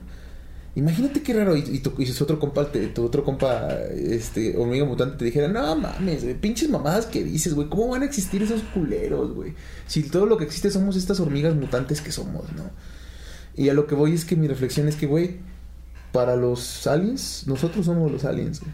[0.80, 4.86] Imagínate qué raro y, y tu, y otro compa, te- tu otro compa, este, hormiga
[4.86, 8.42] mutante te dijera, no mames, güey, pinches mamadas que dices, güey, ¿cómo van a existir
[8.42, 9.54] esos culeros, güey?
[9.88, 12.70] Si todo lo que existe somos estas hormigas mutantes que somos, ¿no?
[13.56, 15.38] Y a lo que voy es que mi reflexión es que, güey,
[16.12, 18.72] para los aliens, nosotros somos los aliens, güey.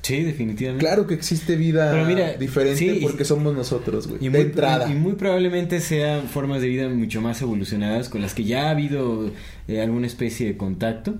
[0.00, 0.86] Sí, definitivamente.
[0.86, 4.20] Claro que existe vida Pero mira, diferente sí, porque somos nosotros, güey.
[4.24, 4.90] Y de muy, entrada.
[4.90, 8.70] y muy probablemente sean formas de vida mucho más evolucionadas con las que ya ha
[8.70, 9.30] habido
[9.66, 11.16] eh, alguna especie de contacto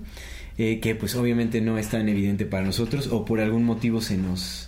[0.59, 4.17] eh, que pues obviamente no es tan evidente para nosotros o por algún motivo se
[4.17, 4.67] nos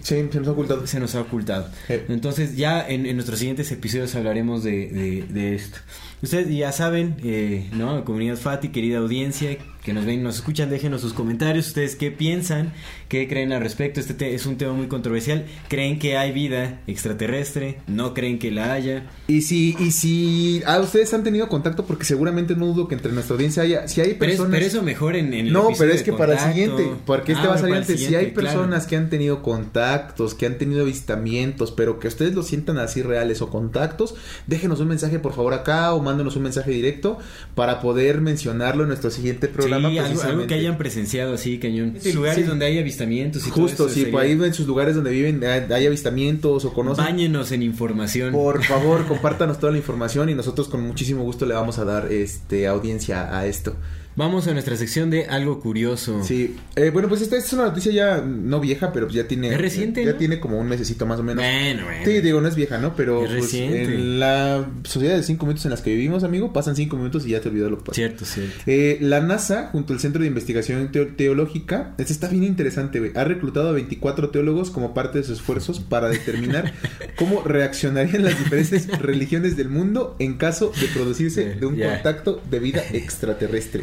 [0.00, 0.86] Sí, se nos ha ocultado.
[0.86, 1.68] se nos ha ocultado.
[2.08, 5.76] Entonces ya en, en nuestros siguientes episodios hablaremos de, de- de esto.
[6.24, 8.04] Ustedes ya saben, eh, ¿no?
[8.04, 11.66] Comunidad Fati, querida audiencia, que nos ven, nos escuchan, déjenos sus comentarios.
[11.68, 12.72] Ustedes qué piensan,
[13.08, 14.00] qué creen al respecto.
[14.00, 15.44] Este te- es un tema muy controversial.
[15.68, 17.80] ¿Creen que hay vida extraterrestre?
[17.86, 19.10] ¿No creen que la haya?
[19.28, 23.12] Y si, y si ah, ustedes han tenido contacto, porque seguramente no dudo que entre
[23.12, 24.50] nuestra audiencia haya, si hay Pero, es- personas...
[24.52, 27.44] pero eso mejor en, en el No, pero es que para el siguiente, porque este
[27.44, 27.88] Ah, va a salir antes.
[27.88, 28.58] Si hay siguiente, claro.
[28.60, 33.02] personas que han tenido contactos, que han tenido avistamientos, pero que ustedes lo sientan así
[33.02, 34.14] reales o contactos,
[34.46, 37.18] déjenos un mensaje por favor acá o mándenos un mensaje directo
[37.54, 39.90] para poder mencionarlo en nuestro siguiente programa.
[39.90, 41.94] Sí, algo, algo que hayan presenciado así, cañón.
[42.00, 42.42] Sí, lugares sí.
[42.44, 45.10] donde hay avistamientos y Justo, todo eso si sería- por ahí en sus lugares donde
[45.10, 47.04] viven hay, hay avistamientos o conocen.
[47.04, 48.32] Báñenos en información.
[48.32, 52.10] Por favor, compártanos toda la información y nosotros con muchísimo gusto le vamos a dar
[52.12, 53.76] este audiencia a esto.
[54.16, 56.22] Vamos a nuestra sección de algo curioso.
[56.22, 59.48] Sí, eh, bueno, pues esta, es una noticia ya no vieja, pero ya tiene.
[59.52, 60.18] Es reciente, Ya ¿no?
[60.18, 61.42] tiene como un mesecito más o menos.
[61.44, 62.04] Bueno, bueno.
[62.04, 62.94] Sí, digo, no es vieja, ¿no?
[62.94, 63.82] Pero Es pues, reciente.
[63.82, 67.30] en la sociedad de cinco minutos en las que vivimos, amigo, pasan cinco minutos y
[67.30, 67.92] ya te olvidó lo que.
[67.92, 68.54] Cierto, cierto.
[68.66, 73.10] Eh, la NASA, junto al Centro de Investigación Teo- Teológica, este está bien interesante, güey.
[73.16, 76.72] Ha reclutado a 24 teólogos como parte de sus esfuerzos para determinar
[77.16, 82.60] cómo reaccionarían las diferentes religiones del mundo en caso de producirse de un contacto de
[82.60, 83.82] vida extraterrestre.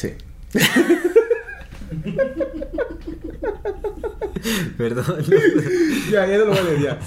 [0.00, 0.14] Sí.
[4.78, 5.24] Perdón.
[6.10, 6.98] Ya, ya no lo voy a leer, ya.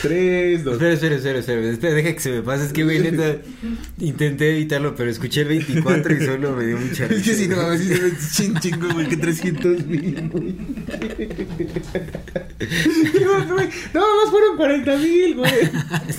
[0.00, 0.74] Tres, dos.
[0.74, 2.66] espera, espera, espera, espera, espera, deja que se me pase.
[2.66, 3.38] Es que, güey, neta,
[3.98, 7.34] intenté evitarlo, pero escuché el 24 y solo me dio mucha Es que risa.
[7.34, 10.54] si no sí se ve chin chingo, güey, que 300 mil, güey.
[13.94, 15.50] No, más fueron 40 mil, güey.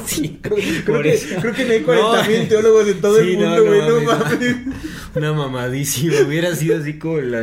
[0.06, 2.48] Sí, Creo, creo que, creo que no hay 40 mil No.
[2.50, 4.56] teólogos en todo Sí, el no, mundo, no güey, no, mames.
[5.16, 6.16] Una mamadísima.
[6.28, 7.40] Hubiera sido así como la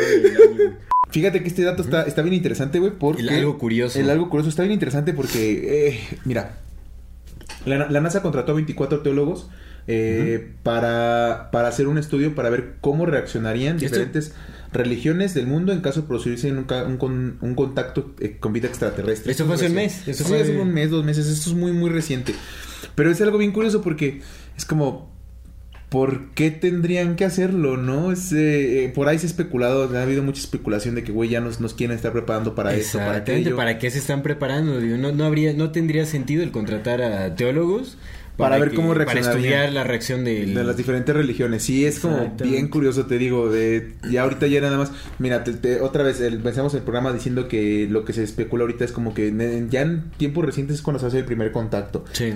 [0.00, 0.78] desinformada del año.
[1.10, 3.22] Fíjate que este dato está, está bien interesante, güey, porque...
[3.22, 3.98] El algo curioso.
[3.98, 6.58] El algo curioso está bien interesante porque, eh, mira,
[7.66, 9.50] la, la NASA contrató a 24 teólogos
[9.88, 14.32] eh, para, para hacer un estudio para ver cómo reaccionarían Esto- diferentes
[14.72, 19.32] religiones del mundo en caso de producirse un, contacto eh, con vida extraterrestre.
[19.32, 21.26] Esto fue hace un mes, esto Sí, fue- hace un mes, dos meses.
[21.26, 22.34] Esto es muy, muy reciente.
[22.94, 24.22] Pero es algo bien curioso porque
[24.56, 25.11] es como...
[25.92, 28.12] ¿Por qué tendrían que hacerlo, no?
[28.12, 31.28] Es, eh, eh, por ahí se ha especulado, ha habido mucha especulación de que, güey,
[31.28, 33.56] ya nos, nos quieren estar preparando para esto, para aquello.
[33.56, 34.80] ¿para qué se están preparando?
[34.80, 37.98] Digo, no, no habría, no tendría sentido el contratar a teólogos
[38.36, 39.36] Para ver cómo Para reaccionarían.
[39.44, 40.24] estudiar la reacción.
[40.24, 41.62] De las diferentes religiones.
[41.62, 43.50] Sí, es como bien curioso, te digo.
[43.50, 44.90] De, y ahorita ya nada más.
[45.18, 48.62] Mira, te- te- otra vez el, pensamos el programa diciendo que lo que se especula
[48.62, 51.52] ahorita es como que en- ya en tiempos recientes es cuando se hace el primer
[51.52, 52.04] contacto.
[52.12, 52.32] Sí.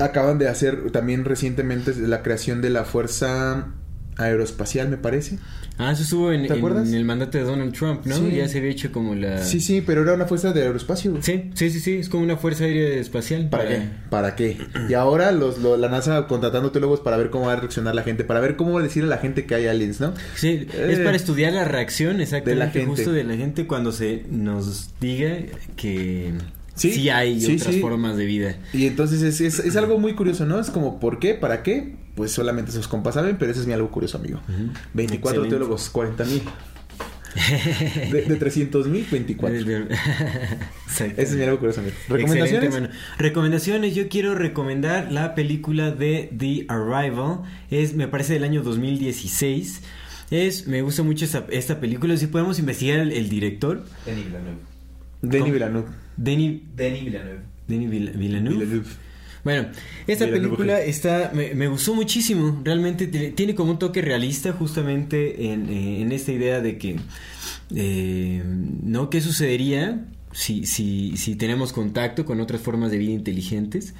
[0.00, 3.68] Acaban de hacer también recientemente la creación de la Fuerza
[4.16, 5.38] Aeroespacial, me parece.
[5.82, 6.92] Ah, eso estuvo en, ¿Te en acuerdas?
[6.92, 8.16] el mandato de Donald Trump, ¿no?
[8.16, 8.32] Sí.
[8.36, 9.42] Ya se había hecho como la...
[9.42, 11.16] Sí, sí, pero era una fuerza de aeroespacio.
[11.22, 13.48] Sí, sí, sí, sí, es como una fuerza aérea espacial.
[13.48, 13.82] ¿Para qué?
[14.10, 14.58] ¿Para qué?
[14.88, 18.02] Y ahora los, lo- la NASA contratando teólogos para ver cómo va a reaccionar la
[18.02, 20.12] gente, para ver cómo va a decir a la gente que hay aliens, ¿no?
[20.34, 22.86] Sí, es Eh, para estudiar la reacción exactamente de la gente.
[22.86, 25.34] justo de la gente cuando se nos diga
[25.76, 26.32] que
[26.74, 27.80] Sí, sí, hay sí, otras sí.
[27.80, 28.56] formas de vida.
[28.72, 30.58] Y entonces es, es, es algo muy curioso, ¿no?
[30.58, 31.34] Es como, ¿por qué?
[31.34, 31.96] ¿Para qué?
[32.14, 34.40] Pues solamente sus compas saben, pero eso es mi algo curioso, amigo.
[34.94, 35.48] 24 Excelente.
[35.48, 36.42] teólogos, 40 mil.
[38.10, 39.58] De, de 300 mil, 24.
[39.58, 39.94] Exacto.
[40.96, 41.94] Ese es mi algo curioso, amigo.
[42.08, 42.74] ¿Recomendaciones?
[42.74, 42.92] hermano.
[43.18, 47.42] Recomendaciones, yo quiero recomendar la película de The Arrival.
[47.70, 49.82] Es, me parece del año 2016.
[50.30, 52.16] Es, me gusta mucho esta, esta película.
[52.16, 54.58] Si podemos investigar el, el director, Denis Villeneuve.
[55.22, 55.52] Denis.
[55.52, 55.88] Villeneuve.
[56.22, 57.40] Denis, Denis Villeneuve.
[57.66, 58.58] Denis Vill- Villeneuve.
[58.64, 58.86] Villeneuve.
[59.42, 59.68] Bueno,
[60.06, 60.56] esta Villeneuve.
[60.56, 66.02] película está, me, me gustó muchísimo, realmente tiene, como un toque realista justamente en, eh,
[66.02, 66.96] en esta idea de que,
[67.74, 69.08] eh, ¿no?
[69.08, 73.94] ¿Qué sucedería si, si, si tenemos contacto con otras formas de vida inteligentes?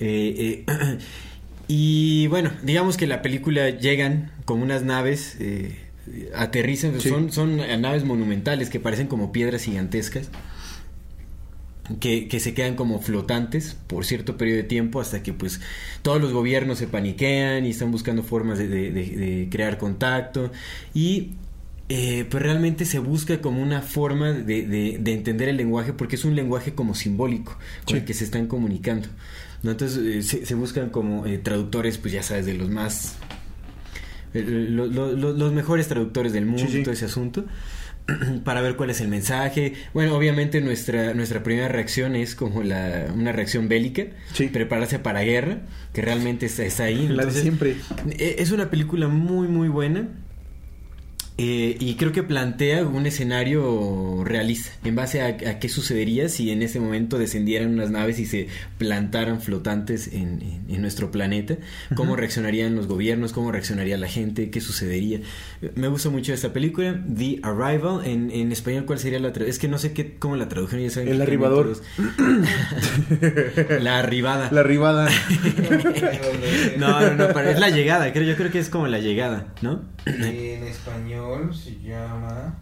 [0.00, 0.98] Eh, eh,
[1.68, 5.76] y bueno, digamos que la película llegan como unas naves, eh,
[6.34, 7.08] aterrizan, Sí.
[7.08, 10.28] son, son naves monumentales que parecen como piedras gigantescas
[12.00, 15.60] que, que se quedan como flotantes por cierto periodo de tiempo hasta que pues
[16.02, 20.52] todos los gobiernos se paniquean y están buscando formas de, de- de- de crear contacto
[20.94, 21.30] y
[21.90, 26.16] eh, pues realmente se busca como una forma de, de- de entender el lenguaje porque
[26.16, 27.52] es un lenguaje como simbólico
[27.86, 28.00] con Sí.
[28.00, 29.08] el que se están comunicando
[29.62, 29.70] ¿no?
[29.70, 33.16] entonces eh, se, se buscan como eh, traductores pues ya sabes de los más
[34.34, 36.82] eh, lo- lo- lo- los mejores traductores del mundo Sí, sí.
[36.82, 37.46] todo ese asunto
[38.44, 39.74] para ver cuál es el mensaje.
[39.94, 44.48] Bueno, obviamente nuestra, nuestra primera reacción es como la, una reacción bélica, Sí.
[44.48, 45.58] prepararse para guerra,
[45.92, 47.08] que realmente está, está ahí.
[47.08, 47.76] La de siempre.
[48.10, 50.08] eh, Es una película muy, muy buena.
[51.38, 56.50] Eh, y creo que plantea un escenario realista en base a, a qué sucedería si
[56.50, 61.56] en ese momento descendieran unas naves y se plantaran flotantes en, en- en nuestro planeta,
[61.94, 65.20] cómo reaccionarían los gobiernos, cómo reaccionaría la gente, qué sucedería.
[65.76, 69.58] Me gusta mucho esta película, The Arrival, en, en español cuál sería la traducción, es
[69.58, 71.80] que no sé qué, cómo la tradujeron, ya saben El arribador.
[73.80, 74.48] la arribada.
[74.52, 75.08] La arribada.
[76.78, 79.48] No, no, no, pero es la llegada, creo, yo creo que es como la llegada,
[79.62, 79.82] ¿no?
[80.06, 82.58] En español se llama.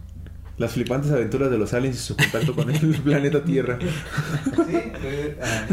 [0.57, 3.77] Las flipantes aventuras de los aliens y su contacto con el planeta Tierra.
[3.79, 4.77] Sí,
[5.39, 5.67] ah,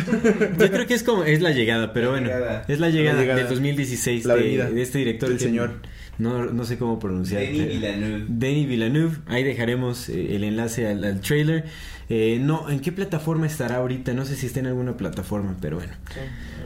[0.59, 2.65] Yo creo que es como, es la llegada, pero La bueno, llegada.
[2.69, 3.41] es la llegada, La llegada.
[3.41, 5.81] del 2016 La de, venida de este director del que señor.
[6.19, 7.41] No, no sé cómo pronunciar.
[7.41, 8.25] Denis Villeneuve.
[8.29, 11.65] Denis Villeneuve, ahí dejaremos eh, el enlace al, al trailer.
[12.11, 14.13] Eh, no, ¿en qué plataforma estará ahorita?
[14.13, 15.95] No sé si está en alguna plataforma, pero bueno.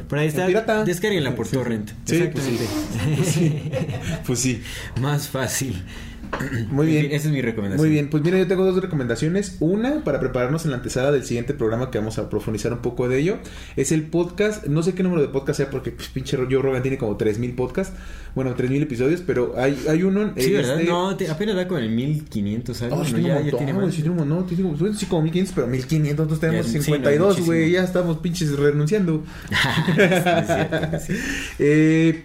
[0.09, 0.84] Por ahí está.
[0.84, 1.56] Descárguenla por Sí.
[1.56, 1.88] torrent.
[2.05, 2.59] Sí, pues sí.
[2.60, 4.20] Exactamente.
[4.26, 4.60] Pues sí.
[5.00, 5.82] Más fácil.
[6.70, 7.12] Muy En bien.
[7.12, 7.86] esa es mi recomendación.
[7.86, 9.56] Muy bien, pues mira, yo tengo dos recomendaciones.
[9.60, 13.09] Una, para prepararnos en la antesala del siguiente programa que vamos a profundizar un poco
[13.09, 13.38] de ello,
[13.76, 14.66] es el podcast.
[14.66, 17.55] No sé qué número de podcast sea porque pues, pinche Joe Rogan tiene como 3000
[17.55, 17.94] podcasts.
[18.34, 20.32] Bueno, 3000 episodios, pero hay, hay uno.
[20.36, 20.78] Sí, eh, ¿verdad?
[20.80, 22.94] este- No, te- apenas da con el 1500, ¿sabes?
[22.96, 23.92] Oh, sí, un ya, ya tiene más.
[23.94, 27.36] sí, montón, no, bueno, sí, como 1500, pero 1500, nosotros tenemos Ya, sí, no, 52,
[27.46, 27.72] güey, muchísimo.
[27.80, 29.24] ya estamos pinches renunciando.
[29.48, 31.12] Sí, es cierto, sí.
[31.59, 32.22] Eh,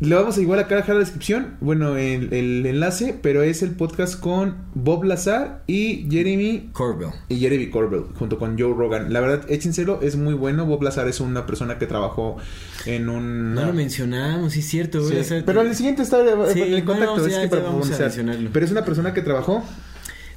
[0.00, 3.62] le vamos a igual acá a dejar la descripción, bueno, el, el enlace, pero es
[3.62, 7.10] el podcast con Bob Lazar y Jeremy Corbell.
[7.28, 9.12] y Jeremy Corbell junto con Joe Rogan.
[9.12, 10.66] La verdad, échenselo, es muy bueno.
[10.66, 12.36] Bob Lazar es una persona que trabajó
[12.86, 15.02] en un No lo mencionamos, sí es cierto.
[15.08, 16.18] Sí, o sea, pero el siguiente está
[16.52, 18.50] Sí, en el bueno, contacto, es que para mencionarlo.
[18.52, 19.64] Pero es una persona que trabajó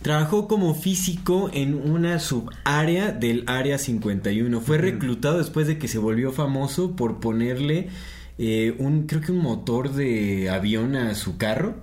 [0.01, 4.59] Trabajó como físico en una subárea del área 51.
[4.59, 7.89] Fue reclutado después de que se volvió famoso por ponerle
[8.37, 11.75] eh, un, creo que un motor de avión a su carro.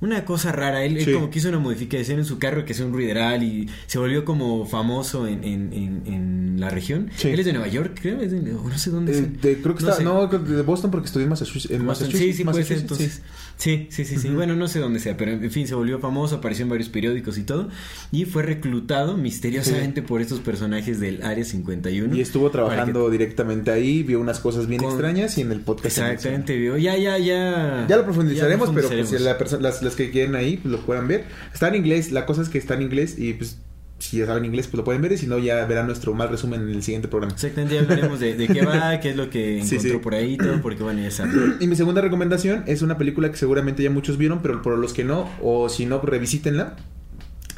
[0.00, 2.84] Una cosa rara, él, él como que hizo una modificación en su carro que sea
[2.84, 7.10] un ruideral y se volvió como famoso en, en, en, en la región.
[7.16, 7.28] Sí.
[7.28, 9.42] Él es de Nueva York, creo, es de- no sé dónde Eh, es.
[9.42, 10.04] de- creo que No está, sé.
[10.04, 11.72] no, de Boston porque estudió en Massachusetts.
[11.74, 11.84] En.
[11.86, 13.22] Massachusetts, Sí, sí, puede ser Massachusetts, entonces.
[13.56, 14.28] Sí, sí, sí, sí.
[14.30, 17.38] Bueno, no sé dónde sea, pero en fin, se volvió famoso, apareció en varios periódicos
[17.38, 17.68] y todo.
[18.10, 22.14] Y fue reclutado misteriosamente por estos personajes del Área 51.
[22.16, 25.60] Y estuvo que- trabajando directamente ahí, vio unas cosas bien Con- extrañas y en el
[25.60, 25.86] podcast.
[25.86, 26.76] Exactamente, vio.
[26.76, 27.86] Ya, ya, ya.
[27.88, 31.06] Ya lo profundizaremos, ya pero pues, la las, las que quieren ahí pues, lo puedan
[31.08, 31.24] ver.
[31.52, 33.58] Está en inglés, la cosa es que está en inglés y pues
[34.00, 35.12] si ya saben inglés, pues lo pueden ver.
[35.12, 37.32] Y si no, ya verán nuestro mal resumen en el siguiente programa.
[37.34, 40.02] Exactamente, ya hablaremos de, de qué va, qué es lo que Sí, encontró sí.
[40.02, 41.56] por ahí y todo, porque bueno, ya saben.
[41.60, 44.92] Y mi segunda recomendación es una película que seguramente ya muchos vieron, pero por los
[44.92, 46.76] que no, o si no, revisítenla.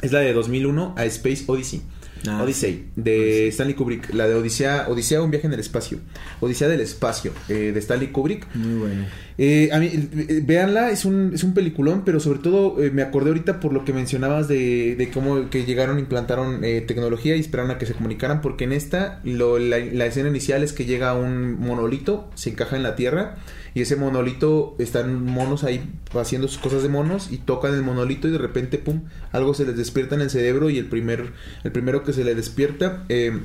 [0.01, 1.81] Es la de 2001, A Space Odyssey.
[2.27, 4.13] Ah, Odyssey, de Stanley Kubrick.
[4.13, 5.99] La de Odisea, Odisea, un viaje en el espacio.
[6.39, 8.47] Odisea del espacio, eh, de Stanley Kubrick.
[8.55, 9.05] Muy bueno.
[9.39, 13.03] Eh, a mí, eh, véanla, es un, es un peliculón, pero sobre todo eh, me
[13.03, 17.69] acordé ahorita por lo que mencionabas de, de cómo que llegaron, implantaron tecnología y esperaron
[17.71, 21.13] a que se comunicaran, porque en esta lo- la, la escena inicial es que llega
[21.13, 23.35] un monolito, se encaja en la tierra
[23.77, 28.27] y ese monolito están monos ahí haciendo sus cosas de monos y tocan el monolito
[28.27, 29.01] y de repente, pum,
[29.31, 31.31] algo se les despierta en el cerebro y el primer,
[31.63, 33.03] el primero que se le despierta...
[33.09, 33.39] eh,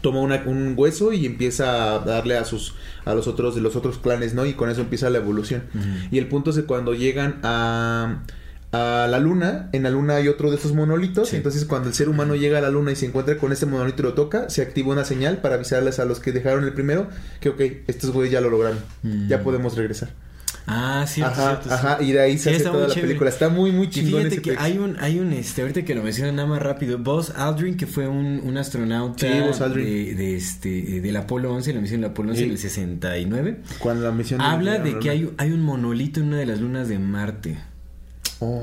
[0.00, 2.74] toma una- un hueso y empieza a darle a sus
[3.04, 4.46] a los otros de los otros clanes, ¿no?
[4.46, 5.62] Y con eso empieza la evolución.
[6.12, 8.22] Y el punto es que cuando llegan a
[8.72, 11.36] a la luna, en la luna hay otro de esos monolitos, Sí.
[11.36, 14.02] entonces cuando el ser humano llega a la luna y se encuentra con este monolito
[14.02, 17.08] y lo toca, se activa una señal para avisarles a los que dejaron el primero
[17.40, 18.78] que ok, estos güeyes ya lo lograron,
[19.26, 19.42] ya Mm.
[19.42, 20.10] podemos regresar.
[20.70, 21.74] Ah, cierto, ajá, cierto, sí.
[21.74, 23.06] ajá, y de ahí se Sí, hace toda la chévere.
[23.08, 25.82] película, está muy muy Y chingón fíjate ese que hay un, hay un, este, ahorita
[25.86, 30.14] que lo mencionan nada más rápido, Buzz Aldrin, que fue un, un astronauta Sí, de,
[30.14, 32.44] de este, del Apolo 11, la misión del Apolo 11 Sí.
[32.44, 35.00] en el 69, Cuando la misión habla la de luna.
[35.00, 37.58] que hay, hay un monolito en una de las lunas de Marte.
[38.40, 38.62] Oh.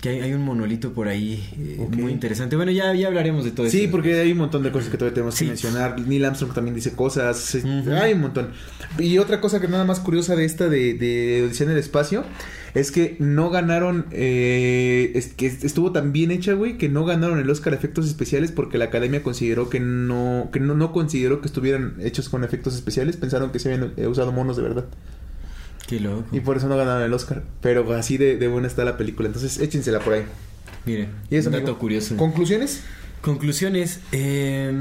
[0.00, 2.56] Que hay, hay un monolito por ahí eh, muy interesante.
[2.56, 3.90] Bueno, ya, ya hablaremos de todo Sí, eso.
[3.90, 5.44] porque hay un montón de cosas que todavía tenemos Sí.
[5.46, 5.98] que mencionar.
[5.98, 7.54] Neil Armstrong también dice cosas.
[7.54, 8.50] Hay un montón.
[8.98, 12.22] Y otra cosa que nada más curiosa de esta de, de Odisea en el espacio
[12.74, 14.04] es que no ganaron.
[14.10, 18.06] eh, es, que estuvo tan bien hecha, güey, que no ganaron el Oscar a efectos
[18.06, 20.50] especiales porque la academia consideró que no.
[20.52, 23.16] que no, no consideró que estuvieran hechos con efectos especiales.
[23.16, 24.84] Pensaron que se habían eh, usado monos de verdad.
[25.86, 26.26] Qué loco.
[26.32, 27.42] Y por eso no ganaron el Oscar.
[27.60, 29.26] Pero así de, de buena está la película.
[29.28, 30.22] Entonces échensela por ahí.
[30.86, 31.78] Mire, Y eso, un dato amigo.
[31.78, 32.16] curioso.
[32.16, 32.82] ¿Conclusiones?
[33.20, 34.00] Conclusiones.
[34.12, 34.72] eh,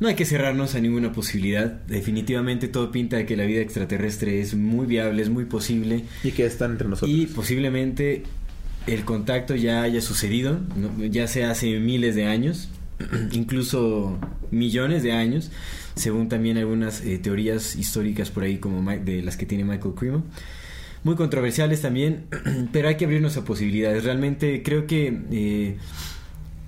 [0.00, 1.66] no hay que cerrarnos a ninguna posibilidad.
[1.86, 6.04] Definitivamente todo pinta de que la vida extraterrestre es muy viable, es muy posible.
[6.24, 7.10] Y que están entre nosotros.
[7.14, 8.22] Y posiblemente
[8.86, 11.04] el contacto ya haya sucedido, ¿no?
[11.04, 12.70] ya sea hace miles de años,
[13.32, 14.18] incluso
[14.50, 15.50] millones de años,
[15.94, 20.24] según también algunas eh, teorías históricas por ahí como de las que tiene Michael Cremo.
[21.02, 22.26] Muy controversiales también,
[22.72, 24.04] pero hay que abrirnos a posibilidades.
[24.04, 25.76] Realmente creo que eh,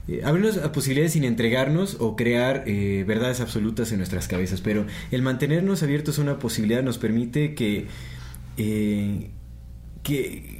[0.09, 5.23] eh, abrirnos a posibilidades sin entregarnos o crear verdades absolutas en nuestras cabezas, pero el
[5.23, 7.87] mantenernos abiertos a una posibilidad nos permite que,
[8.57, 9.31] que,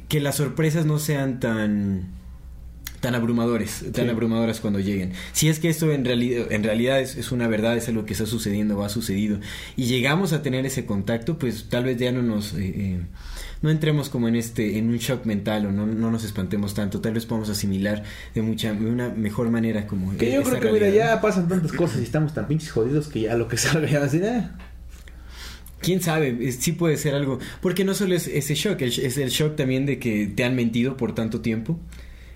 [0.07, 2.22] que las sorpresas no sean tan
[3.03, 4.09] tan abrumadores, tan Sí.
[4.09, 5.11] abrumadoras cuando lleguen.
[5.33, 8.13] Si es que esto en realidad, en realidad es, es una verdad, es algo que
[8.13, 9.41] está sucediendo o ha sucedido,
[9.75, 12.99] y llegamos a tener ese contacto, pues tal vez ya no nos, eh, eh,
[13.61, 17.01] no entremos como en este, en un shock mental o no, no nos espantemos tanto,
[17.01, 18.03] tal vez podamos asimilar
[18.33, 21.73] de mucha, de una mejor manera como Que yo creo que, mira, ya pasan tantas
[21.73, 24.23] cosas y estamos tan pinches jodidos que ya lo que salga ya va a decir,
[24.23, 24.47] eh.
[25.81, 29.57] quién sabe, sí puede ser algo, porque no solo es ese shock, es el shock
[29.57, 31.77] también de que te han mentido por tanto tiempo.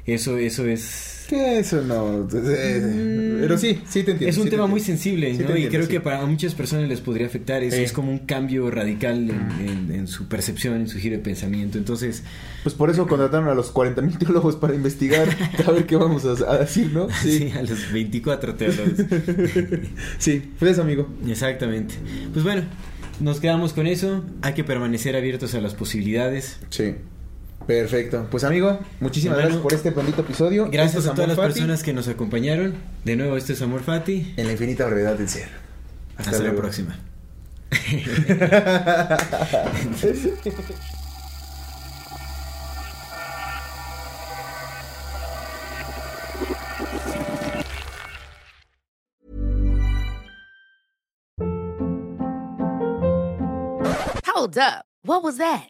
[0.07, 2.27] Eso, eso es Que eso no.
[2.33, 4.27] eh, Pero sí, sí te entiendo.
[4.29, 5.57] Es un sí tema muy sensible, Sí ¿no?
[5.57, 5.89] y creo sí.
[5.89, 7.61] que para muchas personas les podría afectar.
[7.61, 11.77] Es, como un cambio radical en, en- en su percepción, en su giro de pensamiento.
[11.77, 12.23] Entonces,
[12.63, 15.27] Pues por eso contrataron a los 40 mil teólogos para investigar,
[15.67, 17.09] a ver qué vamos a, a decir, ¿no?
[17.21, 17.51] sí.
[17.53, 18.93] A los 24 teólogos.
[20.19, 21.07] Sí, pues eso, amigo.
[21.27, 21.95] Exactamente.
[22.31, 22.63] Pues bueno,
[23.19, 24.23] nos quedamos con eso.
[24.41, 26.59] Hay que permanecer abiertos a las posibilidades.
[26.69, 26.95] Sí.
[27.67, 28.27] Perfecto.
[28.31, 30.69] Pues amigo, muchísimas Bueno, gracias por este bendito episodio.
[30.71, 32.75] Gracias a todas las Fati, personas que nos acompañaron.
[33.03, 34.33] De nuevo, esto es Amor Fati.
[34.37, 35.49] En la infinita brevedad del ser.
[36.15, 36.61] Hasta, la luego.
[36.61, 36.97] próxima.
[54.25, 54.85] Hold up.
[55.03, 55.69] What was that?